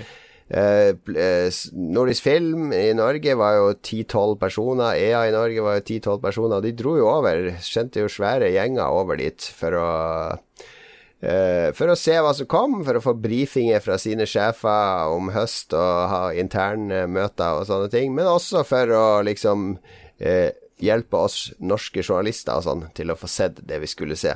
Eh, 0.51 0.89
eh, 1.15 1.47
Nordisk 1.73 2.25
Film 2.27 2.73
i 2.75 2.91
Norge 2.99 3.37
var 3.39 3.55
jo 3.55 3.69
10-12 3.77 4.35
personer. 4.41 4.99
EA 4.99 5.29
i 5.29 5.35
Norge 5.35 5.63
var 5.63 5.79
jo 5.79 5.85
10-12 5.87 6.23
personer. 6.25 6.65
De 6.65 6.73
dro 6.75 6.97
jo 6.99 7.07
over, 7.07 7.53
sendte 7.63 8.03
jo 8.03 8.11
svære 8.11 8.51
gjenger 8.57 8.91
over 8.91 9.21
dit 9.21 9.47
for 9.55 9.79
å 9.79 9.91
eh, 10.33 10.67
For 11.21 11.93
å 11.93 11.99
se 12.01 12.15
hva 12.17 12.31
som 12.33 12.49
kom, 12.49 12.79
for 12.87 12.97
å 12.97 13.03
få 13.05 13.13
brifinger 13.21 13.83
fra 13.85 13.99
sine 14.01 14.25
sjefer 14.25 15.13
om 15.13 15.29
høst 15.35 15.75
og 15.77 15.99
ha 16.09 16.23
interne 16.33 17.03
møter 17.13 17.59
og 17.59 17.67
sånne 17.69 17.91
ting. 17.93 18.15
Men 18.17 18.31
også 18.31 18.63
for 18.65 18.95
å 18.97 19.05
liksom 19.27 19.75
eh, 20.17 20.57
hjelpe 20.81 21.21
oss 21.21 21.51
norske 21.61 22.01
journalister 22.01 22.57
og 22.57 22.67
sånn 22.67 22.89
til 22.97 23.13
å 23.13 23.19
få 23.21 23.29
sett 23.29 23.61
det 23.69 23.83
vi 23.83 23.91
skulle 23.91 24.17
se. 24.17 24.33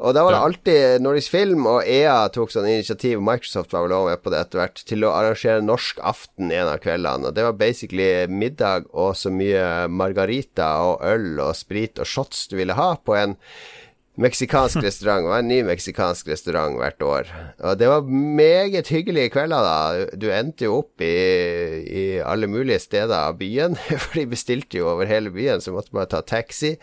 Og 0.00 0.14
da 0.16 0.22
var 0.24 0.32
det 0.32 0.40
alltid 0.40 1.02
Nordisk 1.04 1.34
Film 1.34 1.66
og 1.68 1.84
EA 1.84 2.24
tok 2.32 2.50
sånn 2.54 2.70
initiativ, 2.70 3.20
Microsoft 3.20 3.74
var 3.74 3.84
vel 3.84 3.92
også 3.92 4.08
med 4.08 4.22
på 4.24 4.32
det 4.32 4.38
etter 4.40 4.62
hvert, 4.62 4.80
til 4.88 5.04
å 5.04 5.12
arrangere 5.12 5.66
norsk 5.66 6.00
aften 6.00 6.48
en 6.48 6.70
av 6.70 6.80
kveldene. 6.80 7.28
Og 7.28 7.36
det 7.36 7.44
var 7.44 7.58
basically 7.60 8.08
middag 8.32 8.88
og 8.88 9.12
så 9.20 9.30
mye 9.34 9.90
margarita 9.92 10.70
og 10.86 11.04
øl 11.04 11.44
og 11.44 11.52
sprit 11.58 12.00
og 12.00 12.08
shots 12.08 12.46
du 12.48 12.56
ville 12.62 12.78
ha 12.78 12.94
på 12.96 13.18
en 13.18 13.36
meksikansk 14.20 14.82
restaurant. 14.84 15.24
Det 15.24 15.32
var 15.32 15.40
en 15.40 15.48
ny 15.48 15.60
meksikansk 15.64 16.28
restaurant 16.28 16.76
hvert 16.80 17.02
år. 17.06 17.30
Og 17.64 17.78
det 17.80 17.88
var 17.88 18.10
meget 18.42 18.90
hyggelige 18.92 19.32
kvelder, 19.32 19.64
da. 19.64 20.04
Du 20.20 20.28
endte 20.32 20.68
jo 20.68 20.82
opp 20.82 21.00
i, 21.00 21.14
i 21.86 22.04
alle 22.20 22.50
mulige 22.50 22.82
steder 22.82 23.16
av 23.16 23.38
byen, 23.40 23.78
for 24.02 24.20
de 24.20 24.28
bestilte 24.28 24.82
jo 24.82 24.90
over 24.92 25.08
hele 25.08 25.32
byen, 25.32 25.64
så 25.64 25.72
måtte 25.72 25.96
man 25.96 26.10
ta 26.10 26.20
taxi 26.20 26.76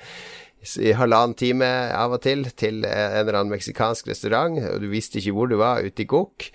i 0.60 0.92
halvannen 0.92 1.38
time 1.40 1.68
av 1.96 2.14
og 2.18 2.22
til 2.26 2.44
til 2.60 2.82
en 2.84 3.14
eller 3.22 3.38
annen 3.38 3.54
meksikansk 3.54 4.10
restaurant, 4.12 4.58
og 4.74 4.82
du 4.84 4.90
visste 4.92 5.22
ikke 5.22 5.34
hvor 5.38 5.48
du 5.48 5.56
var, 5.62 5.80
ute 5.86 6.04
i 6.04 6.08
gokk, 6.10 6.50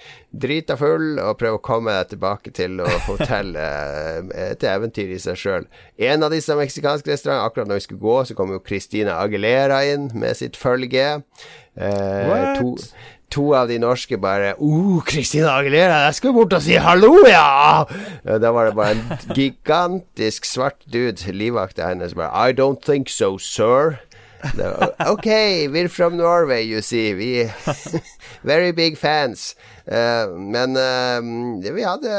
drita 0.44 0.76
full, 0.76 1.16
og 1.22 1.38
prøve 1.40 1.58
å 1.58 1.64
komme 1.64 1.94
deg 1.96 2.12
tilbake 2.12 2.52
til 2.56 2.82
hotellet. 3.08 4.30
Et 4.50 4.68
eventyr 4.68 5.14
i 5.16 5.20
seg 5.22 5.40
sjøl. 5.40 5.68
En 5.96 6.26
av 6.26 6.34
disse 6.34 6.56
meksikanske 6.58 7.10
restaurantene, 7.14 7.48
akkurat 7.48 7.70
når 7.70 7.80
vi 7.80 7.86
skulle 7.86 8.04
gå, 8.04 8.18
så 8.28 8.36
kom 8.36 8.52
jo 8.52 8.62
Christina 8.66 9.16
Aguilera 9.22 9.80
inn 9.88 10.10
med 10.12 10.36
sitt 10.36 10.60
følge. 10.60 11.08
Eh, 11.74 12.52
to, 12.60 12.74
to 13.34 13.48
av 13.58 13.68
de 13.70 13.80
norske 13.82 14.18
bare 14.20 14.54
uh, 14.60 15.00
Christina 15.08 15.50
Aguilera, 15.58 16.04
jeg 16.06 16.18
skulle 16.20 16.36
bort 16.38 16.54
og 16.56 16.62
si 16.64 16.78
hallo, 16.80 17.12
ja! 17.26 17.82
Ja, 18.24 18.38
Da 18.38 18.54
var 18.54 18.70
det 18.70 18.76
bare 18.78 18.94
en 18.94 19.04
gigantisk 19.38 20.46
svart 20.48 20.78
dude, 20.86 21.18
livvakta 21.34 21.90
hennes, 21.90 22.14
bare 22.14 22.30
I 22.50 22.54
don't 22.56 22.80
think 22.86 23.10
so, 23.10 23.34
sir. 23.42 23.98
Ok, 25.10 25.26
we're 25.72 25.88
from 25.88 26.16
Norway, 26.16 26.62
you 26.62 26.82
see. 26.82 27.14
We 27.14 27.52
Very 28.42 28.72
big 28.72 28.98
fans. 28.98 29.54
Uh, 29.84 30.32
men 30.36 30.76
uh, 30.76 31.20
vi 31.74 31.84
hadde, 31.84 32.12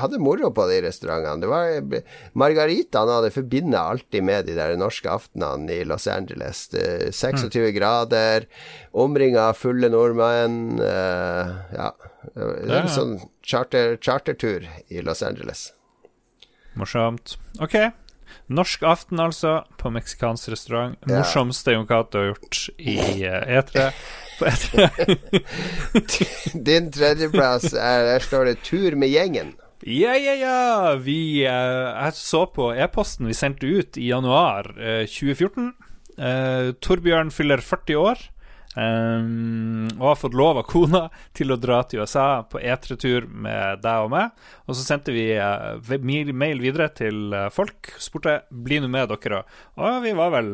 hadde 0.00 0.20
moro 0.20 0.50
på 0.52 0.66
de 0.68 0.80
restaurantene. 0.84 1.40
Det 1.40 1.50
var 1.50 2.02
margaritaen 2.38 3.12
hadde 3.12 3.32
forbinda 3.34 3.84
alltid 3.92 4.24
med 4.24 4.48
de 4.48 4.56
der 4.56 4.76
norske 4.80 5.10
aftenene 5.12 5.80
i 5.80 5.84
Los 5.88 6.08
Angeles. 6.08 6.66
Det, 6.72 7.12
26 7.16 7.72
grader, 7.76 8.48
omringa 8.92 9.48
av 9.50 9.60
fulle 9.60 9.92
nordmenn. 9.92 10.80
Uh, 10.80 11.52
ja. 11.76 11.92
Det 12.32 12.68
var 12.68 12.84
en 12.84 12.92
sånn 12.92 13.16
charter, 13.42 13.96
chartertur 14.00 14.68
i 14.88 15.02
Los 15.04 15.24
Angeles. 15.26 15.70
Morsomt. 16.78 17.36
Ok. 17.60 17.74
Norsk 18.48 18.82
aften, 18.82 19.20
altså, 19.22 19.62
på 19.78 19.90
meksikansk 19.94 20.50
restaurant. 20.52 20.96
Morsomste 21.08 21.76
Jon 21.76 21.86
Cato 21.86 22.18
har 22.18 22.32
gjort 22.32 22.62
i 22.78 22.96
eh, 23.28 23.60
E3. 23.60 23.88
På 24.38 24.48
E 24.48 24.52
E3. 24.52 25.42
Din 26.68 26.90
tredjeplass 26.92 27.72
er 27.74 28.06
Der 28.08 28.24
står 28.24 28.44
det 28.50 28.56
'Tur 28.64 28.96
med 28.96 29.12
gjengen'. 29.12 29.54
Ja, 29.82 30.14
ja, 30.14 30.34
ja! 30.38 30.94
Vi 30.94 31.42
eh, 31.44 31.50
Jeg 31.50 32.12
så 32.14 32.44
på 32.46 32.70
e-posten 32.74 33.26
vi 33.26 33.34
sendte 33.34 33.66
ut 33.66 33.98
i 33.98 34.08
januar 34.12 34.70
eh, 34.78 35.06
2014. 35.10 35.72
Eh, 36.18 36.72
Torbjørn 36.78 37.32
fyller 37.34 37.58
40 37.58 37.98
år. 37.98 38.22
Eh, 38.76 39.26
og 39.96 40.06
har 40.06 40.20
fått 40.20 40.36
lov 40.38 40.60
av 40.60 40.68
kona 40.68 41.06
til 41.36 41.54
å 41.54 41.60
dra 41.60 41.82
til 41.88 42.04
USA 42.04 42.44
på 42.44 42.60
E3-tur 42.60 43.26
med 43.32 43.82
deg 43.84 44.06
og 44.06 44.12
meg. 44.12 44.36
Og 44.68 44.76
så 44.76 44.84
sendte 44.84 45.14
vi 45.16 45.30
uh, 45.40 45.80
mail 46.02 46.62
videre 46.62 46.90
til 46.94 47.32
folk 47.52 47.62
folk. 47.62 47.92
Spurte 47.98 48.42
bli 48.50 48.80
nå 48.80 48.90
med 48.90 49.10
dere. 49.12 49.44
Og 49.78 50.02
vi 50.04 50.14
var 50.16 50.32
vel 50.34 50.52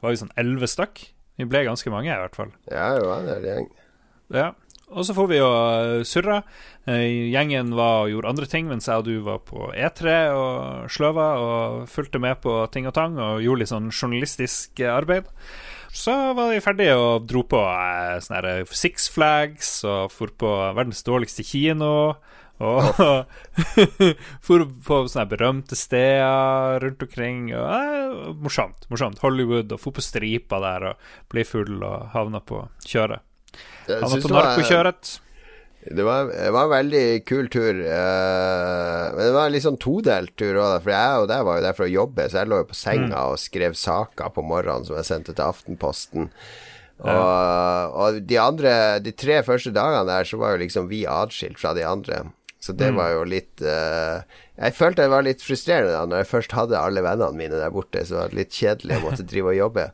var 0.00 0.14
vi 0.14 0.20
sånn 0.22 0.34
elleve 0.40 0.68
stykk. 0.70 1.04
Vi 1.40 1.46
ble 1.48 1.64
ganske 1.66 1.92
mange, 1.92 2.10
i 2.12 2.20
hvert 2.20 2.36
fall. 2.36 2.52
Ja, 2.68 2.94
det 2.96 3.06
var 3.06 3.24
en 3.24 3.46
gjeng. 3.46 3.70
Ja. 4.32 4.50
Og 4.90 5.06
så 5.06 5.14
får 5.14 5.28
vi 5.30 5.38
jo 5.38 5.46
uh, 5.46 6.02
surra. 6.08 6.40
Eh, 6.88 7.30
gjengen 7.30 7.74
var 7.78 8.06
og 8.06 8.10
gjorde 8.10 8.30
andre 8.32 8.46
ting, 8.50 8.66
mens 8.66 8.88
jeg 8.88 8.98
og 8.98 9.06
du 9.06 9.20
var 9.22 9.38
på 9.46 9.68
E3 9.70 10.14
og 10.34 10.88
sløva 10.90 11.26
og 11.38 11.84
fulgte 11.92 12.18
med 12.22 12.40
på 12.42 12.56
ting 12.74 12.88
og 12.90 12.96
tang 12.96 13.18
og 13.20 13.44
gjorde 13.44 13.62
litt 13.62 13.70
sånn 13.70 13.92
journalistisk 13.92 14.82
eh, 14.82 14.90
arbeid. 14.90 15.28
Så 15.92 16.12
var 16.36 16.52
vi 16.52 16.60
ferdige 16.62 16.94
og 16.96 17.26
dro 17.28 17.42
på 17.50 17.60
eh, 17.60 18.18
sånne 18.22 18.60
Six 18.70 19.08
Flags 19.12 19.72
og 19.88 20.12
for 20.14 20.32
på 20.38 20.50
verdens 20.76 21.02
dårligste 21.06 21.44
kino. 21.46 22.14
Og 22.60 23.00
for 24.46 24.66
på 24.86 24.98
sånne 25.08 25.26
berømte 25.30 25.78
steder 25.78 26.78
rundt 26.84 27.02
omkring. 27.06 27.48
Og, 27.56 27.66
eh, 27.74 28.30
morsomt. 28.44 28.86
morsomt 28.92 29.22
Hollywood 29.24 29.72
og 29.72 29.82
for 29.82 29.96
på 29.96 30.04
stripa 30.04 30.60
der 30.62 30.92
og 30.92 31.10
bli 31.32 31.44
full 31.48 31.80
og 31.80 32.12
havna 32.14 32.42
på 32.44 32.62
kjøret. 32.86 33.24
Havna 33.88 34.22
på 34.22 34.32
narkokjøret. 34.34 35.16
Det 35.80 36.04
var, 36.04 36.28
det 36.28 36.50
var 36.52 36.66
en 36.66 36.74
veldig 36.74 37.04
kul 37.24 37.46
tur. 37.52 37.78
Uh, 37.80 39.04
men 39.16 39.22
det 39.22 39.32
var 39.32 39.46
en 39.46 39.54
litt 39.54 39.64
sånn 39.64 39.80
todelt 39.80 40.34
tur 40.36 40.58
òg, 40.60 40.82
for 40.84 40.92
jeg 40.92 41.22
og 41.22 41.28
der 41.30 41.46
var 41.46 41.60
jo 41.60 41.64
der 41.64 41.78
for 41.78 41.86
å 41.86 41.92
jobbe, 41.92 42.26
så 42.28 42.42
jeg 42.42 42.50
lå 42.52 42.58
jo 42.60 42.66
på 42.68 42.76
senga 42.76 43.22
og 43.32 43.40
skrev 43.40 43.78
saker 43.80 44.34
på 44.36 44.44
morgenen 44.44 44.84
som 44.88 44.98
jeg 44.98 45.08
sendte 45.08 45.32
til 45.32 45.46
Aftenposten. 45.46 46.28
Og, 47.00 47.94
og 47.96 48.18
de 48.28 48.36
andre 48.36 48.72
De 49.00 49.14
tre 49.16 49.38
første 49.40 49.70
dagene 49.72 50.04
der 50.04 50.26
så 50.28 50.36
var 50.36 50.52
jo 50.52 50.58
liksom 50.60 50.90
vi 50.90 51.06
atskilt 51.08 51.56
fra 51.56 51.72
de 51.72 51.86
andre. 51.88 52.26
Så 52.60 52.74
det 52.76 52.90
var 52.92 53.14
jo 53.14 53.22
litt 53.24 53.62
uh, 53.64 54.20
Jeg 54.58 54.76
følte 54.76 55.06
det 55.06 55.14
var 55.14 55.24
litt 55.24 55.40
frustrerende 55.40 55.94
da 55.94 56.04
når 56.04 56.20
jeg 56.20 56.30
først 56.34 56.52
hadde 56.58 56.76
alle 56.76 57.00
vennene 57.06 57.32
mine 57.38 57.56
der 57.56 57.72
borte, 57.72 58.04
så 58.04 58.18
det 58.18 58.20
var 58.20 58.36
litt 58.42 58.52
kjedelig 58.52 58.98
å 58.98 59.04
måtte 59.06 59.24
drive 59.24 59.54
og 59.54 59.60
jobbe. 59.62 59.86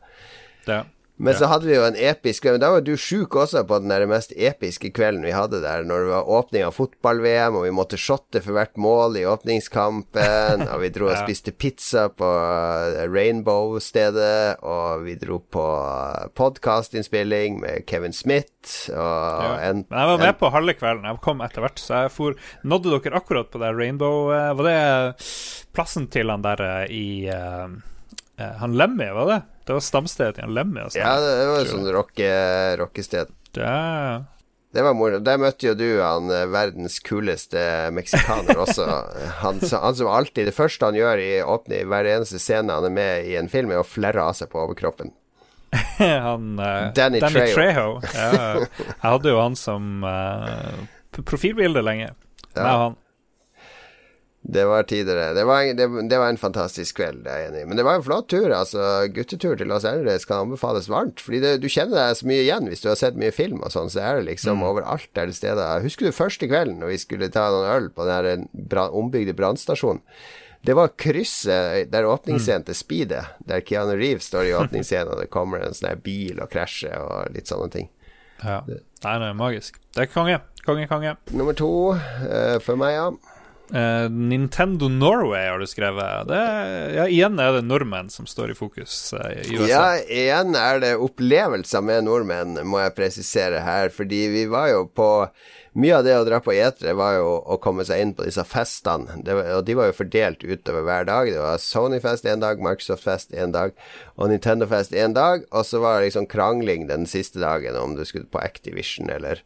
Ja. 0.67 0.81
Men 1.19 1.33
så 1.33 1.47
hadde 1.49 1.65
vi 1.65 1.73
jo 1.73 1.81
en 1.87 1.95
episk. 1.97 2.43
Men 2.45 2.59
da 2.61 2.69
var 2.75 2.81
du 2.85 2.91
sjuk 2.97 3.33
også 3.41 3.63
på 3.67 3.79
den 3.81 3.89
der 3.89 4.05
mest 4.05 4.33
episke 4.37 4.91
kvelden 4.93 5.23
vi 5.25 5.31
hadde 5.33 5.61
der, 5.63 5.81
når 5.83 6.03
det 6.05 6.11
var 6.13 6.27
åpning 6.29 6.63
av 6.67 6.75
fotball-VM, 6.77 7.55
og 7.57 7.63
vi 7.65 7.71
måtte 7.73 7.97
shotte 7.97 8.41
for 8.45 8.53
hvert 8.53 8.77
mål 8.77 9.17
i 9.17 9.23
åpningskampen, 9.25 10.67
og 10.67 10.77
vi 10.83 10.91
dro 10.93 11.07
og 11.09 11.15
Ja. 11.17 11.23
spiste 11.25 11.51
pizza 11.57 12.07
på 12.13 12.29
eh, 12.29 13.07
Rainbow-stedet, 13.09 14.61
og 14.61 15.03
vi 15.07 15.15
dro 15.17 15.39
på 15.41 15.65
podkastinnspilling 16.37 17.59
med 17.61 17.85
Kevin 17.89 18.13
Smith, 18.13 18.89
og 18.91 19.43
Ja. 19.43 19.57
en 19.71 19.85
Men 19.89 19.99
jeg 19.99 20.07
var 20.07 20.13
en- 20.13 20.19
med 20.27 20.39
på 20.39 20.51
halve 20.51 20.73
kvelden. 20.73 21.03
Jeg 21.05 21.21
kom 21.21 21.41
etter 21.41 21.61
hvert, 21.61 21.79
så 21.79 22.01
jeg 22.03 22.11
for 22.11 22.33
Nådde 22.63 22.99
dere 23.01 23.15
akkurat 23.17 23.49
på 23.51 23.59
det 23.59 23.73
Rainbow 23.75 24.31
eh, 24.31 24.53
Var 24.53 24.63
det 24.63 25.15
plassen 25.73 26.07
til 26.11 26.29
han 26.29 26.41
der 26.41 26.61
eh, 26.61 26.85
i 26.91 27.27
eh, 27.27 27.67
eh, 28.39 28.53
Han 28.59 28.73
Lemmy, 28.77 29.09
var 29.13 29.25
det? 29.25 29.41
Det 29.67 29.75
var 29.75 29.83
stamstedet 29.83 30.39
til 30.39 30.55
Lemmy. 30.55 30.85
og 30.85 30.93
sånn. 30.93 31.03
Ja, 31.03 31.13
det 31.19 31.45
var 31.49 31.61
et 31.61 31.71
sånt 31.73 31.91
rocke, 31.91 32.31
rockested. 32.79 33.31
Det 33.57 33.71
Det 34.77 34.83
var 34.83 34.93
moro. 34.95 35.19
Der 35.23 35.39
møtte 35.41 35.67
jo 35.69 35.73
du 35.75 35.99
han 35.99 36.31
eh, 36.31 36.45
verdens 36.51 36.99
kuleste 37.03 37.59
meksikaner 37.95 38.59
også. 38.63 38.85
Han, 39.43 39.59
han 39.59 39.95
som 39.95 40.09
alltid 40.11 40.47
Det 40.49 40.55
første 40.55 40.85
han 40.85 40.95
gjør 40.97 41.19
i 41.21 41.31
åpne 41.43 41.81
i 41.81 41.85
hver 41.87 42.07
eneste 42.09 42.39
scene 42.41 42.73
han 42.73 42.85
er 42.87 42.93
med 42.93 43.27
i 43.29 43.35
en 43.39 43.49
film, 43.49 43.71
er 43.71 43.81
å 43.81 43.87
flerre 43.87 44.23
av 44.23 44.35
seg 44.37 44.49
på 44.51 44.59
overkroppen. 44.63 45.11
han 46.27 46.59
uh, 46.59 46.93
Danny 46.95 47.19
Trejo. 47.19 47.53
Trejo. 47.53 47.89
Ja, 48.15 48.63
jeg 48.87 49.03
hadde 49.03 49.33
jo 49.33 49.41
han 49.41 49.57
som 49.59 50.05
uh, 50.07 50.87
profilbilde 51.17 51.83
lenge. 51.83 52.13
Ja. 52.53 52.61
Med 52.61 52.71
han. 52.71 52.97
Det 54.47 54.63
var 54.65 54.83
tidligere. 54.87 55.33
Det 55.35 55.43
var, 55.43 55.63
det, 55.75 55.87
det 56.09 56.17
var 56.17 56.29
en 56.31 56.39
fantastisk 56.39 57.01
kveld, 57.01 57.25
det 57.25 57.31
er 57.33 57.41
jeg 57.41 57.49
enig 57.49 57.61
i. 57.65 57.67
Men 57.67 57.79
det 57.79 57.83
var 57.83 57.97
en 57.99 58.05
flott 58.05 58.29
tur. 58.31 58.47
altså 58.55 58.81
Guttetur 59.11 59.57
til 59.59 59.67
Los 59.67 59.83
Angeles 59.83 60.25
kan 60.25 60.45
anbefales 60.45 60.87
varmt. 60.87 61.19
Fordi 61.19 61.41
det, 61.43 61.51
du 61.59 61.67
kjenner 61.67 61.97
deg 61.99 62.15
så 62.15 62.29
mye 62.31 62.45
igjen 62.45 62.71
hvis 62.71 62.85
du 62.85 62.87
har 62.87 62.95
sett 62.99 63.19
mye 63.19 63.35
film 63.35 63.59
og 63.59 63.73
sånn. 63.75 63.91
Så 63.91 63.99
er 63.99 64.21
det 64.21 64.29
liksom 64.29 64.63
overalt 64.63 65.19
er 65.19 65.27
det 65.27 65.35
steder. 65.35 65.83
Husker 65.83 66.07
du 66.07 66.15
første 66.15 66.47
kvelden 66.47 66.79
når 66.79 66.93
vi 66.93 67.01
skulle 67.03 67.31
ta 67.33 67.49
noen 67.51 67.73
øl 67.75 67.91
på 67.91 68.07
den 68.07 68.47
her 68.55 68.87
ombygde 68.87 69.35
brannstasjonen? 69.35 69.99
Det 70.63 70.73
var 70.79 70.95
krysset 70.99 71.91
der 71.91 72.07
åpningsscenen 72.07 72.65
til 72.67 72.75
Speedet, 72.75 73.23
der 73.47 73.61
Keanu 73.63 73.93
Reeves 73.99 74.31
står 74.31 74.49
i 74.49 74.55
åpningsscenen, 74.57 75.13
og 75.13 75.21
det 75.21 75.29
kommer 75.31 75.61
en 75.63 75.75
sånn 75.75 76.01
bil 76.03 76.41
og 76.43 76.49
krasjer 76.51 76.97
og 76.97 77.35
litt 77.35 77.51
sånne 77.51 77.69
ting. 77.75 77.91
Ja. 78.41 78.61
Nei, 78.67 79.13
det 79.21 79.29
er 79.29 79.37
magisk. 79.37 79.79
Det 79.95 80.07
er 80.07 80.11
konge. 80.11 80.39
Konge, 80.65 80.87
konge. 80.89 81.15
Nummer 81.31 81.55
to 81.55 81.69
uh, 81.95 82.57
for 82.63 82.79
meg, 82.79 82.97
ja. 82.97 83.11
Eh, 83.73 84.09
Nintendo 84.09 84.87
Norway 84.87 85.47
har 85.49 85.59
du 85.59 85.67
skrevet. 85.67 86.27
Det, 86.29 86.41
ja, 86.95 87.07
igjen 87.11 87.39
er 87.43 87.57
det 87.57 87.65
nordmenn 87.67 88.09
som 88.13 88.27
står 88.29 88.53
i 88.53 88.57
fokus 88.57 89.13
uh, 89.17 89.27
i 89.33 89.57
USA. 89.57 89.67
Ja, 89.67 89.85
igjen 90.07 90.55
er 90.55 90.81
det 90.83 90.95
opplevelser 91.03 91.83
med 91.83 92.07
nordmenn, 92.07 92.61
må 92.67 92.79
jeg 92.83 92.95
presisere 92.97 93.63
her. 93.65 93.91
Fordi 93.93 94.23
vi 94.33 94.47
var 94.51 94.71
jo 94.71 94.85
på 94.87 95.11
Mye 95.77 95.93
av 95.93 96.05
det 96.07 96.15
å 96.17 96.23
dra 96.25 96.39
på 96.41 96.55
etere 96.57 96.95
var 96.97 97.19
jo 97.19 97.33
å 97.53 97.55
komme 97.61 97.83
seg 97.85 98.01
inn 98.01 98.11
på 98.17 98.25
disse 98.25 98.41
festene. 98.49 99.19
Det 99.21 99.35
og 99.53 99.61
de 99.67 99.75
var 99.77 99.91
jo 99.91 99.97
fordelt 99.99 100.41
utover 100.41 100.81
hver 100.87 101.05
dag. 101.05 101.29
Det 101.29 101.37
var 101.37 101.61
Sony-fest 101.61 102.25
én 102.25 102.41
dag, 102.41 102.63
Microsoft-fest 102.65 103.35
én 103.37 103.53
dag 103.53 103.75
og 104.15 104.31
Nintendo-fest 104.31 104.95
én 104.97 105.13
dag. 105.13 105.45
Og 105.51 105.67
så 105.69 105.83
var 105.83 105.99
det 105.99 106.07
liksom 106.07 106.25
krangling 106.31 106.87
den 106.89 107.05
siste 107.05 107.43
dagen 107.43 107.77
om 107.77 107.93
du 107.93 108.01
skulle 108.09 108.25
på 108.25 108.41
Activision 108.41 109.11
eller 109.13 109.43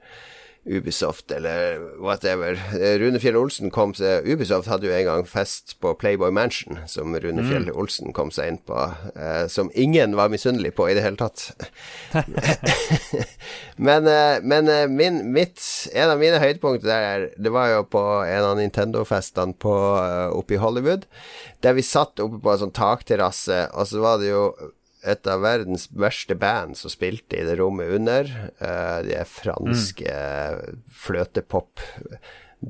Ubisoft 0.66 1.32
eller 1.34 1.80
whatever. 2.04 2.54
Eh, 2.78 3.00
Rune 3.02 3.20
Fjell 3.20 3.36
Olsen 3.40 3.72
kom 3.74 3.96
seg 3.98 4.28
Ubisoft 4.30 4.68
hadde 4.70 4.86
jo 4.86 4.94
en 4.94 5.08
gang 5.08 5.24
fest 5.26 5.74
på 5.82 5.96
Playboy 5.98 6.30
Mansion, 6.32 6.78
som 6.88 7.16
Rune 7.18 7.42
Fjell 7.48 7.72
Olsen 7.74 8.14
kom 8.14 8.30
seg 8.32 8.52
inn 8.52 8.60
på, 8.70 8.78
eh, 9.16 9.48
som 9.50 9.72
ingen 9.74 10.14
var 10.20 10.30
misunnelig 10.30 10.76
på 10.78 10.86
i 10.92 10.94
det 10.98 11.02
hele 11.02 11.18
tatt. 11.18 11.48
men 13.76 14.08
eh, 14.08 14.38
men 14.44 14.70
eh, 14.70 14.88
min, 14.88 15.22
mitt, 15.34 15.62
en 15.94 16.10
av 16.14 16.20
mine 16.22 16.40
høydepunkter 16.42 16.88
der, 16.88 17.08
er- 17.10 17.30
det 17.42 17.54
var 17.54 17.72
jo 17.74 17.82
på 17.90 18.04
en 18.28 18.46
av 18.52 18.58
Nintendo-festene 18.60 19.56
eh, 19.58 20.28
oppe 20.38 20.56
i 20.58 20.62
Hollywood, 20.62 21.08
der 21.66 21.74
vi 21.78 21.86
satt 21.86 22.22
oppe 22.22 22.40
på 22.42 22.54
en 22.54 22.62
sånn 22.66 22.76
takterrasse, 22.78 23.66
og 23.74 23.90
så 23.90 24.02
var 24.04 24.22
det 24.22 24.32
jo 24.32 24.46
et 25.02 25.28
av 25.30 25.42
verdens 25.42 25.88
verste 25.98 26.36
band 26.38 26.78
som 26.78 26.94
spilte 26.94 27.40
i 27.40 27.46
det 27.48 27.58
rommet 27.60 27.96
under. 27.98 28.30
Eh, 28.62 28.98
de 29.08 29.18
er 29.18 29.30
franske 29.30 30.14
mm. 30.14 30.84
fløtepop-band 31.04 32.20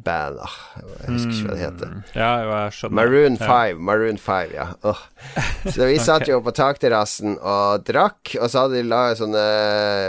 ah, 0.07 0.53
Jeg 1.03 1.11
husker 1.11 1.31
ikke 1.31 1.47
hva 1.47 1.55
det 1.55 1.61
heter. 1.65 1.89
Ja, 2.15 2.29
jeg 2.47 2.75
skjønner. 2.77 2.95
Maroon 2.95 3.35
Ja. 3.39 3.47
5. 3.49 3.81
Maroon 3.89 4.17
5, 4.17 4.53
ja. 4.55 4.67
Oh. 4.87 5.01
Så 5.67 5.87
vi 5.89 5.97
satt 6.07 6.27
jo 6.29 6.39
på 6.45 6.53
takterrassen 6.55 7.35
og 7.37 7.83
drakk, 7.87 8.33
og 8.39 8.47
så 8.49 8.63
hadde 8.63 8.79
de 8.79 8.87
laget 8.87 9.19
sånne, 9.19 9.43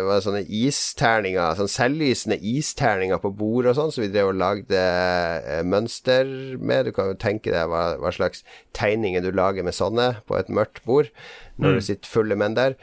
var 0.07 0.23
sånne 0.25 0.45
isterninger, 0.47 1.59
sånn 1.59 1.73
selvlysende 1.73 2.39
isterninger 2.39 3.19
på 3.23 3.33
bordet 3.35 3.73
og 3.75 3.81
sånn, 3.81 3.93
så 3.95 4.05
vi 4.05 4.11
drev 4.15 4.31
og 4.33 4.39
lagde 4.41 4.83
eh, 4.83 5.63
mønster 5.67 6.31
med. 6.63 6.87
Du 6.87 6.95
kan 6.97 7.11
jo 7.13 7.19
tenke 7.19 7.51
deg 7.55 7.71
hva, 7.73 7.97
hva 7.99 8.15
slags 8.15 8.45
tegninger 8.79 9.25
du 9.25 9.33
lager 9.35 9.67
med 9.67 9.75
sånne 9.77 10.13
på 10.29 10.39
et 10.39 10.53
mørkt 10.53 10.85
bord, 10.89 11.11
når 11.59 11.81
det 11.81 11.89
sitter 11.91 12.15
fulle 12.15 12.39
menn 12.39 12.55
der. 12.59 12.79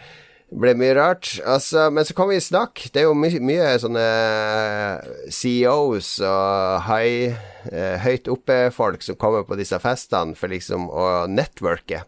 Det 0.50 0.58
ble 0.64 0.72
mye 0.80 0.96
rart. 0.98 1.36
Altså, 1.46 1.88
men 1.94 2.06
så 2.08 2.16
kom 2.18 2.32
vi 2.32 2.40
i 2.40 2.42
snakk. 2.42 2.88
Det 2.94 3.04
er 3.04 3.06
jo 3.06 3.14
my 3.14 3.30
mye 3.46 3.74
sånne 3.84 4.06
CEOs 5.30 6.16
og 6.26 6.82
high, 6.88 7.36
eh, 7.72 7.98
høyt 8.02 8.30
oppe-folk 8.32 9.04
som 9.06 9.18
kommer 9.20 9.46
på 9.46 9.58
disse 9.60 9.78
festene 9.84 10.34
for 10.38 10.50
liksom 10.52 10.88
å 10.90 11.28
networke. 11.30 12.04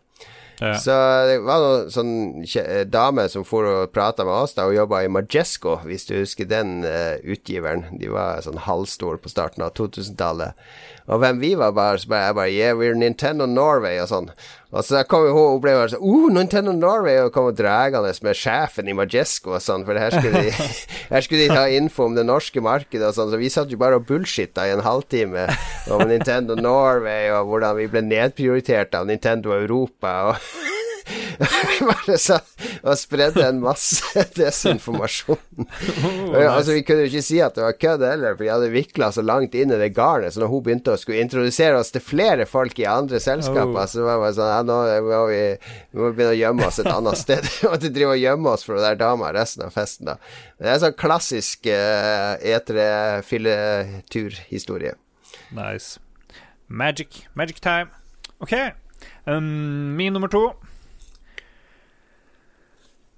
Ja. 0.62 0.76
Så 0.78 0.94
det 1.26 1.40
var 1.42 1.58
noen 1.64 1.88
sånn 1.90 2.44
kje- 2.46 2.84
dame 2.94 3.24
som 3.34 3.44
for 3.44 3.66
og 3.66 3.94
prata 3.96 4.22
med 4.24 4.34
oss, 4.44 4.54
da 4.54 4.68
hun 4.68 4.76
jobba 4.76 5.00
i 5.04 5.08
Majesco, 5.10 5.80
hvis 5.88 6.06
du 6.06 6.14
husker 6.20 6.46
den 6.46 6.84
eh, 6.86 7.18
utgiveren. 7.26 7.88
De 7.98 8.12
var 8.14 8.44
sånn 8.46 8.60
halvstor 8.62 9.18
på 9.24 9.30
starten 9.32 9.64
av 9.66 9.74
2000-tallet. 9.74 10.54
Og 11.10 11.18
hvem 11.24 11.40
vi 11.42 11.56
var, 11.58 11.74
bare, 11.74 11.98
så 11.98 12.08
bare 12.14 12.28
jeg 12.28 12.36
bare 12.38 12.52
Yeah, 12.54 12.74
we're 12.78 12.94
Nintendo 12.94 13.48
Norway, 13.50 13.98
og 14.04 14.10
sånn. 14.14 14.30
Og 14.72 14.86
så 14.88 15.02
kom 15.04 15.26
hun 15.28 15.60
ble 15.64 15.74
bare 15.76 15.92
sånn 15.92 16.04
Uh, 16.04 16.30
Nintendo 16.32 16.72
Norway! 16.76 17.20
Og 17.26 17.34
kom 17.36 17.50
dragende 17.56 18.14
med 18.24 18.40
sjefen 18.40 18.88
i 18.88 18.96
Majesco 18.96 19.56
og 19.58 19.64
sånn, 19.64 19.84
for 19.88 20.00
her 20.00 20.16
skulle 20.16 20.46
de 20.48 20.54
Her 21.12 21.26
skulle 21.26 21.48
de 21.48 21.58
ta 21.58 21.66
info 21.76 22.08
om 22.08 22.16
det 22.16 22.26
norske 22.28 22.64
markedet 22.64 23.10
og 23.10 23.18
sånn, 23.18 23.34
så 23.34 23.40
vi 23.42 23.52
satt 23.52 23.72
jo 23.72 23.80
bare 23.82 24.00
og 24.00 24.08
bullshitta 24.08 24.70
i 24.70 24.76
en 24.78 24.86
halvtime 24.86 25.50
om 25.92 26.06
Nintendo 26.08 26.56
Norway 26.56 27.30
og 27.36 27.52
hvordan 27.52 27.82
vi 27.82 27.90
ble 27.92 28.06
nedprioritert 28.08 28.96
av 28.96 29.10
Nintendo 29.12 29.58
Europa. 29.58 30.16
og 30.32 30.80
bare 31.90 32.18
og 32.82 32.98
spredde 32.98 33.44
en 33.48 33.60
masse 33.64 34.04
desinformasjon. 34.38 35.38
Ja, 36.34 36.50
altså, 36.56 36.72
vi 36.76 36.84
kunne 36.86 37.02
jo 37.06 37.10
ikke 37.12 37.24
si 37.26 37.40
at 37.44 37.56
det 37.58 37.64
var 37.66 37.74
kødd 37.82 38.02
heller, 38.06 38.36
for 38.38 38.44
de 38.46 38.52
hadde 38.54 38.70
vikla 38.74 39.08
så 39.16 39.22
langt 39.26 39.54
inn 39.58 39.74
i 39.74 39.80
det 39.82 39.92
garnet. 39.98 40.34
Så 40.36 40.40
når 40.44 40.50
hun 40.54 40.64
begynte 40.66 40.94
å 40.94 41.00
skulle 41.02 41.22
introdusere 41.24 41.80
oss 41.80 41.92
til 41.94 42.04
flere 42.06 42.46
folk 42.50 42.76
i 42.82 42.86
andre 42.90 43.20
selskaper, 43.24 43.60
Oh. 43.72 43.86
så 43.88 44.02
var 44.04 44.16
det 44.24 44.34
sånn 44.38 44.50
ja, 44.52 44.62
nå 44.66 44.76
må 45.06 45.20
vi, 45.30 45.42
vi 45.94 46.00
må 46.02 46.08
begynne 46.16 46.34
å 46.34 46.40
gjemme 46.40 46.66
oss 46.68 46.80
et 46.82 46.90
annet 46.92 47.18
sted. 47.20 47.44
Vi 47.62 47.68
måtte 47.70 47.90
drive 47.94 48.12
og 48.16 48.22
gjemme 48.22 48.48
oss 48.56 48.64
for 48.66 48.74
den 48.78 48.86
der 48.88 48.98
dama 49.00 49.26
resten 49.36 49.64
av 49.66 49.72
festen, 49.76 50.06
da. 50.10 50.16
Det 50.58 50.66
er 50.68 50.74
en 50.78 50.84
sånn 50.86 51.00
klassisk 51.00 51.60
uh, 51.70 52.34
etere-filleturhistorie. 52.42 54.94
Nice. 55.52 56.00
Magic. 56.68 57.28
Magic 57.34 57.60
time. 57.62 57.90
OK. 58.40 58.54
Um, 59.26 59.96
min 59.98 60.14
nummer 60.14 60.28
to. 60.32 60.52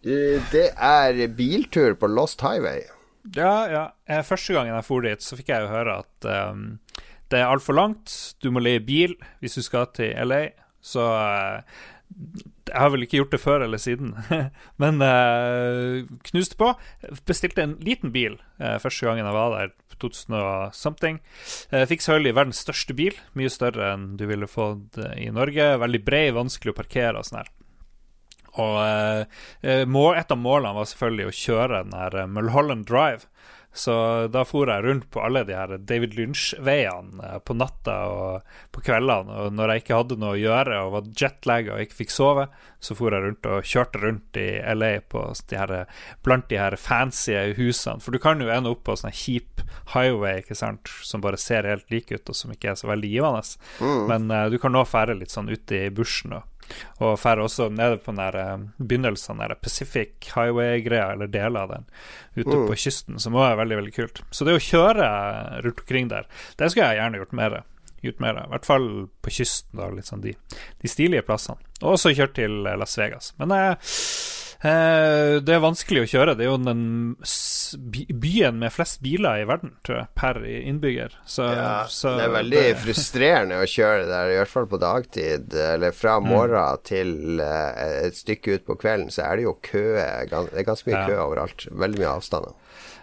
Eh, 0.03 0.41
Det 0.51 0.69
er 0.75 1.27
biltur 1.37 1.95
på 1.95 2.09
Lost 2.11 2.41
Highway. 2.43 2.83
Ja, 3.35 3.55
ja. 3.71 3.83
Eh, 4.07 4.23
Første 4.23 4.53
gangen 4.53 4.75
jeg 4.75 4.85
for 4.87 5.01
dit, 5.05 5.23
så 5.23 5.37
fikk 5.39 5.53
jeg 5.53 5.63
jo 5.63 5.71
høre 5.71 6.01
at 6.03 6.27
um, 6.51 6.79
det 7.31 7.39
er 7.39 7.47
altfor 7.47 7.77
langt. 7.77 8.11
Du 8.43 8.51
må 8.51 8.59
leie 8.59 8.83
bil 8.83 9.15
hvis 9.39 9.55
du 9.55 9.63
skal 9.63 9.87
til 9.95 10.11
LA. 10.27 10.49
Så 10.83 10.99
uh, 11.07 11.63
jeg 12.67 12.75
har 12.75 12.91
vel 12.91 13.05
ikke 13.05 13.21
gjort 13.21 13.31
det 13.31 13.39
før 13.41 13.63
eller 13.63 13.79
siden. 13.79 14.11
Men 14.83 14.99
uh, 14.99 16.03
knuste 16.27 16.59
på. 16.59 16.73
Bestilte 17.25 17.63
en 17.63 17.77
liten 17.79 18.11
bil 18.11 18.35
uh, 18.59 18.75
første 18.83 19.07
gangen 19.07 19.23
jeg 19.25 19.37
var 19.39 19.55
der, 19.55 19.73
2000 20.03 20.35
og 20.35 20.75
something. 20.75 21.21
Uh, 21.71 21.85
fikk 21.87 22.03
selvfølgelig 22.03 22.35
verdens 22.41 22.61
største 22.67 22.93
bil. 22.99 23.15
Mye 23.39 23.49
større 23.55 23.93
enn 23.95 24.17
du 24.19 24.27
ville 24.27 24.51
fått 24.51 24.99
i 25.15 25.31
Norge. 25.31 25.77
Veldig 25.79 26.03
bred, 26.03 26.33
vanskelig 26.35 26.75
å 26.75 26.81
parkere 26.83 27.23
og 27.23 27.29
sånn 27.31 27.45
her. 27.45 27.53
Og 28.61 28.79
eh, 28.85 29.25
eh, 29.61 29.83
mål, 29.89 30.17
et 30.19 30.33
av 30.33 30.39
målene 30.39 30.77
var 30.77 30.89
selvfølgelig 30.89 31.29
å 31.29 31.37
kjøre 31.41 31.83
den 31.85 31.95
her 31.97 32.19
eh, 32.21 32.29
Mulholland 32.29 32.85
Drive. 32.89 33.29
Så 33.73 33.93
da 34.29 34.43
for 34.45 34.69
jeg 34.69 34.85
rundt 34.85 35.07
på 35.09 35.21
alle 35.25 35.41
de 35.47 35.55
her 35.57 35.71
David 35.81 36.13
Lynch-veiene 36.13 37.23
eh, 37.25 37.39
på 37.41 37.55
natta 37.57 37.95
og 38.11 38.51
på 38.75 38.83
kveldene. 38.85 39.33
Og 39.33 39.55
når 39.57 39.73
jeg 39.73 39.83
ikke 39.83 39.97
hadde 39.97 40.17
noe 40.21 40.35
å 40.35 40.41
gjøre 40.41 40.77
og 40.83 40.93
var 40.93 41.09
jetlagga 41.17 41.73
og 41.73 41.81
ikke 41.81 41.99
fikk 42.03 42.13
sove, 42.13 42.45
så 42.77 42.97
for 42.97 43.15
jeg 43.15 43.25
rundt 43.25 43.49
og 43.49 43.65
kjørte 43.65 44.03
rundt 44.03 44.37
i 44.37 44.47
LA 44.77 44.91
på 45.09 45.25
de 45.49 45.57
her, 45.57 45.75
blant 46.25 46.45
de 46.53 46.61
her 46.61 46.77
fancy 46.77 47.33
husene. 47.57 48.03
For 48.03 48.13
du 48.13 48.21
kan 48.21 48.43
jo 48.43 48.53
ende 48.53 48.75
opp 48.75 48.85
på 48.85 48.97
sånn 48.99 49.15
kjip 49.17 49.65
highway 49.95 50.43
ikke 50.43 50.59
sant? 50.59 50.93
som 51.01 51.23
bare 51.23 51.41
ser 51.41 51.65
helt 51.65 51.89
lik 51.89 52.13
ut, 52.13 52.29
og 52.29 52.37
som 52.37 52.53
ikke 52.53 52.73
er 52.73 52.77
så 52.77 52.91
veldig 52.91 53.09
givende. 53.09 53.41
Men 54.09 54.29
uh, 54.29 54.45
du 54.53 54.59
kan 54.61 54.73
nå 54.75 54.83
fære 54.85 55.17
litt 55.17 55.33
sånn 55.33 55.49
ute 55.49 55.87
i 55.87 55.93
bushen 55.93 56.35
og 56.37 56.52
Og 56.99 57.17
drar 57.19 57.41
også 57.43 57.69
nede 57.73 57.97
på 58.01 58.11
den 58.13 58.21
der 58.21 58.37
eh, 58.39 58.63
begynnelsen 58.79 59.33
av 59.35 59.37
den 59.43 59.53
der 59.53 59.61
Pacific 59.63 60.29
Highway-greia, 60.35 61.11
eller 61.13 61.27
deler 61.27 61.65
av 61.65 61.69
den, 61.75 61.85
ute 62.35 62.49
Mm. 62.55 62.67
på 62.69 62.75
kysten, 62.85 63.19
som 63.19 63.33
også 63.35 63.51
er 63.51 63.59
veldig, 63.61 63.77
veldig 63.81 63.93
kult. 63.95 64.21
Så 64.31 64.45
det 64.45 64.55
å 64.57 64.63
kjøre 64.63 65.07
rundt 65.63 65.79
omkring 65.85 66.07
der, 66.09 66.27
det 66.57 66.71
skulle 66.71 66.89
jeg 66.93 67.01
gjerne 67.01 67.17
gjort 67.23 67.33
mer. 67.33 67.63
Gjort 68.03 68.19
mer, 68.19 68.35
I 68.43 68.49
hvert 68.51 68.65
fall 68.67 68.87
på 69.23 69.31
kysten, 69.31 69.77
da, 69.79 69.85
litt 69.95 70.09
sånn 70.09 70.21
de, 70.25 70.33
de 70.81 70.89
stilige 70.91 71.23
plassene. 71.23 71.55
Og 71.81 71.93
også 71.95 72.11
kjørt 72.17 72.33
til 72.35 72.65
eh, 72.67 72.75
Las 72.75 72.97
Vegas. 72.99 73.33
Men 73.39 73.53
jeg 73.55 73.77
eh, 73.77 73.93
det 74.63 75.51
er 75.51 75.59
vanskelig 75.59 76.05
å 76.05 76.07
kjøre. 76.07 76.33
Det 76.39 76.45
er 76.45 76.51
jo 76.53 76.57
den 76.63 76.83
byen 78.23 78.59
med 78.61 78.71
flest 78.73 79.01
biler 79.03 79.41
i 79.41 79.47
verden, 79.49 79.73
tror 79.83 79.97
jeg, 79.97 80.07
per 80.15 80.39
innbygger. 80.47 81.17
Så, 81.27 81.43
Ja, 81.51 81.85
så 81.91 82.13
det 82.17 82.25
er 82.29 82.35
veldig 82.37 82.63
frustrerende 82.85 83.59
å 83.59 83.67
kjøre 83.67 84.05
der, 84.07 84.31
i 84.31 84.37
hvert 84.39 84.53
fall 84.53 84.67
på 84.71 84.79
dagtid. 84.79 85.53
Eller 85.53 85.91
fra 85.91 86.19
Mm. 86.19 86.27
morgen 86.31 86.77
til 86.87 87.39
eh, 87.43 88.05
et 88.07 88.15
stykke 88.15 88.55
ut 88.59 88.65
på 88.65 88.77
kvelden, 88.79 89.09
så 89.11 89.25
er 89.27 89.35
det 89.37 89.43
jo 89.49 89.57
kø. 89.61 89.83
Det 89.95 90.33
er 90.59 90.63
ganske 90.63 90.87
mye 90.87 90.99
Ja. 91.01 91.07
kø 91.07 91.17
overalt. 91.27 91.67
Veldig 91.71 91.99
mye 91.99 92.15
avstander. 92.17 92.53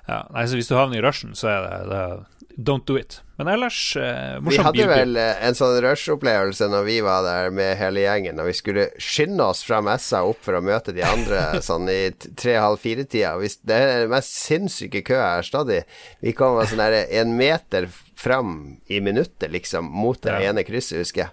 Ja, 0.09 0.23
nei, 0.33 0.45
så 0.47 0.57
hvis 0.57 0.69
du 0.69 0.75
havner 0.75 0.97
i 0.99 1.03
rushen, 1.07 1.35
så 1.37 1.49
er 1.49 1.61
det, 1.69 1.89
det 1.91 2.40
Don't 2.61 2.85
do 2.85 2.97
it. 3.01 3.21
Men 3.41 3.49
ellers 3.49 3.97
eh, 3.97 4.37
Vi 4.45 4.59
hadde 4.61 4.73
bilby. 4.77 4.89
vel 4.91 5.17
eh, 5.17 5.39
en 5.49 5.55
sånn 5.57 5.79
rush-opplevelse 5.81 6.67
når 6.69 6.85
vi 6.85 6.97
var 7.07 7.23
der 7.25 7.49
med 7.57 7.79
hele 7.81 8.03
gjengen. 8.03 8.37
Når 8.37 8.49
vi 8.51 8.55
skulle 8.59 8.85
skynde 9.01 9.47
oss 9.49 9.63
fra 9.65 9.79
messa 9.87 10.21
opp 10.29 10.43
for 10.45 10.59
å 10.59 10.61
møte 10.67 10.93
de 10.93 11.01
andre 11.07 11.41
sånn 11.69 11.89
i 11.89 12.11
tre-halv 12.37 12.83
fire-tida. 12.83 13.33
Det 13.65 13.79
er 13.79 14.03
den 14.03 14.13
mest 14.13 14.37
sinnssyke 14.43 15.01
køen 15.09 15.47
stått 15.47 15.73
i. 15.79 15.81
Vi 16.27 16.35
kom 16.37 16.61
sånn 16.69 16.83
der 16.85 16.99
en 17.23 17.33
meter 17.39 17.89
fram 18.21 18.77
i 18.93 19.01
minuttet, 19.01 19.49
liksom, 19.55 19.89
mot 19.89 20.21
det 20.21 20.37
Ja. 20.37 20.51
ene 20.51 20.67
krysset, 20.69 20.99
husker 21.01 21.25
jeg. 21.25 21.31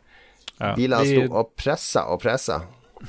Ja, 0.62 0.72
Bilene 0.80 1.04
sto 1.06 1.26
og 1.38 1.52
pressa 1.60 2.06
og 2.10 2.22
pressa. 2.24 2.62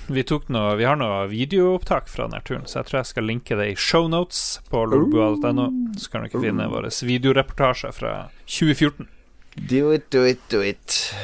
Vi, 0.09 0.25
noe, 0.53 0.77
vi 0.77 0.85
har 0.85 0.99
noe 1.01 1.27
videoopptak 1.31 2.09
fra 2.13 2.27
denne 2.29 2.43
turen, 2.45 2.67
så 2.69 2.81
jeg 2.81 2.91
tror 2.91 3.01
jeg 3.01 3.11
skal 3.13 3.29
linke 3.29 3.59
det 3.59 3.71
i 3.73 3.77
shownotes 3.79 4.61
på 4.69 4.85
lolbua.no. 4.89 5.69
Så 5.99 6.13
kan 6.13 6.27
dere 6.27 6.43
finne 6.43 6.69
vår 6.73 6.91
videoreportasje 7.09 7.95
fra 7.97 8.17
2014. 8.47 9.09
Do 9.59 9.93
it, 9.93 10.11
do 10.11 10.25
it, 10.27 10.39
do 10.49 10.63
it. 10.63 11.15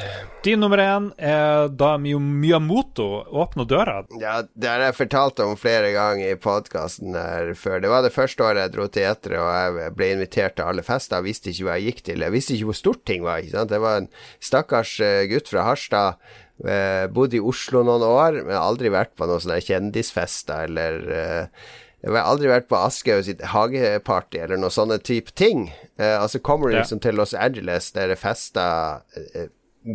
Din 0.42 0.60
nummer 0.60 0.78
én 0.78 1.12
er 1.18 1.68
da 1.68 1.94
Miyamoto 1.98 3.06
åpner 3.30 3.64
døra. 3.64 3.94
Ja, 4.20 4.42
det 4.52 4.68
har 4.68 4.82
jeg 4.88 4.96
fortalt 4.98 5.40
om 5.44 5.54
flere 5.56 5.92
ganger 5.94 6.32
i 6.32 6.40
podkasten 6.40 7.14
her 7.16 7.52
før. 7.56 7.78
Det 7.80 7.92
var 7.92 8.02
det 8.04 8.12
første 8.12 8.44
året 8.44 8.64
jeg 8.64 8.74
dro 8.74 8.88
til 8.92 9.06
Etre, 9.08 9.38
og 9.40 9.52
jeg 9.54 9.94
ble 9.96 10.10
invitert 10.16 10.58
til 10.58 10.68
alle 10.68 10.84
fester. 10.84 11.22
Jeg 11.22 11.28
visste 11.30 11.52
ikke 11.52 11.68
hva 11.68 11.78
jeg 11.78 11.92
gikk 11.92 12.02
til. 12.10 12.26
Jeg 12.26 12.34
visste 12.34 12.56
ikke 12.56 12.70
hvor 12.72 12.80
stort 12.80 13.04
ting 13.08 13.24
var. 13.24 13.44
Det 13.44 13.80
var 13.86 14.02
en 14.02 14.10
stakkars 14.42 14.98
eh, 15.04 15.24
gutt 15.30 15.52
fra 15.52 15.68
Harstad. 15.70 16.20
Eh, 16.62 17.06
bodde 17.10 17.34
i 17.34 17.42
Oslo 17.42 17.80
noen 17.82 18.04
år, 18.06 18.36
men 18.46 18.54
aldri 18.54 18.92
vært 18.94 19.16
på 19.18 19.26
noen 19.26 19.40
sånne 19.42 19.56
kjendisfester 19.64 20.68
eller 20.68 21.00
eh, 21.10 21.64
jeg 22.04 22.12
har 22.12 22.28
aldri 22.30 22.50
vært 22.52 22.68
på 22.70 22.76
Aschehoug 22.78 23.24
sitt 23.26 23.40
hageparty 23.50 24.38
eller 24.44 24.60
noen 24.60 24.70
sånne 24.70 25.00
type 25.02 25.32
ting. 25.34 25.70
Eh, 25.98 26.14
altså 26.20 26.38
kommer 26.38 26.68
du 26.70 26.76
Ja. 26.76 26.82
liksom 26.84 27.00
til 27.02 27.16
Los 27.18 27.32
Angeles, 27.34 27.90
der 27.96 28.12
det 28.12 28.18
er 28.18 28.22
fester 28.22 29.00
eh, 29.34 29.48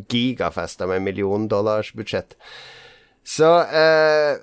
Gigafester 0.10 0.90
med 0.90 1.02
milliondollarsbudsjett. 1.06 2.36
Så 3.24 3.48
eh, 3.62 4.36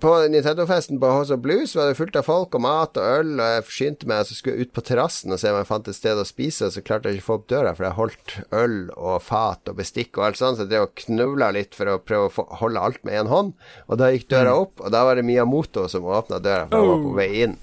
på 0.00 0.12
Nintendo-festen 0.28 0.98
på 1.00 1.10
House 1.12 1.34
of 1.34 1.42
Blues 1.44 1.74
var 1.76 1.86
det 1.90 1.98
fullt 1.98 2.16
av 2.18 2.26
folk 2.26 2.56
og 2.56 2.62
mat 2.64 2.98
og 2.98 3.18
øl, 3.20 3.32
og 3.36 3.50
jeg 3.52 3.64
forsynte 3.68 4.08
meg, 4.10 4.24
så 4.26 4.36
skulle 4.36 4.56
jeg 4.58 4.68
ut 4.68 4.72
på 4.74 4.84
terrassen 4.88 5.34
og 5.34 5.38
se 5.40 5.52
om 5.52 5.58
jeg 5.60 5.68
fant 5.68 5.90
et 5.90 5.98
sted 5.98 6.18
å 6.18 6.26
spise, 6.26 6.66
og 6.66 6.74
så 6.74 6.82
klarte 6.86 7.10
jeg 7.10 7.20
ikke 7.20 7.24
å 7.24 7.28
få 7.28 7.36
opp 7.38 7.46
døra, 7.52 7.74
for 7.76 7.86
jeg 7.86 7.98
holdt 7.98 8.34
øl 8.62 8.78
og 8.94 9.22
fat 9.22 9.70
og 9.70 9.78
bestikk 9.78 10.18
og 10.18 10.26
alt 10.28 10.40
sånt, 10.40 10.58
så 10.58 10.66
jeg 10.66 10.72
drev 10.72 10.88
og 10.88 10.96
knuvla 11.04 11.52
litt 11.54 11.78
for 11.78 11.92
å 11.92 12.00
prøve 12.02 12.30
å 12.30 12.34
få, 12.34 12.46
holde 12.62 12.82
alt 12.88 13.04
med 13.06 13.20
én 13.20 13.30
hånd, 13.30 13.54
og 13.86 14.02
da 14.02 14.10
gikk 14.14 14.26
døra 14.34 14.56
opp, 14.64 14.82
og 14.82 14.94
da 14.94 15.04
var 15.06 15.20
det 15.20 15.26
Miyamoto 15.28 15.86
som 15.92 16.10
åpna 16.10 16.42
døra, 16.42 16.66
for 16.70 16.80
han 16.80 16.90
var 16.94 17.06
på 17.06 17.14
vei 17.20 17.30
inn. 17.46 17.56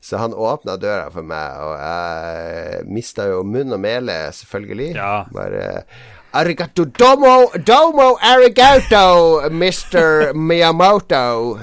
Så 0.00 0.16
han 0.16 0.32
åpna 0.32 0.78
døra 0.80 1.10
for 1.12 1.26
meg, 1.28 1.58
og 1.60 1.74
jeg 1.76 2.86
mista 2.88 3.26
jo 3.28 3.42
munn 3.44 3.76
og 3.76 3.82
mele, 3.84 4.14
selvfølgelig. 4.32 4.94
Ja. 4.96 5.26
Bare 5.32 5.66
Arigato 6.32 6.84
domo, 6.84 7.50
domo 7.64 8.16
arigato, 8.22 9.50
Mr. 9.50 10.32
Miyamoto. 10.32 11.58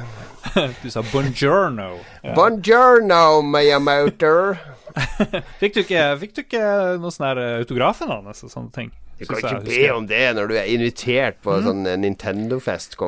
Du 0.83 0.89
sa 0.89 1.01
buongiorno. 1.01 1.99
Buongiorno, 2.35 3.41
Miyamoto. 3.43 4.57
Fikk 5.59 5.73
du 5.73 5.81
ikke, 5.85 6.03
fikk 6.19 6.33
du 6.35 6.41
ikke 6.41 6.61
noe 6.99 7.13
sånn 7.13 7.27
her 7.29 7.39
eh, 7.39 7.55
autografen 7.61 8.11
hans 8.11 8.43
og 8.43 8.51
sånne 8.51 8.73
ting? 8.75 8.91
Du 9.19 9.25
kan 9.29 9.39
ikke 9.39 9.63
be 9.69 9.87
om 9.93 10.07
det 10.09 10.23
når 10.35 10.51
du 10.51 10.55
er 10.59 10.69
invitert 10.73 11.39
på 11.45 11.55
sånn 11.63 11.87
eh, 11.87 11.95
Nintendo-fest. 12.03 12.99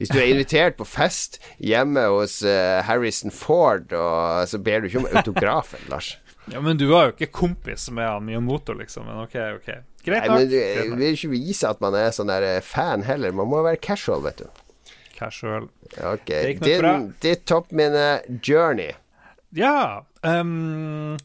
Hvis 0.00 0.10
du 0.10 0.18
er 0.18 0.30
invitert 0.32 0.78
på 0.80 0.88
fest 0.88 1.38
hjemme 1.62 2.08
hos 2.16 2.40
uh, 2.42 2.82
Harrison 2.86 3.30
Ford, 3.34 3.92
og 3.94 4.48
så 4.50 4.58
ber 4.58 4.82
du 4.82 4.90
ikke 4.90 5.04
om 5.04 5.10
autografen, 5.14 5.86
Lars. 5.92 6.16
Ja, 6.52 6.60
men 6.62 6.78
du 6.78 6.86
var 6.86 7.08
jo 7.08 7.14
ikke 7.16 7.30
kompis 7.34 7.88
med 7.90 8.06
han 8.06 8.24
Miyamoto, 8.26 8.74
liksom. 8.78 9.06
Men 9.08 9.24
ok, 9.24 9.34
ok. 9.58 9.70
Greit 10.06 10.28
Nei, 10.28 10.36
men 10.38 10.50
du 10.50 10.54
Greit 10.56 10.90
nok. 10.90 10.98
vil 11.00 11.16
ikke 11.16 11.30
vise 11.32 11.70
at 11.72 11.80
man 11.82 11.96
er 11.98 12.12
sånn 12.14 12.30
der 12.30 12.46
eh, 12.46 12.60
fan 12.62 13.02
heller. 13.06 13.34
Man 13.34 13.50
må 13.50 13.62
være 13.66 13.80
casual, 13.82 14.22
vet 14.26 14.44
du. 14.44 14.62
Casual. 15.16 15.66
Ok, 15.96 16.30
gikk 16.30 16.60
nok 16.60 16.68
Din, 16.68 16.78
bra. 16.84 16.92
Ditt 17.24 17.42
toppminne, 17.50 18.06
Journey. 18.46 18.92
Ja. 19.56 20.04
Um, 20.22 21.16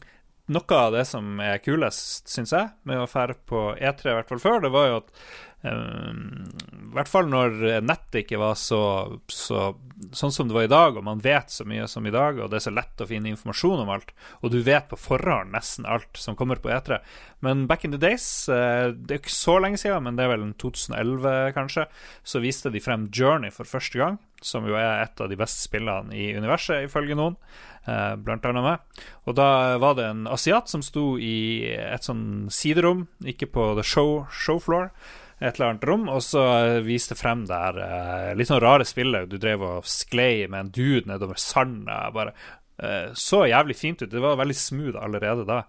noe 0.50 0.78
av 0.78 0.96
det 0.96 1.04
som 1.10 1.38
er 1.44 1.60
kulest, 1.62 2.26
syns 2.32 2.54
jeg, 2.56 2.72
med 2.88 3.02
å 3.02 3.08
fære 3.10 3.38
på 3.46 3.68
E3, 3.78 4.10
i 4.10 4.16
hvert 4.18 4.32
fall 4.32 4.42
før, 4.42 4.62
det 4.64 4.72
var 4.74 4.88
jo 4.90 5.00
at 5.04 5.12
I 5.62 6.92
hvert 6.96 7.10
fall 7.10 7.28
når 7.30 7.82
nettet 7.86 8.24
ikke 8.24 8.40
var 8.42 8.56
så, 8.58 8.82
så 9.30 9.72
sånn 10.10 10.32
som 10.32 10.48
det 10.48 10.56
var 10.56 10.66
i 10.66 10.70
dag, 10.70 10.96
og 10.96 11.04
man 11.06 11.20
vet 11.22 11.52
så 11.52 11.64
mye 11.68 11.86
som 11.90 12.06
i 12.06 12.12
dag, 12.12 12.38
og 12.40 12.50
det 12.50 12.58
er 12.58 12.64
så 12.66 12.72
lett 12.74 13.02
å 13.02 13.06
finne 13.08 13.30
informasjon 13.30 13.82
om 13.84 13.92
alt, 13.92 14.12
og 14.42 14.52
du 14.52 14.58
vet 14.64 14.88
på 14.90 14.98
forhånd 14.98 15.52
nesten 15.54 15.86
alt 15.88 16.18
som 16.18 16.36
kommer 16.38 16.60
på 16.62 16.72
E3. 16.72 16.98
Men 17.44 17.66
back 17.70 17.84
in 17.84 17.94
the 17.94 18.00
days, 18.02 18.48
eh, 18.48 18.90
det 18.92 19.14
er 19.14 19.22
ikke 19.22 19.34
så 19.34 19.58
lenge 19.62 19.80
siden, 19.80 20.04
men 20.06 20.18
det 20.18 20.26
er 20.26 20.34
vel 20.34 20.48
2011 20.58 21.54
kanskje, 21.56 21.86
så 22.24 22.42
viste 22.42 22.72
de 22.72 22.82
frem 22.82 23.08
Journey 23.14 23.54
for 23.54 23.68
første 23.68 24.00
gang, 24.00 24.18
som 24.42 24.66
jo 24.66 24.76
er 24.78 25.04
et 25.04 25.22
av 25.22 25.30
de 25.30 25.38
beste 25.38 25.62
spillene 25.62 26.14
i 26.16 26.32
universet, 26.34 26.88
ifølge 26.88 27.18
noen 27.18 27.38
eh, 27.86 28.14
blant 28.18 28.46
annet 28.48 28.66
meg. 28.66 29.02
Og 29.30 29.38
da 29.38 29.78
var 29.82 29.98
det 29.98 30.08
en 30.10 30.26
asiat 30.30 30.70
som 30.70 30.82
sto 30.82 31.14
i 31.22 31.66
et 31.78 32.06
sånn 32.06 32.48
siderom, 32.50 33.06
ikke 33.22 33.50
på 33.54 33.72
the 33.78 33.86
show, 33.86 34.24
show 34.34 34.58
floor, 34.62 34.90
et 35.42 35.58
eller 35.58 35.72
annet 35.72 35.84
rom, 35.88 36.08
og 36.12 36.22
så 36.24 36.42
eh, 36.62 36.80
viste 36.86 37.16
frem 37.18 37.44
der 37.48 37.78
eh, 37.82 38.32
litt 38.38 38.50
sånn 38.50 38.62
rare 38.62 38.86
spillet. 38.88 39.30
Du 39.30 39.38
drev 39.42 39.64
og 39.66 39.88
sklei 39.88 40.46
med 40.46 40.60
en 40.60 40.74
dude 40.74 41.10
nedover 41.10 41.40
sanda. 41.40 42.04
Bare 42.14 42.34
eh, 42.78 43.10
så 43.18 43.42
jævlig 43.50 43.76
fint 43.78 44.04
ut. 44.04 44.10
Det 44.12 44.22
var 44.22 44.38
veldig 44.40 44.58
smooth 44.58 45.00
allerede 45.02 45.46
da. 45.48 45.62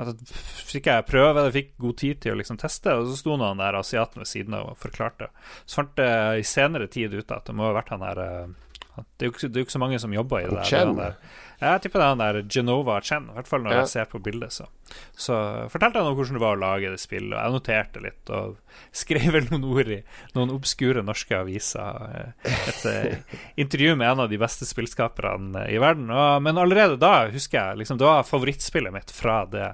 At 0.00 0.34
fikk 0.70 0.88
jeg 0.90 1.06
prøve 1.08 1.46
jeg 1.46 1.56
fikk 1.58 1.70
god 1.84 2.00
tid 2.02 2.22
til 2.24 2.34
å 2.34 2.40
liksom 2.40 2.58
teste, 2.60 2.96
og 2.96 3.10
så 3.10 3.20
sto 3.20 3.36
han 3.40 3.62
der 3.62 3.78
asiaten 3.78 4.24
ved 4.24 4.30
siden 4.30 4.56
av 4.58 4.72
og 4.72 4.80
forklarte. 4.80 5.30
Så 5.64 5.82
fant 5.82 6.02
jeg 6.02 6.42
i 6.42 6.48
senere 6.48 6.90
tid 6.90 7.14
ut 7.14 7.36
at 7.36 7.46
det 7.46 7.56
må 7.56 7.68
ha 7.68 7.76
vært 7.76 7.94
han 7.94 8.04
der 8.06 8.24
eh, 8.24 8.58
det 9.00 9.24
er, 9.24 9.30
jo 9.30 9.32
ikke, 9.32 9.48
det 9.48 9.56
er 9.56 9.62
jo 9.62 9.68
ikke 9.68 9.76
så 9.76 9.80
mange 9.80 9.98
som 10.02 10.14
jobber 10.14 10.42
i 10.42 10.48
det. 10.50 10.64
der, 10.98 11.14
Jeg 11.60 11.82
tipper 11.84 12.00
det 12.00 12.04
er 12.06 12.12
han 12.14 12.20
der 12.22 12.38
Genova 12.48 12.94
Chen, 13.04 13.26
i 13.28 13.34
hvert 13.36 13.48
fall 13.50 13.60
når 13.64 13.74
Ja. 13.74 13.80
jeg 13.84 13.88
ser 13.92 14.06
på 14.08 14.18
bildet. 14.24 14.52
Så. 14.56 14.64
så 15.12 15.34
fortalte 15.70 16.00
noe 16.02 16.14
hvordan 16.16 16.38
det 16.38 16.40
var 16.42 16.56
å 16.56 16.60
lage 16.60 16.88
det 16.90 16.98
spillet, 17.02 17.34
og 17.36 17.42
jeg 17.44 17.52
noterte 17.54 18.00
litt 18.02 18.30
og 18.32 18.56
skrev 18.96 19.26
vel 19.36 19.44
noen 19.50 19.66
ord 19.68 19.90
i 19.92 19.98
noen 20.34 20.54
obskure 20.54 21.02
norske 21.04 21.36
aviser. 21.36 22.32
Et 22.48 22.86
eh, 22.88 23.18
intervju 23.60 23.92
med 24.00 24.08
en 24.08 24.24
av 24.24 24.30
de 24.32 24.38
beste 24.40 24.64
spillskaperne 24.64 25.66
i 25.68 25.76
verden. 25.82 26.08
Og, 26.10 26.40
men 26.42 26.58
allerede 26.58 26.96
da 26.96 27.28
husker 27.28 27.60
jeg 27.60 27.82
liksom, 27.82 28.00
det 28.00 28.08
var 28.08 28.24
favorittspillet 28.24 28.96
mitt 28.96 29.12
fra 29.14 29.44
det, 29.44 29.68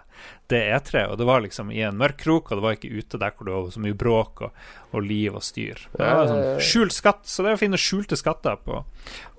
det 0.50 0.64
E3, 0.74 1.06
og 1.12 1.16
det 1.22 1.30
var 1.30 1.40
liksom 1.46 1.70
i 1.70 1.80
en 1.86 1.96
mørk 2.02 2.18
krok, 2.26 2.50
og 2.50 2.58
det 2.58 2.66
var 2.66 2.76
ikke 2.80 2.92
ute 2.98 3.22
der 3.22 3.30
hvor 3.38 3.46
det 3.46 3.54
var 3.56 3.70
så 3.78 3.86
mye 3.86 3.94
bråk 4.02 4.42
og, 4.48 4.60
og 4.90 5.06
liv 5.06 5.38
og 5.38 5.46
styr. 5.46 5.86
Det 5.96 6.02
var 6.18 6.26
sånn 6.34 6.60
skjult 6.60 6.92
skatt, 6.98 7.24
så 7.30 7.46
det 7.46 7.54
å 7.56 7.62
finne 7.62 7.78
skjulte 7.80 8.18
skatter 8.18 8.58
på, 8.66 8.82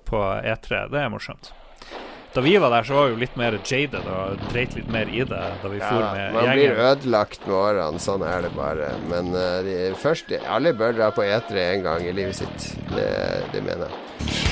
på 0.08 0.26
E3, 0.42 0.86
det 0.96 1.04
er 1.04 1.12
morsomt. 1.12 1.52
Da 2.34 2.42
vi 2.44 2.56
var 2.60 2.70
der, 2.70 2.84
så 2.84 2.94
var 2.94 3.06
vi 3.08 3.14
jo 3.14 3.20
litt 3.22 3.36
mer 3.40 3.56
jaded 3.56 4.04
og 4.12 4.42
dreit 4.52 4.74
litt 4.76 4.90
mer 4.92 5.08
i 5.08 5.24
det 5.24 5.44
da 5.62 5.70
vi 5.72 5.80
for 5.80 6.02
Ja, 6.04 6.10
med 6.12 6.36
man 6.36 6.50
blir 6.52 6.76
ødelagt 6.76 7.46
med 7.46 7.56
årene, 7.56 8.02
sånn 8.04 8.26
er 8.26 8.44
det 8.44 8.52
bare. 8.56 8.92
Men 9.08 9.32
uh, 9.32 9.62
de, 9.64 9.78
først 9.98 10.36
Alle 10.44 10.74
bør 10.76 10.96
dra 10.98 11.08
på 11.14 11.24
E3 11.24 11.64
en 11.78 11.88
gang 11.88 12.04
i 12.04 12.12
livet 12.12 12.42
sitt. 12.42 12.70
Det, 12.92 13.08
det 13.54 13.64
mener 13.64 13.88
jeg. 13.88 14.47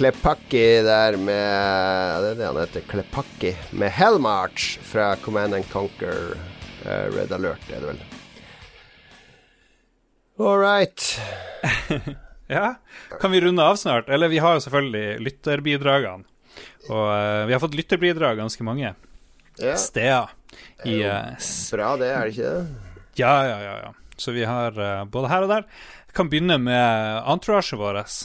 Klepakki 0.00 0.64
der 0.86 1.16
med 1.20 2.22
Det 2.24 2.30
er 2.30 2.38
det 2.38 2.46
han 2.46 2.56
heter. 2.62 2.84
Klepakki 2.88 3.50
med 3.76 3.92
Hellmarch 3.92 4.78
fra 4.80 5.12
Command 5.20 5.54
and 5.58 5.68
Conquer 5.72 6.32
Uh, 6.80 7.10
Red 7.12 7.28
Alert, 7.36 7.66
er 7.68 7.82
det 7.82 7.88
vel. 7.90 7.98
All 10.40 10.56
right. 10.62 11.04
Ja, 12.50 12.74
kan 13.20 13.30
vi 13.30 13.40
runde 13.44 13.62
av 13.62 13.76
snart? 13.76 14.08
Eller 14.08 14.26
vi 14.32 14.40
har 14.42 14.56
jo 14.56 14.62
selvfølgelig 14.64 15.20
lytterbidragene. 15.22 16.24
Og 16.88 17.04
uh, 17.12 17.44
vi 17.46 17.54
har 17.54 17.60
fått 17.62 17.76
lytterbidrag 17.78 18.40
ganske 18.40 18.64
mange 18.66 18.88
Ja, 19.60 19.76
steder. 19.78 20.32
I, 20.82 20.96
eh, 21.04 21.36
bra 21.76 21.92
det, 22.00 22.08
er 22.10 22.24
det 22.24 22.32
ikke 22.32 22.48
det? 22.56 22.90
ja, 23.20 23.34
ja, 23.46 23.60
ja, 23.68 23.76
ja. 23.84 23.92
Så 24.16 24.32
vi 24.34 24.48
har 24.48 24.72
uh, 24.80 25.04
både 25.04 25.30
her 25.30 25.46
og 25.46 25.52
der. 25.52 25.68
Jeg 26.08 26.16
kan 26.16 26.32
begynne 26.32 26.56
med 26.58 27.22
entouraget 27.36 27.78
vårt. 27.78 28.16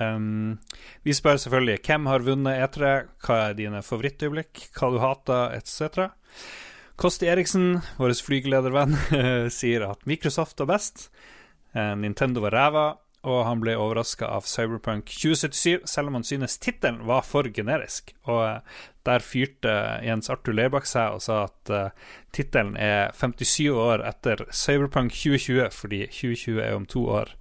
Um, 0.00 0.56
vi 1.04 1.14
spør 1.16 1.38
selvfølgelig 1.42 1.82
hvem 1.84 2.08
har 2.08 2.24
vunnet 2.24 2.62
E3, 2.64 2.94
hva 3.26 3.36
er 3.50 3.58
dine 3.58 3.82
favorittøyeblikk, 3.84 4.64
hva 4.76 4.90
du 4.92 4.98
hater, 5.02 5.58
etc. 5.58 6.08
Kosti 7.00 7.28
Eriksen, 7.32 7.82
vår 8.00 8.16
flygeledervenn, 8.24 8.96
sier 9.58 9.86
at 9.90 10.08
Microsoft 10.08 10.60
var 10.64 10.74
best, 10.74 11.08
eh, 11.76 11.94
Nintendo 12.00 12.42
var 12.44 12.56
ræva, 12.56 12.88
og 13.28 13.42
han 13.44 13.60
ble 13.60 13.74
overraska 13.76 14.28
av 14.32 14.46
Cyberpunk 14.48 15.10
2077, 15.12 15.84
selv 15.88 16.08
om 16.08 16.16
han 16.16 16.24
synes 16.24 16.56
tittelen 16.60 17.02
var 17.08 17.24
for 17.28 17.48
generisk. 17.52 18.14
Og 18.24 18.40
eh, 18.46 18.78
der 19.08 19.24
fyrte 19.24 19.74
Jens 20.04 20.32
Arthur 20.32 20.56
Leibach 20.56 20.88
seg 20.88 21.16
og 21.16 21.22
sa 21.24 21.42
at 21.46 21.72
uh, 21.72 22.16
tittelen 22.36 22.74
er 22.76 23.14
57 23.16 23.70
år 23.72 24.04
etter 24.04 24.44
Cyberpunk 24.52 25.14
2020, 25.16 25.70
fordi 25.72 26.02
2020 26.12 26.60
er 26.66 26.76
om 26.76 26.84
to 26.84 27.06
år. 27.08 27.32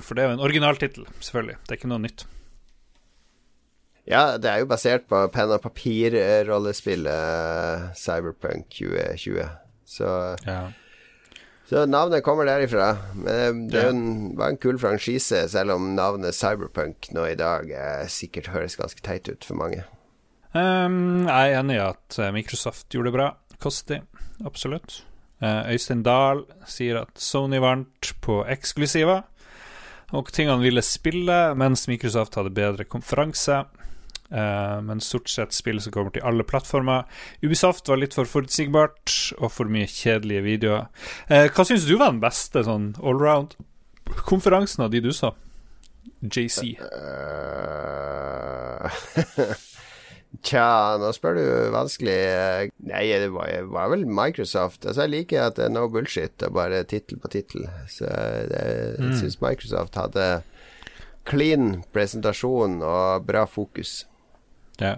For 0.00 0.16
det 0.16 0.24
er 0.24 0.30
jo 0.30 0.38
en 0.38 0.46
originaltittel, 0.46 1.08
selvfølgelig. 1.20 1.58
Det 1.62 1.74
er 1.74 1.80
ikke 1.80 1.92
noe 1.92 2.04
nytt. 2.06 2.24
Ja, 4.08 4.38
det 4.38 4.50
er 4.50 4.58
jo 4.62 4.66
basert 4.70 5.04
på 5.10 5.18
penn 5.30 5.50
og 5.54 5.60
papir-rollespillet 5.62 7.96
Cyberpunk 7.98 8.66
2020. 8.74 9.44
Så, 9.86 10.36
så 11.68 11.84
navnet 11.86 12.24
kommer 12.26 12.44
derifra. 12.48 12.96
Men 13.14 13.68
det 13.70 13.84
ja. 13.84 13.90
en, 13.92 14.36
var 14.38 14.48
en 14.50 14.62
kul 14.62 14.78
franchise, 14.82 15.48
selv 15.54 15.70
om 15.76 15.82
navnet 15.94 16.34
Cyberpunk 16.34 16.96
nå 17.14 17.22
i 17.30 17.38
dag 17.38 17.70
eh, 17.70 18.06
sikkert 18.10 18.50
høres 18.54 18.78
ganske 18.80 19.00
teit 19.06 19.28
ut 19.30 19.44
for 19.46 19.54
mange. 19.60 19.80
Um, 20.52 21.28
jeg 21.28 21.52
er 21.52 21.60
enig 21.62 21.76
i 21.78 21.86
at 21.86 22.18
eh, 22.20 22.34
Microsoft 22.34 22.92
gjorde 22.92 23.08
det 23.08 23.16
bra. 23.16 23.28
Kosti, 23.62 23.96
absolutt. 24.44 24.90
Uh, 25.42 25.72
Øystein 25.72 26.02
Dahl 26.06 26.44
sier 26.70 26.96
at 27.04 27.14
Sony 27.18 27.58
vant 27.62 28.12
på 28.22 28.44
eksklusiver 28.50 29.20
og 30.12 30.32
ting 30.32 30.50
han 30.52 30.62
ville 30.64 30.82
spille, 30.84 31.38
mens 31.58 31.88
Microsoft 31.88 32.36
hadde 32.38 32.54
bedre 32.54 32.84
konferanse. 32.88 33.62
Uh, 34.32 34.78
men 34.80 35.00
stort 35.04 35.28
sett 35.28 35.52
spill 35.52 35.80
som 35.84 35.92
kommer 35.92 36.12
til 36.14 36.24
alle 36.24 36.44
plattformer. 36.48 37.04
Ubisoft 37.44 37.88
var 37.90 38.00
litt 38.00 38.16
for 38.16 38.24
forutsigbart 38.28 39.34
og 39.36 39.50
for 39.52 39.68
mye 39.68 39.88
kjedelige 39.90 40.46
videoer. 40.46 40.88
Uh, 41.28 41.48
hva 41.52 41.66
syns 41.68 41.84
du 41.88 41.98
var 41.98 42.14
den 42.14 42.22
beste 42.22 42.64
sånn 42.64 42.94
allround-konferansen 43.02 44.86
av 44.86 44.94
de 44.94 45.04
du 45.04 45.12
sa? 45.16 45.34
JC. 46.22 46.78
Eh, 46.80 46.90
Tja, 50.40 50.96
nå 50.98 51.10
spør 51.12 51.36
du 51.36 51.42
vanskelig. 51.74 52.14
Nei, 52.88 53.02
det 53.20 53.28
var, 53.34 53.50
det 53.52 53.66
var 53.68 53.90
vel 53.92 54.06
Microsoft. 54.08 54.86
Altså, 54.86 55.04
jeg 55.04 55.12
liker 55.12 55.44
at 55.50 55.58
det 55.60 55.66
er 55.68 55.74
no 55.74 55.84
bullshit 55.92 56.42
og 56.48 56.54
bare 56.56 56.80
tittel 56.88 57.20
på 57.20 57.28
tittel. 57.30 57.68
Så 57.92 58.08
det, 58.08 58.62
jeg 58.96 58.98
Mm. 59.12 59.12
syns 59.20 59.36
Microsoft 59.44 59.94
hadde 60.00 60.42
clean 61.28 61.82
presentasjon 61.94 62.80
og 62.82 63.26
bra 63.28 63.44
fokus. 63.46 64.04
Ja. 64.80 64.96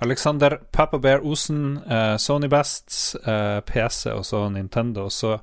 Alexander 0.00 0.58
Papabear 0.72 1.24
Osen, 1.26 1.78
eh, 1.90 2.16
Sony 2.16 2.48
Best, 2.48 3.16
eh, 3.26 3.60
PC 3.66 4.10
og 4.12 4.24
så 4.24 4.44
Nintendo. 4.52 5.08
Så 5.10 5.40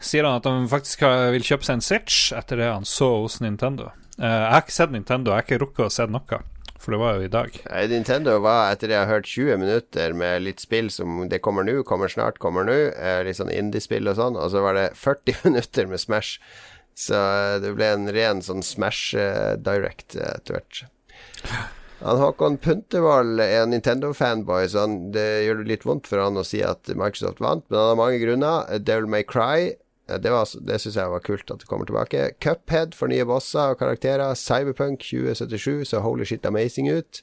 sier 0.00 0.24
han 0.24 0.36
at 0.40 0.44
han 0.48 0.68
faktisk 0.68 1.04
vil 1.32 1.42
kjøpe 1.46 1.64
seg 1.68 1.74
en 1.78 1.80
Switch 1.84 2.32
etter 2.32 2.56
det 2.58 2.70
han 2.72 2.84
så 2.88 3.10
hos 3.22 3.40
Nintendo. 3.40 3.90
Eh, 4.18 4.26
jeg 4.26 4.50
har 4.52 4.62
ikke 4.62 4.72
sett 4.78 4.90
Nintendo, 4.94 5.30
jeg 5.30 5.42
har 5.42 5.46
ikke 5.46 5.60
rukket 5.66 5.86
å 5.86 5.92
se 5.92 6.06
noe, 6.06 6.40
for 6.82 6.94
det 6.94 7.00
var 7.02 7.16
jo 7.16 7.26
i 7.26 7.32
dag. 7.32 7.56
Nintendo 7.90 8.36
var, 8.42 8.72
etter 8.72 8.90
det 8.90 8.96
jeg 8.96 9.06
har 9.06 9.12
hørt, 9.14 9.30
20 9.30 9.60
minutter 9.62 10.14
med 10.18 10.42
litt 10.42 10.62
spill 10.62 10.90
som 10.90 11.24
det 11.30 11.38
kommer 11.44 11.66
nå, 11.66 11.78
kommer 11.86 12.10
snart, 12.10 12.40
kommer 12.42 12.66
nå. 12.66 12.78
Eh, 12.92 13.20
litt 13.26 13.38
sånn 13.38 13.52
indie-spill 13.54 14.10
og 14.10 14.18
sånn. 14.18 14.38
Og 14.40 14.50
så 14.54 14.64
var 14.64 14.78
det 14.78 14.88
40 15.04 15.44
minutter 15.46 15.90
med 15.90 16.02
Smash. 16.02 16.40
Så 16.98 17.16
eh, 17.16 17.60
det 17.62 17.70
ble 17.76 17.92
en 17.94 18.10
ren 18.12 18.42
sånn 18.44 18.64
Smash 18.66 19.14
uh, 19.14 19.54
Direct 19.62 20.18
etter 20.18 20.58
hvert. 20.58 20.82
Han 22.02 22.18
Håkon 22.18 22.58
Puntervold 22.58 23.38
er 23.44 23.60
en 23.62 23.70
Nintendo-fanboy, 23.70 24.66
så 24.72 24.82
han, 24.88 24.96
det 25.14 25.44
gjør 25.46 25.60
det 25.60 25.68
litt 25.70 25.84
vondt 25.86 26.10
for 26.10 26.18
han 26.18 26.40
å 26.40 26.42
si 26.46 26.58
at 26.66 26.90
Microsoft 26.98 27.38
vant, 27.42 27.62
men 27.68 27.78
han 27.78 27.92
har 27.92 28.00
mange 28.00 28.18
grunner. 28.24 28.66
Devil 28.82 29.06
May 29.06 29.22
Cry. 29.22 29.70
Eh, 30.12 30.18
Det, 30.22 30.30
var- 30.34 30.60
det 30.68 30.78
syns 30.82 30.96
jeg 31.00 31.10
var 31.12 31.24
kult 31.24 31.50
at 31.50 31.60
det 31.64 31.68
kommer 31.70 31.88
tilbake. 31.88 32.30
Cuphead 32.44 32.94
for 32.94 33.08
nye 33.12 33.24
bosser 33.28 33.72
og 33.74 33.78
karakterer. 33.82 34.34
Cyberpunk 34.38 35.00
2077 35.08 35.84
så 35.92 36.00
holy 36.04 36.24
shit 36.28 36.46
amazing 36.46 36.90
ut. 36.92 37.22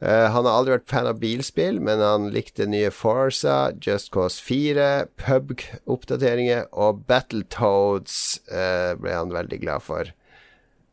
Uh, 0.00 0.30
han 0.32 0.46
har 0.48 0.54
aldri 0.56 0.72
vært 0.78 0.88
fan 0.88 1.06
av 1.10 1.18
bilspill, 1.20 1.76
men 1.84 2.00
han 2.00 2.30
likte 2.32 2.64
nye 2.64 2.88
Forza, 2.88 3.72
Just 3.84 4.08
Cause 4.14 4.40
4, 4.40 4.86
PUBG-oppdateringer 5.20 6.70
og 6.72 7.02
Battletoads 7.10 8.14
uh, 8.48 8.94
ble 8.96 9.12
han 9.12 9.34
veldig 9.34 9.58
glad 9.60 9.84
for. 9.84 10.08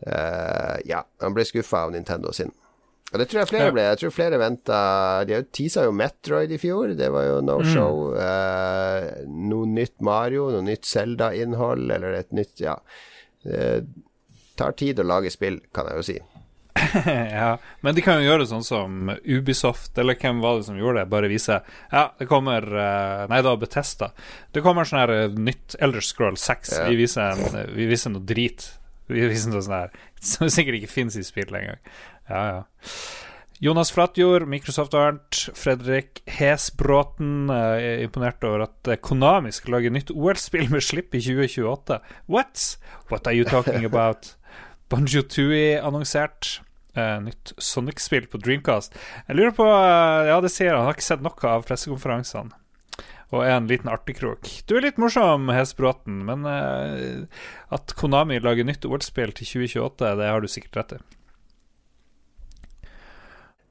Uh, 0.04 0.76
ja, 0.86 1.06
han 1.24 1.34
ble 1.38 1.45
skuffa 1.48 1.86
av 1.88 1.93
Nintendo 1.95 2.34
sin. 2.36 2.52
Og 3.08 3.22
det 3.22 3.30
tror 3.30 3.41
jeg 3.41 3.51
flere 3.53 3.72
ble. 3.72 3.86
Jeg 3.88 3.99
tror 4.01 4.12
flere 4.12 4.39
venta 4.41 4.80
De 5.28 5.38
tisa 5.55 5.86
jo 5.88 5.93
Metroid 5.95 6.51
i 6.51 6.60
fjor, 6.60 6.91
det 6.99 7.08
var 7.14 7.30
jo 7.30 7.38
no 7.45 7.60
show. 7.64 8.10
Eh, 8.20 9.24
noe 9.32 9.70
nytt 9.72 10.01
Mario, 10.03 10.49
noe 10.51 10.66
nytt 10.66 10.88
Zelda-innhold, 10.89 11.88
eller 11.97 12.20
et 12.20 12.36
nytt 12.36 12.64
Ja. 12.64 12.76
Det 13.47 13.86
tar 14.58 14.74
tid 14.74 14.99
å 14.99 15.05
lage 15.05 15.30
spill, 15.32 15.62
kan 15.72 15.88
jeg 15.88 16.01
jo 16.01 16.05
si. 16.08 16.18
ja, 17.32 17.58
men 17.82 17.95
de 17.95 18.03
kan 18.05 18.20
jo 18.20 18.28
gjøre 18.28 18.47
sånn 18.49 18.66
som 18.66 19.12
Ubisoft, 19.26 19.97
eller 19.97 20.18
hvem 20.20 20.41
var 20.43 20.60
det 20.60 20.68
som 20.68 20.78
gjorde 20.78 21.01
det? 21.01 21.10
Bare 21.10 21.30
vise 21.32 21.62
Ja, 21.91 22.03
det 22.20 22.28
kommer 22.30 22.68
eh, 22.68 23.24
Nei, 23.32 23.39
det 23.39 23.49
var 23.49 23.62
Betesta. 23.62 24.12
Det 24.53 24.62
kommer 24.66 24.88
sånn 24.88 25.01
her 25.01 25.14
eh, 25.16 25.39
nytt 25.47 25.78
Elder 25.80 26.05
Scroll 26.05 26.38
6. 26.38 26.76
Ja. 26.76 26.89
Vi, 26.91 26.99
viser 26.99 27.32
en, 27.32 27.72
vi 27.74 27.88
viser 27.89 28.14
noe 28.14 28.26
drit. 28.28 28.68
Vi 29.08 29.24
viser 29.32 29.53
noe 29.53 29.64
sånn 29.66 29.80
her 29.80 29.97
som 30.34 30.51
sikkert 30.51 30.82
ikke 30.82 30.91
fins 30.91 31.18
i 31.18 31.26
spill 31.26 31.55
engang. 31.55 31.82
Ja, 32.30 32.43
ja. 32.51 32.91
Jonas 33.59 33.89
Flatjord, 33.89 34.45
Microsoft 34.47 34.93
Arnt, 34.93 35.47
Fredrik 35.57 36.21
Hesbråten 36.30 37.49
eh, 37.49 37.86
er 37.88 38.03
imponert 38.05 38.43
over 38.45 38.67
at 38.67 38.89
eh, 38.91 38.99
Konami 39.01 39.49
skal 39.55 39.73
lage 39.80 39.89
nytt 39.93 40.13
OL-spill 40.13 40.69
med 40.69 40.86
slipp 40.86 41.17
i 41.17 41.23
2028. 41.25 41.97
What? 42.30 42.67
What 43.09 43.25
are 43.25 43.34
you 43.34 43.47
talking 43.49 43.86
about? 43.89 44.36
Banjo 44.93 45.23
Tooie 45.25 45.82
annonsert. 45.82 46.59
Eh, 46.93 47.17
nytt 47.25 47.55
Sonic-spill 47.57 48.30
på 48.30 48.38
Dreamcast. 48.45 48.93
Jeg 49.25 49.39
lurer 49.39 49.57
på 49.57 49.65
eh, 49.65 50.30
Ja, 50.30 50.38
det 50.43 50.53
sier 50.53 50.75
han. 50.75 50.84
Han 50.86 50.91
har 50.91 50.99
ikke 50.99 51.09
sett 51.09 51.25
noe 51.25 51.49
av 51.49 51.65
pressekonferansene. 51.65 52.53
Og 53.34 53.41
er 53.43 53.57
en 53.57 53.67
liten 53.67 53.89
artigkrok. 53.91 54.47
Du 54.69 54.78
er 54.78 54.86
litt 54.86 55.01
morsom, 55.01 55.49
Hesbråten, 55.51 56.21
men 56.30 56.45
eh, 56.47 57.41
at 57.73 57.97
Konami 57.97 58.38
lager 58.38 58.69
nytt 58.69 58.86
OL-spill 58.86 59.34
til 59.34 59.49
2028, 59.65 60.13
det 60.21 60.30
har 60.30 60.45
du 60.45 60.51
sikkert 60.51 60.84
rett 60.84 60.99
i. 60.99 61.05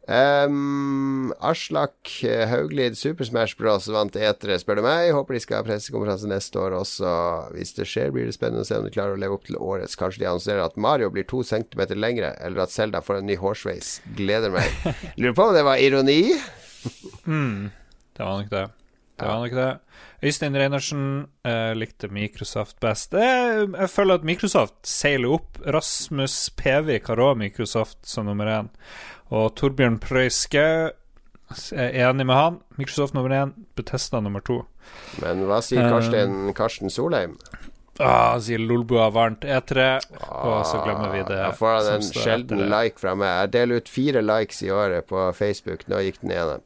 Um, 0.06 1.32
Aslak 1.42 2.22
eh, 2.22 2.44
Hauglid 2.46 2.94
Super 2.98 3.26
Smash 3.26 3.56
Bros. 3.58 3.88
vant 3.90 4.14
etere, 4.14 4.58
spør 4.62 4.78
du 4.78 4.84
meg. 4.86 5.10
Håper 5.16 5.34
de 5.34 5.42
skal 5.42 5.60
ha 5.60 5.66
pressekonferanse 5.66 6.30
neste 6.30 6.60
år 6.62 6.76
også. 6.78 7.10
Hvis 7.56 7.74
det 7.78 7.88
skjer, 7.90 8.12
blir 8.14 8.28
det 8.30 8.36
spennende 8.36 8.62
å 8.62 8.68
se 8.68 8.78
om 8.78 8.86
de 8.86 8.94
klarer 8.94 9.16
å 9.16 9.20
leve 9.20 9.34
opp 9.34 9.48
til 9.48 9.58
årets. 9.58 9.98
Kanskje 9.98 10.22
de 10.22 10.30
annonserer 10.30 10.62
at 10.62 10.78
Mario 10.78 11.10
blir 11.10 11.26
to 11.26 11.42
centimeter 11.46 11.98
lengre, 11.98 12.36
eller 12.38 12.66
at 12.66 12.74
Zelda 12.74 13.02
får 13.02 13.20
en 13.20 13.30
ny 13.32 13.38
hårsveis. 13.40 13.96
Gleder 14.18 14.54
meg. 14.54 14.70
Lurer 15.18 15.36
på 15.36 15.50
om 15.50 15.56
det 15.58 15.66
var 15.66 15.82
ironi? 15.82 16.20
Det 17.26 18.22
var 18.22 18.44
nok 18.44 18.52
det. 18.52 18.66
Det 19.16 19.26
var 19.26 19.42
nok 19.42 19.56
det. 19.56 19.72
Øystein 20.26 20.56
Reinertsen 20.56 21.02
uh, 21.46 21.72
likte 21.76 22.08
Microsoft 22.12 22.78
best. 22.80 23.14
Eh, 23.16 23.64
jeg 23.64 23.90
føler 23.92 24.18
at 24.18 24.26
Microsoft 24.28 24.78
seiler 24.88 25.36
opp. 25.38 25.58
Rasmus 25.64 26.36
Pevik 26.56 27.08
har 27.10 27.20
òg 27.20 27.38
Microsoft 27.40 28.02
som 28.08 28.28
nummer 28.28 28.48
én. 28.48 28.70
Og 29.34 29.54
Torbjørn 29.58 29.98
Prøyske 30.02 30.62
er 31.74 31.96
enig 32.06 32.26
med 32.26 32.36
han. 32.36 32.58
Microsoft 32.78 33.14
nummer 33.14 33.30
én, 33.34 33.54
Betesta 33.78 34.20
nummer 34.22 34.40
to. 34.46 34.60
Men 35.22 35.44
hva 35.48 35.60
sier 35.64 35.82
Um, 35.86 35.90
Karsten, 35.96 36.36
Karsten 36.54 36.90
Solheim? 36.92 37.36
Ah, 37.98 38.36
sier 38.38 38.60
Lolbua 38.60 39.08
varmt 39.10 39.40
E3. 39.40 39.86
Og 40.20 40.66
så 40.68 40.82
glemmer 40.84 41.10
vi 41.14 41.22
det. 41.24 41.38
Da 41.40 41.52
får 41.56 41.78
han 41.78 41.94
en 41.94 42.02
sjelden 42.06 42.66
like 42.70 43.00
fra 43.00 43.14
meg. 43.16 43.32
Jeg 43.40 43.52
deler 43.56 43.80
ut 43.80 43.88
fire 43.88 44.22
likes 44.22 44.62
i 44.62 44.70
året 44.70 45.06
på 45.08 45.22
Facebook. 45.34 45.86
Nå 45.88 46.02
gikk 46.04 46.20
den 46.20 46.34
ene. 46.36 46.58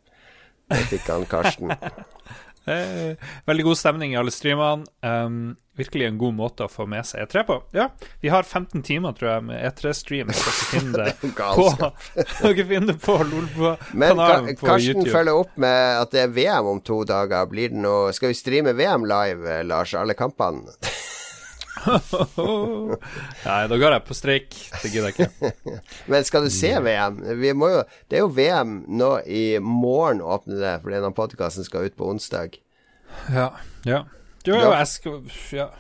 Det 0.71 0.85
fikk 0.91 1.07
han 1.11 1.27
Karsten. 1.31 1.71
Eh, 2.65 3.17
veldig 3.47 3.65
god 3.65 3.79
stemning 3.79 4.13
i 4.13 4.19
alle 4.21 4.33
streamene. 4.35 4.85
Um, 5.01 5.57
virkelig 5.81 6.07
en 6.11 6.19
god 6.21 6.35
måte 6.37 6.67
å 6.67 6.71
få 6.71 6.85
med 6.91 7.07
seg 7.09 7.25
E3 7.25 7.45
på. 7.49 7.57
Ja, 7.77 7.89
vi 8.21 8.29
har 8.33 8.45
15 8.45 8.83
timer, 8.85 9.15
tror 9.17 9.31
jeg, 9.31 9.45
med 9.49 9.63
E3-stream. 9.71 10.33
Dere 10.33 10.55
finner 10.71 11.05
det 11.05 11.15
på 11.23 11.31
det 11.31 11.91
på 14.53 14.61
på 14.61 14.69
Karsten 14.69 15.01
YouTube. 15.01 15.15
følger 15.15 15.45
opp 15.45 15.57
med 15.57 16.03
at 16.03 16.17
det 16.17 16.25
er 16.27 16.35
VM 16.37 16.73
om 16.75 16.83
to 16.85 17.03
dager. 17.09 17.49
Blir 17.51 17.73
det 17.73 17.81
noe 17.81 18.13
Skal 18.17 18.35
vi 18.35 18.39
streame 18.39 18.77
VM 18.77 19.09
live, 19.09 19.57
eh, 19.61 19.65
Lars? 19.67 19.97
Alle 19.97 20.19
kampene? 20.19 20.77
Nei, 23.47 23.61
da 23.71 23.79
går 23.81 23.97
jeg 23.97 24.05
på 24.07 24.17
streik. 24.17 24.57
Det 24.83 24.93
gidder 24.93 25.11
jeg 25.11 25.29
ikke. 25.29 25.75
Men 26.13 26.27
skal 26.29 26.47
du 26.47 26.53
se 26.53 26.73
VM? 26.85 27.21
Vi 27.41 27.53
må 27.57 27.71
jo, 27.73 27.83
det 28.11 28.21
er 28.21 28.25
jo 28.25 28.33
VM 28.37 28.81
nå 29.01 29.13
i 29.27 29.45
morgen 29.65 30.23
åpner 30.23 30.61
det, 30.61 30.75
fordi 30.85 30.99
denne 30.99 31.15
podkasten 31.17 31.67
skal 31.67 31.89
ut 31.89 31.97
på 31.99 32.09
onsdag. 32.13 32.59
Ja. 33.33 33.53
ja. 33.89 34.05
Jo, 34.47 34.57
jo, 34.57 34.73
jeg 34.73 34.91
skal 34.95 35.23
Ja. 35.57 35.71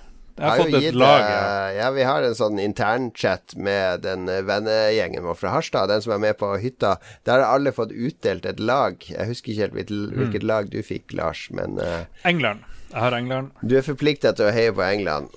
Jeg 0.40 0.48
har 0.48 0.56
jo 0.56 0.64
fått 0.72 0.84
et 0.88 0.96
lag. 0.96 1.20
eh, 1.20 1.28
ja. 1.28 1.72
Ja, 1.76 1.88
vi 1.92 2.04
har 2.08 2.24
en 2.24 2.36
sånn 2.36 2.60
internchat 2.62 3.52
med 3.60 4.06
den 4.06 4.24
eh, 4.32 4.40
vennegjengen 4.46 5.26
vår 5.26 5.36
fra 5.36 5.52
Harstad, 5.52 5.90
den 5.92 6.00
som 6.00 6.14
er 6.16 6.22
med 6.22 6.38
på 6.40 6.54
hytta. 6.62 6.94
Der 7.28 7.42
har 7.42 7.58
alle 7.58 7.74
fått 7.76 7.92
utdelt 7.92 8.48
et 8.48 8.62
lag. 8.62 8.96
Jeg 9.04 9.28
husker 9.28 9.52
ikke 9.52 9.66
helt 9.66 9.76
hvilket, 9.76 10.40
mm. 10.40 10.48
lag 10.48 10.72
du 10.72 10.80
fikk, 10.86 11.12
Lars, 11.18 11.44
men 11.52 11.76
uh, 11.76 12.08
England. 12.24 12.64
Jeg 12.88 13.04
har 13.04 13.18
England. 13.18 13.52
du 13.60 13.76
er 13.76 13.84
forplikta 13.84 14.32
til 14.32 14.48
å 14.48 14.54
heie 14.54 14.72
på 14.72 14.86
England. 14.86 15.28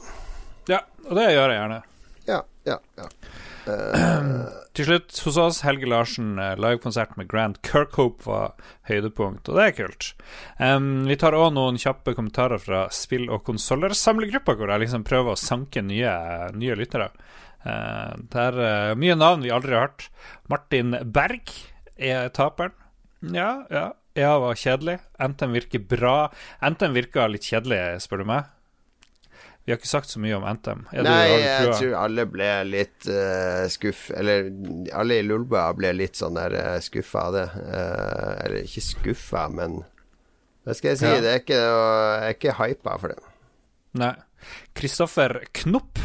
Ja, 0.72 0.84
og 1.10 1.18
det 1.20 1.30
gjør 1.34 1.52
jeg 1.52 1.60
gjerne. 1.60 1.80
Ja, 2.30 2.44
ja, 2.68 2.78
ja. 3.00 3.08
Til 4.74 4.88
slutt, 4.88 5.14
hos 5.24 5.38
oss, 5.38 5.60
Helge 5.64 5.86
Larsen, 5.86 6.32
eh, 6.42 6.56
livekonsert 6.58 7.14
med 7.20 7.28
Grant 7.30 7.60
Kirkhope 7.64 8.26
var 8.26 8.56
høydepunkt, 8.90 9.48
og 9.48 9.60
det 9.60 9.66
er 9.68 9.76
kult. 9.78 10.08
Um, 10.58 11.06
vi 11.06 11.18
tar 11.20 11.38
òg 11.38 11.52
noen 11.54 11.78
kjappe 11.80 12.16
kommentarer 12.18 12.58
fra 12.60 12.88
spill- 12.90 13.30
og 13.30 13.44
konsollersamlegruppa, 13.46 14.56
hvor 14.58 14.74
jeg 14.74 14.84
liksom 14.86 15.06
prøver 15.08 15.36
å 15.36 15.40
sanke 15.40 15.84
nye, 15.86 16.16
nye 16.58 16.80
lyttere. 16.80 17.12
Uh, 17.64 18.18
det 18.34 18.48
er 18.50 18.58
uh, 18.60 18.96
mye 19.00 19.16
navn 19.20 19.46
vi 19.46 19.54
aldri 19.54 19.78
har 19.78 19.86
hørt. 19.88 20.10
Martin 20.52 20.98
Berg 21.14 21.54
er 21.96 22.34
taperen. 22.36 22.74
Ja, 23.22 23.68
ja. 23.72 23.92
EA 24.18 24.34
var 24.42 24.58
kjedelig. 24.60 25.00
NTM 25.22 25.56
virker 25.56 25.86
bra. 25.90 26.18
NTM 26.62 26.98
virka 26.98 27.30
litt 27.30 27.48
kjedelig, 27.48 28.02
spør 28.04 28.22
du 28.22 28.30
meg. 28.30 28.50
Vi 29.64 29.72
har 29.72 29.80
ikke 29.80 29.88
sagt 29.88 30.12
så 30.12 30.20
mye 30.20 30.36
om 30.36 30.44
NTM. 30.44 30.82
Er 30.92 31.06
Nei, 31.08 31.20
jeg 31.40 31.76
tror 31.78 31.94
alle 32.02 32.26
ble 32.28 32.50
litt 32.68 33.08
uh, 33.08 33.64
skuff 33.72 34.10
Eller 34.12 34.50
alle 34.92 35.22
i 35.22 35.24
Lulba 35.24 35.70
ble 35.78 35.94
litt 35.96 36.20
sånn 36.20 36.36
der 36.36 36.56
uh, 36.58 36.76
skuffa 36.84 37.30
av 37.30 37.38
det. 37.38 37.46
Uh, 37.56 38.34
eller 38.44 38.68
ikke 38.68 38.84
skuffa, 38.84 39.46
men 39.56 39.80
Hva 40.68 40.76
skal 40.76 40.92
jeg 40.92 41.00
si? 41.00 41.08
Ja. 41.08 41.24
Det 41.24 41.32
er 41.32 41.42
ikke 41.46 41.62
Jeg 41.62 42.28
er 42.28 42.38
ikke 42.38 42.58
hypa 42.60 42.98
for 43.00 43.16
det. 43.16 43.32
Nei. 44.04 44.14
Kristoffer 44.76 45.40
Knopp. 45.62 46.02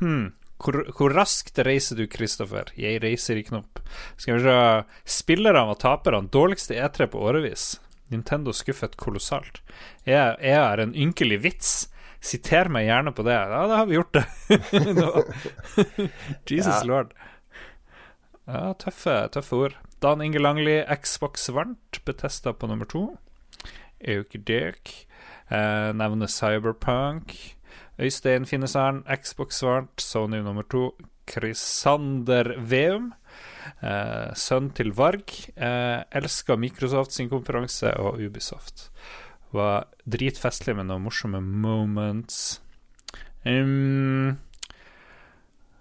Hmm. 0.00 0.32
Hvor, 0.62 0.82
hvor 0.94 1.14
raskt 1.14 1.58
reiser 1.66 1.98
du, 1.98 2.08
Kristoffer? 2.10 2.70
Jeg 2.78 3.00
reiser 3.02 3.38
i 3.38 3.46
knopp. 3.46 3.80
Skal 4.18 4.38
vi 4.38 4.44
se 4.46 4.58
Spillerne 5.20 5.64
og 5.70 5.80
taperne. 5.82 6.30
Dårligste 6.34 6.78
E3 6.78 7.10
på 7.14 7.22
årevis. 7.22 7.76
Nintendo 8.12 8.54
skuffet 8.54 8.94
kolossalt. 9.00 9.62
Jeg, 10.06 10.36
jeg 10.42 10.58
er 10.58 10.82
en 10.82 10.94
ynkelig 10.94 11.40
vits. 11.46 11.72
Siter 12.22 12.68
meg 12.70 12.86
gjerne 12.86 13.10
på 13.16 13.24
det. 13.26 13.34
Ja, 13.34 13.62
da 13.66 13.76
har 13.80 13.86
vi 13.90 13.96
gjort 13.98 14.14
det. 14.14 14.24
Jesus 16.50 16.74
Ja. 16.74 16.82
lord. 16.86 17.12
Ja, 18.46 18.72
tøffe, 18.78 19.16
tøffe 19.34 19.56
ord. 19.66 19.74
Dan 20.02 20.22
Inge 20.22 20.38
Langli, 20.42 20.80
Xbox 21.02 21.48
varmt. 21.54 22.00
Betesta 22.06 22.52
på 22.52 22.66
nummer 22.70 22.86
to. 22.90 23.04
Ikke. 24.02 24.66
Eh, 25.50 25.92
nevner 25.94 26.26
Cyberpunk. 26.30 27.34
Øystein 28.02 28.46
Finnesaren, 28.46 29.02
Xbox 29.22 29.62
varmt. 29.62 30.00
Sony 30.02 30.42
nummer 30.42 30.62
to. 30.66 30.92
Krisander 31.26 32.54
Veum. 32.58 33.12
Eh, 33.82 34.32
sønn 34.34 34.70
til 34.74 34.90
Varg. 34.98 35.30
Eh, 35.56 36.02
elsker 36.18 36.58
Microsoft 36.58 37.12
sin 37.14 37.30
konferanse 37.30 37.94
og 37.98 38.18
Ubisoft. 38.20 38.88
Var 39.52 39.86
dritfestlig 40.04 40.74
med 40.78 40.88
noen 40.90 41.04
morsomme 41.06 41.40
moments. 41.40 42.60
Um, 43.44 44.38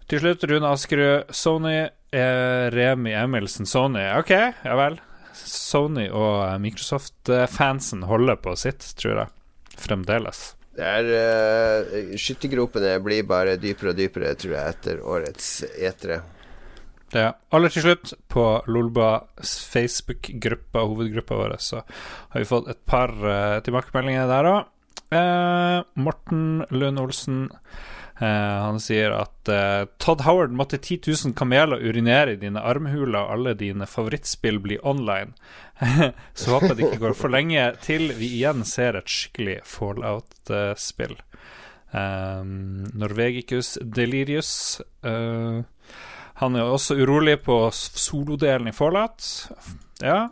til 0.10 0.22
slutt, 0.24 0.44
Rune 0.50 0.72
Askerud. 0.74 1.32
Sony 1.34 1.78
er 2.12 2.74
Remi 2.76 3.14
Emilsen. 3.16 3.70
Sony, 3.70 4.04
ok, 4.20 4.34
ja 4.66 4.78
vel. 4.80 5.00
Sony 5.42 6.10
og 6.10 6.42
eh, 6.44 6.58
Microsoft-fansen 6.62 8.04
holder 8.10 8.40
på 8.44 8.56
sitt, 8.60 8.84
tror 9.00 9.24
jeg. 9.24 9.32
Fremdeles. 9.80 10.42
Det 10.76 10.88
er 10.88 11.08
uh, 11.12 12.12
Skyttergropene 12.20 12.94
blir 13.04 13.26
bare 13.28 13.58
dypere 13.60 13.94
og 13.94 13.98
dypere, 14.00 14.36
tror 14.40 14.56
jeg, 14.58 14.76
etter 14.76 15.02
årets 15.04 15.50
etere. 15.72 16.22
Er 17.18 17.34
aller 17.52 17.74
til 17.74 17.86
slutt, 17.86 18.14
på 18.32 18.46
Lolbas 18.72 19.56
Facebook-gruppa, 19.74 20.86
hovedgruppa 20.88 21.40
vår, 21.40 21.56
så 21.60 21.82
har 21.84 22.44
vi 22.44 22.48
fått 22.48 22.70
et 22.72 22.84
par 22.88 23.12
uh, 23.20 23.60
tilbakemeldinger 23.66 24.30
der 24.32 24.52
òg. 24.52 24.78
Morten 26.00 26.62
Lund 26.72 27.02
Olsen 27.02 27.50
Uh, 28.22 28.68
han 28.68 28.78
sier 28.78 29.16
at 29.18 29.50
uh, 29.50 29.88
Todd 29.98 30.22
Howard 30.28 30.52
måtte 30.54 30.78
10 30.78 31.00
000 31.10 31.34
kameler 31.34 31.82
urinere 31.82 32.36
i 32.36 32.38
dine 32.38 32.62
armhuler, 32.62 33.18
og 33.18 33.34
alle 33.34 33.56
dine 33.58 33.88
favorittspill 33.90 34.60
blir 34.62 34.84
online. 34.86 35.34
så 36.38 36.54
håper 36.54 36.68
jeg 36.68 36.78
det 36.78 36.86
ikke 36.86 37.02
går 37.08 37.18
for 37.18 37.34
lenge 37.34 37.64
til 37.82 38.12
vi 38.20 38.30
igjen 38.38 38.62
ser 38.68 39.00
et 39.00 39.10
skikkelig 39.10 39.58
Fallout-spill. 39.66 41.18
Uh, 41.92 42.46
Norvegicus 43.02 43.74
Delirius 43.82 44.80
eh, 45.04 45.58
Han 46.42 46.56
er 46.58 46.66
også 46.66 46.96
urolig 46.98 47.36
på 47.46 47.56
solodelen 47.72 48.72
i 48.72 48.74
Fallout. 48.74 49.26
Ja. 50.02 50.32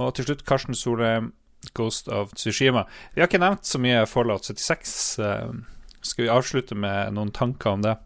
Og 0.00 0.14
til 0.16 0.24
slutt 0.24 0.46
Karsten 0.48 0.76
Solheim, 0.78 1.34
Ghost 1.76 2.08
of 2.08 2.32
Tsushima. 2.32 2.86
Vi 3.12 3.20
har 3.20 3.28
ikke 3.28 3.42
nevnt 3.42 3.68
så 3.68 3.80
mye 3.82 4.06
Fallout 4.08 4.48
76. 4.48 5.18
eh, 5.20 5.50
skal 6.00 6.24
vi 6.24 6.30
avslutte 6.32 6.78
med 6.78 7.12
noen 7.12 7.32
tanker 7.36 7.76
om 7.76 7.84
det? 7.84 7.98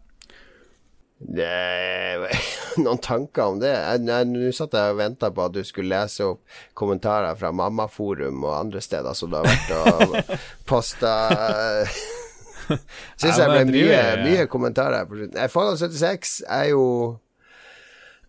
Nei, 1.23 2.27
noen 2.83 2.99
tanker 2.99 3.53
om 3.53 3.61
det? 3.61 3.71
Nå 4.03 4.51
satt 4.51 4.75
jeg 4.75 4.91
og 4.91 4.99
venta 4.99 5.31
på 5.31 5.45
at 5.45 5.55
du 5.55 5.61
skulle 5.63 5.93
lese 5.95 6.27
opp 6.27 6.43
kommentarer 6.75 7.37
fra 7.39 7.53
Mammaforum 7.55 8.43
og 8.43 8.57
andre 8.57 8.83
steder 8.83 9.15
som 9.15 9.31
du 9.31 9.39
har 9.39 9.47
vært 9.47 9.71
og 9.79 10.35
posta 10.69 11.15
Syns 13.19 13.39
jeg 13.39 13.49
ble 13.49 13.65
mye, 13.69 14.01
mye 14.23 14.47
kommentarer 14.51 15.07
på 15.09 15.19
slutten. 15.19 15.51
Fallout 15.51 15.81
76 15.81 16.39
er 16.47 16.71
jo 16.71 16.85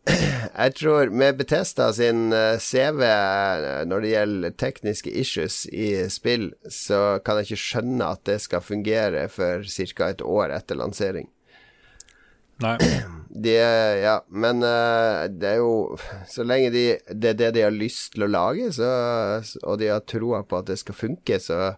Jeg 0.60 0.74
tror 0.76 1.10
med 1.16 1.38
Betesta 1.38 1.88
sin 1.96 2.32
eh, 2.36 2.58
CV 2.60 3.00
eh, 3.08 3.84
når 3.88 4.04
det 4.04 4.10
gjelder 4.12 4.56
tekniske 4.60 5.12
issues 5.22 5.62
i 5.72 5.94
spill, 6.12 6.50
så 6.68 7.20
kan 7.24 7.40
jeg 7.40 7.48
ikke 7.48 7.62
skjønne 7.62 8.10
at 8.16 8.24
det 8.28 8.40
skal 8.44 8.64
fungere 8.64 9.26
for 9.32 9.64
ca. 9.64 10.10
et 10.10 10.24
år 10.24 10.52
etter 10.58 10.80
lansering. 10.80 11.30
Nei. 12.64 12.78
De, 13.34 13.50
ja, 13.98 14.20
men 14.30 14.62
eh, 14.62 15.24
det 15.26 15.48
er 15.48 15.56
jo 15.58 15.96
Så 16.30 16.44
lenge 16.46 16.68
de, 16.70 16.84
det 17.10 17.32
er 17.32 17.38
det 17.40 17.48
de 17.56 17.64
har 17.64 17.72
lyst 17.74 18.12
til 18.14 18.28
å 18.28 18.30
lage, 18.30 18.68
så, 18.76 18.90
og 19.64 19.80
de 19.80 19.88
har 19.90 20.04
troa 20.06 20.44
på 20.46 20.60
at 20.60 20.68
det 20.68 20.76
skal 20.78 20.94
funke, 20.94 21.40
så 21.42 21.72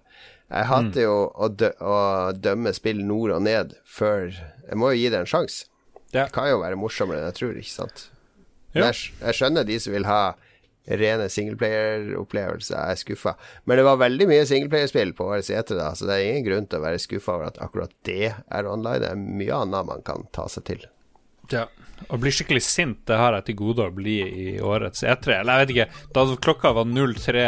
Jeg 0.46 0.68
hater 0.70 1.02
jo 1.02 1.14
å, 1.34 1.48
dø, 1.50 1.72
å 1.82 1.96
dømme 2.38 2.70
spill 2.76 3.00
nord 3.02 3.32
og 3.34 3.40
ned 3.42 3.72
før 3.82 4.28
Jeg 4.30 4.78
må 4.78 4.92
jo 4.92 5.00
gi 5.00 5.08
det 5.10 5.24
en 5.24 5.30
sjanse. 5.30 5.66
Ja. 6.12 6.28
Det 6.28 6.32
kan 6.36 6.46
jo 6.48 6.60
være 6.62 6.78
morsommere 6.78 7.18
enn 7.18 7.30
jeg 7.32 7.38
tror, 7.40 7.56
ikke 7.58 7.74
sant? 7.74 8.04
Ja. 8.70 8.78
Men 8.78 8.84
jeg, 8.92 9.14
jeg 9.20 9.38
skjønner 9.40 9.66
de 9.66 9.78
som 9.82 9.96
vil 9.96 10.06
ha 10.06 10.20
rene 10.86 11.26
singleplayer-opplevelser. 11.32 12.76
Jeg 12.76 12.94
er 12.94 13.00
skuffa. 13.00 13.34
Men 13.66 13.80
det 13.80 13.86
var 13.88 13.98
veldig 13.98 14.28
mye 14.30 14.46
singleplayerspill 14.46 15.14
på 15.18 15.26
årets 15.32 15.50
etere, 15.50 15.80
da, 15.80 15.88
så 15.98 16.06
det 16.06 16.18
er 16.18 16.28
ingen 16.30 16.46
grunn 16.46 16.68
til 16.70 16.78
å 16.78 16.86
være 16.86 17.02
skuffa 17.02 17.34
over 17.34 17.50
at 17.50 17.58
akkurat 17.64 17.94
det 18.06 18.30
er 18.30 18.70
online. 18.70 19.02
Det 19.02 19.10
er 19.10 19.24
mye 19.42 19.62
annet 19.64 19.90
man 19.90 20.06
kan 20.06 20.28
ta 20.36 20.46
seg 20.52 20.66
til. 20.70 20.86
Ja. 21.52 21.66
Å 22.12 22.18
bli 22.20 22.30
skikkelig 22.30 22.60
sint, 22.62 22.98
det 23.08 23.16
har 23.16 23.32
jeg 23.38 23.46
til 23.46 23.56
gode 23.56 23.86
å 23.88 23.94
bli 23.94 24.18
i 24.20 24.48
årets 24.60 25.00
E3. 25.02 25.38
Eller 25.40 25.56
jeg 25.56 25.62
vet 25.62 25.72
ikke, 25.74 26.04
da 26.14 26.24
klokka 26.44 26.72
var 26.76 26.90
03 26.92 27.44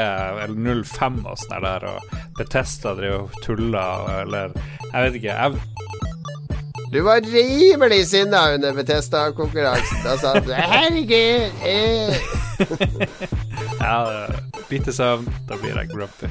eller 0.46 0.84
05 0.88 1.18
og 1.28 1.36
sånn 1.42 1.66
der, 1.66 1.84
og 1.92 2.16
Betesta 2.38 2.94
drev 2.96 3.26
og 3.26 3.36
tulla, 3.44 3.84
eller 4.22 4.56
Jeg 4.88 5.04
vet 5.04 5.18
ikke. 5.20 5.36
Jeg, 5.36 6.57
Du 6.92 7.00
var 7.04 7.20
rimelig 7.20 8.06
sinna 8.08 8.54
under 8.54 8.72
Betesta-konkurransen. 8.72 9.98
Da 10.04 10.16
sa 10.16 10.34
du 10.40 10.52
'herregud'. 10.52 11.50
Eh. 11.64 12.14
ja, 13.80 14.26
lite 14.70 14.92
søvn, 14.92 15.28
da 15.48 15.56
blir 15.56 15.76
jeg 15.76 15.88
grumpy. 15.88 16.26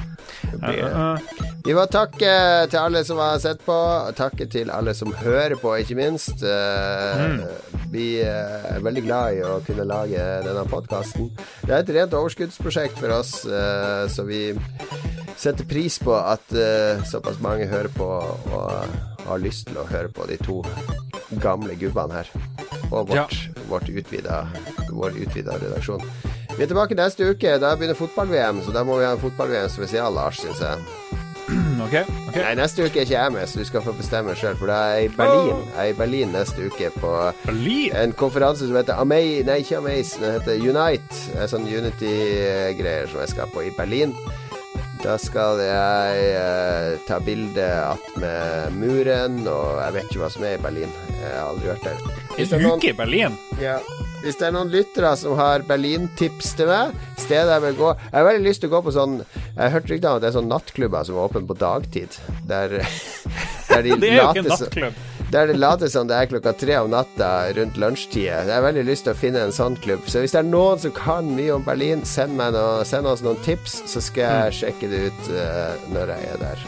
Vi 1.64 1.74
må 1.74 1.84
takke 1.84 2.32
til 2.70 2.78
alle 2.78 3.04
som 3.04 3.18
har 3.18 3.38
sett 3.38 3.62
på. 3.66 3.78
Takke 4.16 4.46
til 4.46 4.70
alle 4.70 4.94
som 4.94 5.14
hører 5.14 5.56
på, 5.56 5.74
ikke 5.74 5.94
minst. 5.94 6.42
Eh, 6.42 7.38
Vi 7.92 8.20
eh, 8.20 8.74
er 8.76 8.82
veldig 8.84 9.02
glad 9.06 9.38
i 9.38 9.44
å 9.48 9.60
kunne 9.64 9.86
lage 9.88 10.24
denne 10.44 10.64
podkasten. 10.68 11.30
Det 11.64 11.72
er 11.72 11.78
et 11.80 11.92
rent 11.96 12.16
overskuddsprosjekt 12.18 12.98
for 13.00 13.14
oss, 13.16 13.46
eh, 13.46 14.04
så 14.12 14.26
vi 14.28 14.52
setter 15.38 15.64
pris 15.64 15.96
på 16.02 16.12
at 16.18 16.52
eh, 16.52 17.00
såpass 17.08 17.40
mange 17.40 17.66
hører 17.70 17.88
på 17.96 18.04
og 18.04 19.07
har 19.28 19.42
lyst 19.42 19.68
til 19.68 19.78
å 19.80 19.86
høre 19.88 20.10
på 20.12 20.26
de 20.30 20.38
to 20.42 20.62
gamle 21.42 21.76
gubbene 21.78 22.20
her. 22.20 22.32
Og 22.88 23.10
vårt, 23.10 23.36
vårt 23.68 23.88
utvida, 23.92 24.46
vår 24.90 25.18
utvida 25.26 25.58
redaksjon. 25.60 26.04
Vi 26.56 26.64
er 26.64 26.70
tilbake 26.72 26.96
neste 26.98 27.28
uke. 27.28 27.58
Da 27.62 27.74
begynner 27.76 27.98
fotball-VM, 27.98 28.64
så 28.66 28.72
da 28.74 28.82
må 28.86 28.96
vi 28.98 29.06
ha 29.06 29.12
en 29.14 29.22
fotball-VM 29.22 29.68
spesial, 29.70 30.14
Lars, 30.16 30.40
syns 30.42 30.64
jeg. 30.64 30.82
Okay, 31.78 32.02
okay. 32.28 32.42
Nei, 32.42 32.56
neste 32.58 32.82
uke 32.84 32.98
er 32.98 33.06
ikke 33.06 33.14
jeg 33.14 33.32
med, 33.32 33.46
så 33.48 33.60
du 33.62 33.64
skal 33.64 33.84
få 33.84 33.92
bestemme 33.96 34.34
sjøl. 34.36 34.56
For 34.58 34.68
da 34.68 34.78
er 34.90 34.96
jeg 34.98 35.06
i 35.06 35.12
Berlin. 35.16 35.60
Jeg 35.70 35.78
er 35.78 35.92
i 35.92 35.96
Berlin 35.96 36.34
neste 36.34 36.66
uke 36.66 36.90
på 36.98 37.12
Berlin? 37.46 37.94
en 37.96 38.12
konferanse 38.18 38.66
som 38.66 38.76
heter 38.76 38.98
Amei 39.00 39.44
Nei, 39.46 39.60
ikke 39.62 39.78
Amaze, 39.78 40.18
den 40.20 40.34
heter 40.36 40.58
Unite. 40.58 41.22
Er 41.38 41.48
sånn 41.48 41.64
Unity-greier 41.70 43.08
som 43.08 43.22
jeg 43.22 43.32
skal 43.32 43.54
på 43.54 43.64
i 43.64 43.72
Berlin. 43.78 44.12
Da 44.98 45.14
skal 45.22 45.60
jeg 45.62 46.22
eh, 46.34 46.96
ta 47.06 47.20
bilde 47.22 47.64
attmed 47.86 48.74
muren, 48.80 49.38
og 49.46 49.78
jeg 49.78 49.94
vet 49.94 50.08
ikke 50.10 50.22
hva 50.24 50.30
som 50.34 50.44
er 50.48 50.56
i 50.56 50.62
Berlin. 50.64 50.90
Jeg 51.20 51.30
har 51.36 51.44
aldri 51.52 51.70
vært 51.70 51.86
der. 51.86 52.02
Hvis 52.34 52.50
det 52.50 52.56
er 52.56 52.58
En 52.58 52.66
noen- 52.66 52.82
uke 52.82 52.90
i 52.90 52.98
Berlin? 52.98 53.38
ja. 53.62 53.78
Hvis 54.18 54.34
det 54.34 54.48
er 54.48 54.50
noen 54.56 54.70
lyttere 54.72 55.12
som 55.16 55.36
har 55.38 55.62
Berlin-tips 55.62 56.48
til 56.58 56.66
meg, 56.66 56.90
stedet 57.22 57.52
jeg 57.52 57.62
vil 57.62 57.76
gå 57.78 57.90
Jeg 57.94 58.16
har 58.16 58.24
veldig 58.26 58.48
lyst 58.48 58.60
til 58.64 58.68
å 58.68 58.72
gå 58.72 58.80
på 58.88 58.90
sånn 58.96 59.12
Jeg 59.22 59.70
hørte 59.70 59.72
hørt 59.76 59.90
rykter 59.92 60.08
om 60.10 60.16
at 60.18 60.22
det 60.24 60.28
er 60.32 60.34
sånn 60.40 60.48
nattklubber 60.50 61.04
som 61.06 61.14
er 61.14 61.28
åpne 61.28 61.46
på 61.46 61.54
dagtid. 61.60 62.16
Der, 62.50 62.68
der 63.70 63.82
de 63.86 63.94
Det 64.02 64.10
er 64.10 64.16
jo 64.18 64.26
ikke 64.32 64.42
en 64.42 64.50
nattklubb. 64.50 64.94
Der 65.32 65.50
det 65.50 65.58
later 65.58 65.90
som 65.92 66.08
det 66.08 66.16
er 66.16 66.28
klokka 66.30 66.54
tre 66.56 66.78
om 66.80 66.90
natta 66.92 67.30
rundt 67.56 67.76
lunsjtid. 67.80 68.28
Jeg 68.30 68.48
har 68.48 68.64
veldig 68.64 68.84
lyst 68.88 69.04
til 69.04 69.12
å 69.12 69.18
finne 69.18 69.42
en 69.44 69.54
sånn 69.54 69.76
klubb. 69.84 70.06
Så 70.08 70.22
hvis 70.22 70.32
det 70.32 70.40
er 70.40 70.48
noen 70.48 70.80
som 70.80 70.94
kan 70.96 71.28
mye 71.36 71.58
om 71.58 71.66
Berlin, 71.66 72.04
send, 72.08 72.38
noe, 72.40 72.84
send 72.88 73.08
oss 73.10 73.24
noen 73.24 73.40
tips, 73.44 73.82
så 73.90 74.02
skal 74.04 74.48
jeg 74.48 74.58
sjekke 74.62 74.88
det 74.92 75.02
ut 75.10 75.32
uh, 75.34 75.74
når 75.92 76.14
jeg 76.14 76.30
er 76.32 76.40
der. 76.46 76.64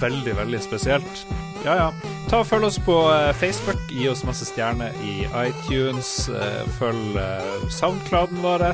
Veldig, 0.00 0.36
veldig 0.38 0.60
spesielt. 0.62 1.26
Ja, 1.64 1.74
ja. 1.78 1.88
Ta 2.28 2.42
og 2.42 2.48
Følg 2.48 2.66
oss 2.68 2.78
på 2.84 2.94
eh, 3.08 3.30
Facebook. 3.40 3.80
Gi 3.88 4.08
oss 4.10 4.24
masse 4.26 4.44
stjerner 4.48 4.92
i 5.06 5.24
iTunes. 5.46 6.28
eh, 6.28 6.62
Følg 6.78 7.16
soundcladen 7.16 7.72
Soundclouden 7.72 8.42
vår. 8.44 8.66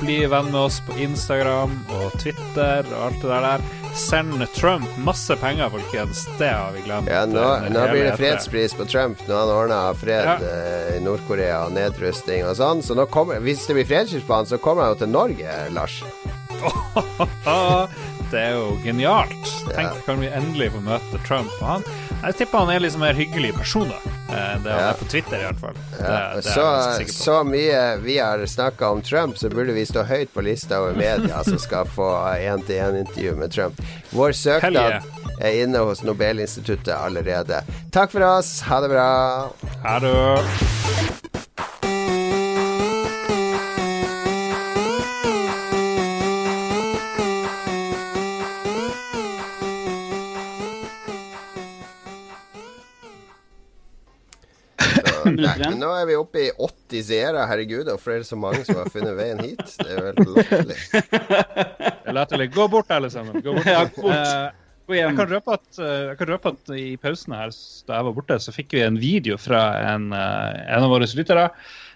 Bli 0.00 0.22
venn 0.32 0.48
med 0.50 0.60
oss 0.62 0.80
på 0.86 0.96
Instagram 1.04 1.74
og 2.00 2.16
Twitter 2.22 2.86
og 2.94 3.00
alt 3.10 3.20
det 3.20 3.42
der. 3.44 3.83
Send 3.94 4.46
Trump 4.54 4.84
masse 4.98 5.36
penger, 5.36 5.70
folkens. 5.70 6.24
Det 6.38 6.48
har 6.48 6.72
vi 6.74 6.80
glemt. 6.80 7.08
Ja, 7.10 7.24
nå, 7.26 7.44
eh, 7.56 7.70
nå 7.70 7.84
blir 7.92 8.04
det 8.08 8.16
fredspris 8.18 8.74
på 8.74 8.84
Trump 8.90 9.20
når 9.28 9.38
han 9.38 9.52
ordner 9.54 9.94
fred 9.94 10.24
Ja. 10.26 10.34
eh, 10.42 10.96
i 10.96 11.00
Nord-Korea 11.04 11.60
og 11.66 11.72
nedrusting 11.76 12.44
og 12.44 12.56
sånn. 12.58 12.82
Så 12.82 12.96
kommer, 13.06 13.38
hvis 13.40 13.66
det 13.66 13.74
blir 13.78 13.86
fredspris 13.86 14.26
på 14.26 14.34
han, 14.34 14.46
så 14.50 14.58
kommer 14.58 14.82
han 14.82 14.94
jo 14.96 14.98
til 15.04 15.08
Norge, 15.14 15.54
Lars. 15.70 16.02
Ah, 18.34 18.40
det 18.40 18.46
er 18.48 18.54
jo 18.58 18.78
genialt. 18.82 19.50
Tenk, 19.74 20.00
kan 20.06 20.18
vi 20.20 20.26
endelig 20.26 20.72
få 20.74 20.80
møte 20.82 21.18
Trump. 21.26 21.50
Og 21.60 21.66
han, 21.68 21.84
jeg 22.24 22.34
tipper 22.40 22.64
han 22.64 22.72
er 22.74 22.82
liksom 22.82 23.04
mer 23.04 23.14
hyggelig 23.14 23.52
person, 23.54 23.88
da. 23.92 24.00
Eh, 24.34 24.56
Det 24.64 24.72
han 24.74 24.88
er 24.88 24.98
på 24.98 25.06
Twitter, 25.06 25.38
i 25.38 25.44
hvert 25.44 25.60
fall. 25.60 25.76
Det, 25.92 26.00
Ja, 26.02 26.34
det 26.34 26.42
så, 26.48 27.12
så 27.14 27.36
mye 27.46 27.82
vi 28.02 28.18
har 28.18 28.42
snakka 28.46 28.90
om 28.96 29.02
Trump, 29.02 29.38
så 29.38 29.48
burde 29.48 29.76
vi 29.76 29.86
stå 29.86 30.02
høyt 30.08 30.34
på 30.34 30.42
lista 30.42 30.80
over 30.82 30.98
media 30.98 31.44
som 31.44 31.58
skal 31.58 31.86
få 31.86 32.10
én-til-én-intervju 32.34 33.36
med 33.38 33.54
Trump. 33.54 33.78
Vår 34.10 34.32
søknad 34.32 34.98
yeah. 34.98 35.38
er 35.40 35.62
inne 35.62 35.84
hos 35.86 36.02
Nobelinstituttet 36.02 36.94
allerede. 36.96 37.62
Takk 37.94 38.10
for 38.10 38.26
oss. 38.26 38.60
Ha 38.66 38.82
det 38.82 38.90
bra. 38.96 39.08
Ha 39.86 39.98
det. 40.02 41.33
Nå 55.84 55.92
er 55.94 56.08
vi 56.08 56.18
oppe 56.18 56.42
i 56.46 56.50
80 56.56 57.06
seere. 57.10 57.46
Herregud, 57.50 57.88
hvorfor 57.92 58.16
er 58.16 58.24
det 58.24 58.28
så 58.30 58.40
mange 58.40 58.64
som 58.66 58.80
har 58.80 58.90
funnet 58.92 59.16
veien 59.18 59.40
hit? 59.44 59.64
Det 59.78 59.88
er 59.92 60.00
jo 60.00 60.04
helt 60.08 60.34
latterlig. 60.34 60.80
Det 60.90 62.02
er 62.10 62.18
latterlig. 62.18 62.50
Gå 62.56 62.68
bort, 62.72 62.92
alle 62.94 63.12
sammen. 63.12 63.40
Gå 63.44 63.56
bort. 63.58 63.68
Ja, 63.68 63.86
bort. 63.92 64.04
Uh, 64.10 64.64
jeg 64.92 65.16
kan 65.16 65.30
røpe 65.30 65.54
at, 65.56 65.78
eh, 65.80 66.10
jeg 66.10 66.16
kan 66.20 66.28
røpe 66.28 66.50
at 66.52 66.72
i 66.76 66.96
pausen 67.00 67.32
her, 67.32 67.52
da 67.88 67.96
jeg 67.96 68.04
var 68.04 68.16
borte, 68.18 68.36
så 68.36 68.52
fikk 68.52 68.74
vi 68.76 68.82
en 68.84 68.98
video 69.00 69.38
fra 69.40 69.62
en, 69.94 70.10
eh, 70.12 70.58
en 70.76 70.84
av 70.84 70.92
våre 70.92 71.08
lyttere 71.08 71.46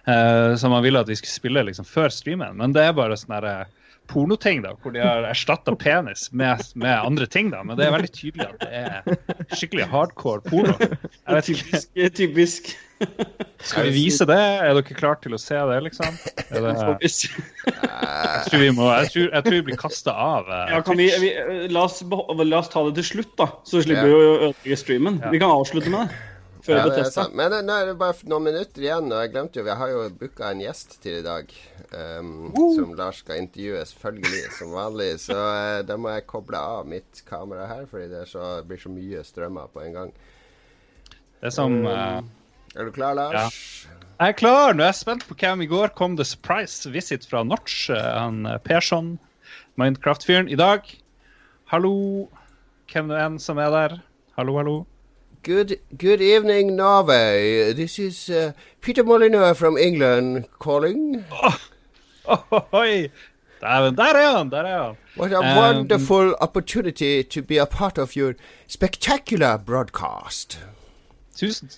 uh, 0.08 0.56
som 0.56 0.72
han 0.72 0.82
ville 0.82 1.00
at 1.00 1.10
vi 1.10 1.18
skulle 1.18 1.34
spille 1.34 1.66
liksom, 1.68 1.84
før 1.84 2.08
streamen. 2.08 2.56
Men 2.56 2.72
det 2.72 2.86
er 2.86 2.96
bare 2.96 3.18
sånn 3.20 3.34
derre 3.36 3.68
pornoting, 4.08 4.62
da, 4.64 4.72
hvor 4.82 4.92
de 4.94 5.02
har 5.04 5.26
erstatta 5.28 5.74
penis 5.78 6.28
med, 6.32 6.62
med 6.74 6.94
andre 6.96 7.26
ting. 7.30 7.50
da, 7.52 7.62
Men 7.62 7.76
det 7.78 7.86
er 7.86 7.94
veldig 7.94 8.10
tydelig 8.16 8.46
at 8.48 8.60
det 8.64 8.82
er 8.82 9.56
skikkelig 9.56 9.86
hardcore 9.92 10.40
porno. 10.48 10.74
Jeg 10.80 11.38
vet 11.38 11.50
ikke, 11.54 11.64
Typisk. 11.70 12.12
typisk. 12.18 12.70
Skal 13.62 13.84
vi 13.86 13.92
vise 13.94 14.26
det? 14.26 14.34
Er 14.36 14.72
dere 14.74 14.82
klare 14.98 15.20
til 15.22 15.36
å 15.36 15.38
se 15.38 15.54
det, 15.70 15.76
liksom? 15.86 16.16
Er 16.48 16.64
det, 16.64 16.72
jeg, 16.98 18.48
tror 18.48 18.62
vi 18.64 18.70
må, 18.74 18.88
jeg, 18.90 19.10
tror, 19.12 19.28
jeg 19.36 19.44
tror 19.46 19.54
vi 19.58 19.62
blir 19.68 19.78
kasta 19.78 20.14
av. 20.18 20.48
eh, 20.50 20.72
Ja, 20.74 20.80
kan 20.82 20.98
vi, 20.98 21.06
vi, 21.22 21.30
la, 21.70 21.84
oss, 21.86 22.00
la 22.02 22.58
oss 22.58 22.72
ta 22.72 22.82
det 22.88 22.96
til 22.98 23.06
slutt, 23.12 23.36
da. 23.38 23.46
Så 23.68 23.84
slipper 23.86 24.08
Ja. 24.08 24.08
vi 24.08 24.16
å 24.18 24.34
ødelegge 24.48 24.80
streamen. 24.80 25.20
Vi 25.30 25.38
kan 25.42 25.52
avslutte 25.54 25.92
med 25.94 26.08
det. 26.08 26.24
Før 26.68 26.76
Ja, 26.76 26.84
Bethesda. 26.84 27.22
Men 27.32 27.54
nå 27.64 27.74
er 27.80 27.86
det 27.88 27.94
bare 27.96 28.28
noen 28.28 28.44
minutter 28.44 28.82
igjen, 28.84 29.06
og 29.08 29.22
jeg 29.22 29.30
glemte 29.32 29.56
jo 29.56 29.64
Vi 29.64 29.76
har 29.80 29.88
jo 29.88 30.02
booka 30.20 30.50
en 30.52 30.60
gjest 30.60 30.98
til 31.00 31.14
i 31.22 31.24
dag. 31.24 31.52
ehm, 31.96 32.50
Som 32.76 32.90
Lars 32.98 33.22
skal 33.22 33.40
intervjue, 33.40 33.80
selvfølgelig, 33.88 34.42
som 34.58 34.74
vanlig. 34.76 35.06
Så 35.24 35.36
uh, 35.38 35.80
da 35.88 35.96
må 35.96 36.12
jeg 36.12 36.26
koble 36.28 36.60
av 36.60 36.84
mitt 36.90 37.22
kamera 37.28 37.64
her, 37.70 37.86
fordi 37.88 38.10
det, 38.12 38.26
så, 38.28 38.58
blir 38.68 38.82
så 38.82 38.92
mye 38.92 39.22
strømmer 39.24 39.70
på 39.72 39.80
en 39.86 39.96
gang. 39.96 40.12
Det 41.40 41.48
er 41.48 41.54
som 41.54 41.78
eh, 41.86 42.20
Er 42.76 42.84
du 42.84 42.92
klar, 42.92 43.14
Lars? 43.16 43.32
Ja. 43.88 43.96
Jeg 44.18 44.34
er 44.34 44.36
klar. 44.36 44.74
Nå 44.74 44.82
er 44.82 44.90
jeg 44.90 44.98
spent 45.00 45.24
på 45.28 45.36
hvem 45.38 45.62
i 45.64 45.70
går 45.70 45.94
kom 45.96 46.16
det 46.18 46.26
surprise 46.28 46.90
visit 46.92 47.24
fra 47.30 47.44
Notch. 47.46 47.88
eh, 47.94 48.12
Han 48.18 48.44
Persson, 48.66 49.14
Minecraft-fyren. 49.80 50.50
I 50.52 50.58
dag, 50.58 50.84
hallo, 51.72 52.28
hvem 52.92 53.08
det 53.08 53.24
enn 53.24 53.40
som 53.40 53.56
er 53.62 53.72
der. 53.72 53.98
Hallo, 54.36 54.58
hallo. 54.60 54.76
Good, 55.42 55.78
good 55.96 56.20
evening, 56.20 56.76
Norway. 56.76 57.72
This 57.72 57.98
is 57.98 58.28
uh, 58.28 58.52
Peter 58.80 59.04
Molyneux 59.04 59.54
from 59.54 59.76
England 59.78 60.46
calling. 60.58 61.24
Oi! 62.74 63.10
Dæven, 63.62 63.96
der 63.96 64.04
er 64.04 64.36
han! 64.36 64.50
Der 64.50 64.58
er 64.64 64.84
han. 64.84 64.96
What 65.16 65.32
a 65.32 65.38
Um, 65.38 65.56
wonderful 65.56 66.34
opportunity 66.40 67.22
to 67.22 67.42
be 67.42 67.58
a 67.58 67.66
part 67.66 67.98
of 67.98 68.16
your 68.16 68.34
spectacular 68.68 69.56
broadcast. 69.58 70.58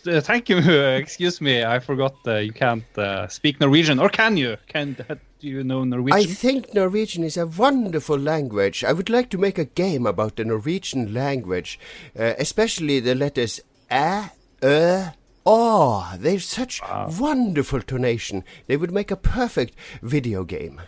Uh, 0.07 0.21
thank 0.21 0.49
you. 0.49 0.59
Excuse 0.97 1.41
me, 1.41 1.63
I 1.63 1.79
forgot 1.81 2.15
uh, 2.27 2.37
you 2.37 2.53
can't 2.53 2.85
uh, 2.99 3.29
speak 3.29 3.61
Norwegian. 3.61 3.99
Or 3.99 4.09
can 4.09 4.37
you? 4.37 4.57
Can 4.69 4.97
do 5.41 5.47
you 5.47 5.63
know 5.65 5.85
Norwegian? 5.85 6.19
I 6.19 6.25
think 6.25 6.73
Norwegian 6.75 7.25
is 7.25 7.37
a 7.37 7.47
wonderful 7.47 8.19
language. 8.19 8.85
I 8.85 8.93
would 8.93 9.11
like 9.11 9.29
to 9.31 9.39
make 9.39 9.59
a 9.59 9.65
game 9.65 10.07
about 10.07 10.37
the 10.37 10.45
Norwegian 10.45 11.13
language, 11.13 11.79
uh, 12.19 12.35
especially 12.39 13.01
the 13.01 13.15
letters 13.15 13.61
a, 13.91 14.31
ö, 14.63 15.13
o. 15.45 16.07
They're 16.19 16.41
such 16.41 16.81
wonderful 17.19 17.81
tonation. 17.81 18.45
They 18.67 18.77
would 18.77 18.93
make 18.93 19.11
a 19.11 19.17
perfect 19.17 19.75
video 20.03 20.45
game. 20.45 20.81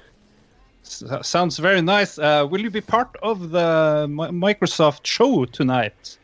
S- 0.84 1.04
sounds 1.22 1.58
very 1.58 1.80
nice. 1.82 2.18
Uh, 2.18 2.46
will 2.48 2.60
you 2.60 2.70
be 2.70 2.80
part 2.80 3.16
of 3.22 3.50
the 3.50 4.06
Mi- 4.08 4.54
Microsoft 4.54 5.06
show 5.06 5.44
tonight? 5.44 6.18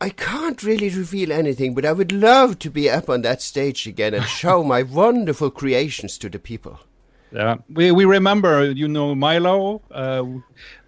I 0.00 0.08
can't 0.08 0.62
really 0.62 0.88
reveal 0.88 1.30
anything, 1.30 1.74
but 1.74 1.84
I 1.84 1.92
would 1.92 2.10
love 2.10 2.58
to 2.60 2.70
be 2.70 2.88
up 2.88 3.10
on 3.10 3.20
that 3.22 3.42
stage 3.42 3.86
again 3.86 4.14
and 4.14 4.24
show 4.24 4.64
my 4.74 4.82
wonderful 4.82 5.50
creations 5.50 6.16
to 6.18 6.30
the 6.30 6.38
people. 6.38 6.80
Yeah, 7.32 7.58
we 7.68 7.92
we 7.92 8.04
remember 8.06 8.70
you 8.72 8.88
know 8.88 9.14
Milo. 9.14 9.82
Uh, 9.90 10.24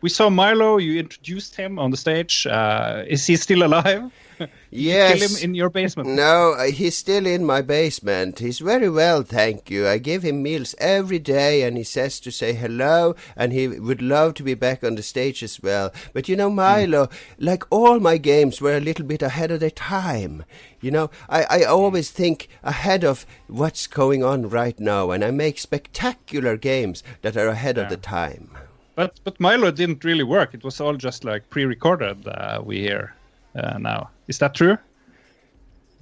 we 0.01 0.09
saw 0.09 0.29
Milo. 0.29 0.79
You 0.79 0.99
introduced 0.99 1.55
him 1.55 1.79
on 1.79 1.91
the 1.91 1.97
stage. 1.97 2.47
Uh, 2.47 3.05
is 3.07 3.27
he 3.27 3.37
still 3.37 3.63
alive? 3.63 4.11
Yes. 4.71 5.19
Kill 5.19 5.29
him 5.29 5.45
in 5.45 5.55
your 5.55 5.69
basement. 5.69 6.09
No, 6.09 6.55
uh, 6.59 6.65
he's 6.65 6.97
still 6.97 7.27
in 7.27 7.45
my 7.45 7.61
basement. 7.61 8.39
He's 8.39 8.59
very 8.59 8.89
well, 8.89 9.23
thank 9.23 9.71
you. 9.71 9.87
I 9.87 9.99
give 9.99 10.23
him 10.23 10.43
meals 10.43 10.75
every 10.79 11.19
day 11.19 11.63
and 11.63 11.77
he 11.77 11.85
says 11.85 12.19
to 12.21 12.31
say 12.31 12.55
hello 12.55 13.15
and 13.37 13.53
he 13.53 13.69
would 13.69 14.01
love 14.01 14.35
to 14.35 14.43
be 14.43 14.55
back 14.55 14.83
on 14.83 14.95
the 14.95 15.03
stage 15.03 15.43
as 15.43 15.63
well. 15.63 15.93
But 16.15 16.29
you 16.29 16.37
know, 16.37 16.49
Milo, 16.49 17.11
like 17.39 17.65
all 17.71 18.01
my 18.01 18.17
games 18.17 18.61
were 18.63 18.77
a 18.77 18.81
little 18.81 19.05
bit 19.05 19.21
ahead 19.21 19.51
of 19.51 19.61
their 19.61 19.71
time. 19.71 20.45
You 20.81 20.91
know, 20.91 21.11
I, 21.29 21.45
I 21.51 21.63
always 21.65 22.11
think 22.11 22.49
ahead 22.63 23.05
of 23.05 23.27
what's 23.49 23.87
going 23.87 24.25
on 24.25 24.49
right 24.49 24.79
now 24.81 25.11
and 25.11 25.23
I 25.23 25.31
make 25.31 25.59
spectacular 25.59 26.57
games 26.57 27.05
that 27.21 27.37
are 27.37 27.49
ahead 27.49 27.77
of 27.77 27.91
the 27.91 27.99
time. 27.99 28.51
But 28.95 29.21
but 29.25 29.41
Milo 29.41 29.71
didn't 29.71 30.05
really 30.05 30.25
work. 30.25 30.55
It 30.55 30.65
was 30.65 30.81
all 30.81 30.95
just 30.97 31.25
like 31.25 31.49
pre-recorded. 31.51 32.29
Uh, 32.29 32.63
we 32.65 32.81
hear 32.81 33.15
uh, 33.57 33.79
now. 33.79 34.11
Is 34.29 34.39
that 34.39 34.55
true? 34.55 34.79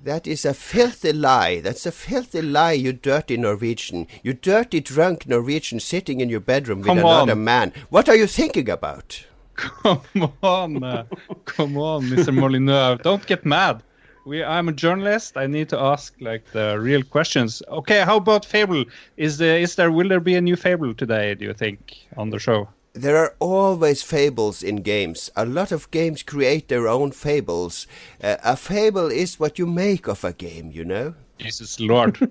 That 0.02 0.26
is 0.26 0.44
a 0.47 0.55
filthy 0.55 1.12
lie. 1.12 1.60
That's 1.60 1.84
a 1.84 1.92
filthy 1.92 2.40
lie, 2.40 2.72
you 2.72 2.92
dirty 2.94 3.36
Norwegian. 3.36 4.06
You 4.22 4.32
dirty 4.32 4.80
drunk 4.80 5.26
Norwegian 5.28 5.78
sitting 5.78 6.20
in 6.20 6.30
your 6.30 6.40
bedroom 6.40 6.78
with 6.78 6.86
Come 6.86 6.98
another 7.01 7.32
on. 7.32 7.44
man. 7.44 7.72
What 7.90 8.09
are 8.09 8.16
you 8.16 8.26
thinking 8.26 8.70
about? 8.70 9.26
Come 9.56 10.32
on, 10.42 10.82
uh, 10.82 11.05
come 11.44 11.76
on, 11.76 12.05
Mr. 12.05 12.34
Molyneux. 12.34 12.97
Don't 13.02 13.26
get 13.26 13.44
mad. 13.44 13.82
We, 14.24 14.42
I'm 14.42 14.68
a 14.68 14.72
journalist. 14.72 15.36
I 15.36 15.47
need 15.47 15.68
to 15.70 15.78
ask 15.78 16.14
like 16.20 16.51
the 16.52 16.78
real 16.80 17.02
questions. 17.02 17.62
Okay, 17.68 18.01
how 18.02 18.16
about 18.16 18.47
Fable? 18.47 18.84
Is 19.18 19.36
the 19.36 19.59
is 19.59 19.74
there 19.74 19.90
will 19.92 20.09
there 20.09 20.20
be 20.20 20.34
a 20.34 20.40
new 20.40 20.56
Fable 20.56 20.94
today? 20.94 21.34
Do 21.34 21.44
you 21.44 21.52
think 21.52 22.06
on 22.16 22.30
the 22.30 22.38
show? 22.38 22.68
There 22.93 23.17
are 23.17 23.35
always 23.39 24.03
fables 24.03 24.65
in 24.65 24.83
games. 24.83 25.31
A 25.37 25.45
lot 25.45 25.71
of 25.71 25.91
games 25.93 26.25
create 26.25 26.67
their 26.67 26.89
own 26.89 27.12
fables. 27.12 27.87
Uh, 28.23 28.37
a 28.43 28.57
fable 28.57 29.12
is 29.12 29.39
what 29.39 29.59
you 29.61 29.67
make 29.67 30.09
of 30.09 30.25
a 30.25 30.33
game, 30.33 30.73
you 30.73 30.85
know? 30.85 31.15
Jesus 31.39 31.79
Lord. 31.79 32.19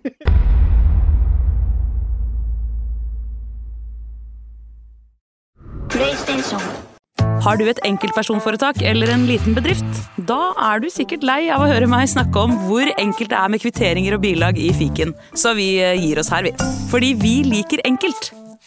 Har 7.40 7.56
du 7.56 7.64
et 7.70 7.80
enkeltpersonforetak 7.88 8.82
eller 8.84 9.14
en 9.14 9.24
liten 9.26 9.56
bedrift? 9.56 9.86
Da 10.28 10.52
er 10.60 10.84
du 10.84 10.90
sikkert 10.92 11.24
lei 11.24 11.48
av 11.56 11.64
å 11.64 11.70
høre 11.72 11.88
meg 11.88 12.12
snakke 12.12 12.44
om 12.44 12.58
hvor 12.68 12.92
enkelt 13.00 13.32
det 13.32 13.40
er 13.40 13.52
med 13.52 13.64
kvitteringer 13.64 14.18
og 14.20 14.24
bilag 14.28 14.60
i 14.60 14.70
fiken, 14.76 15.16
så 15.34 15.56
vi 15.58 15.78
eh, 15.80 15.96
gir 15.96 16.20
oss 16.20 16.32
her, 16.36 16.44
vi. 16.46 16.54
Fordi 16.92 17.16
vi 17.20 17.40
liker 17.48 17.84
enkelt. 17.88 18.34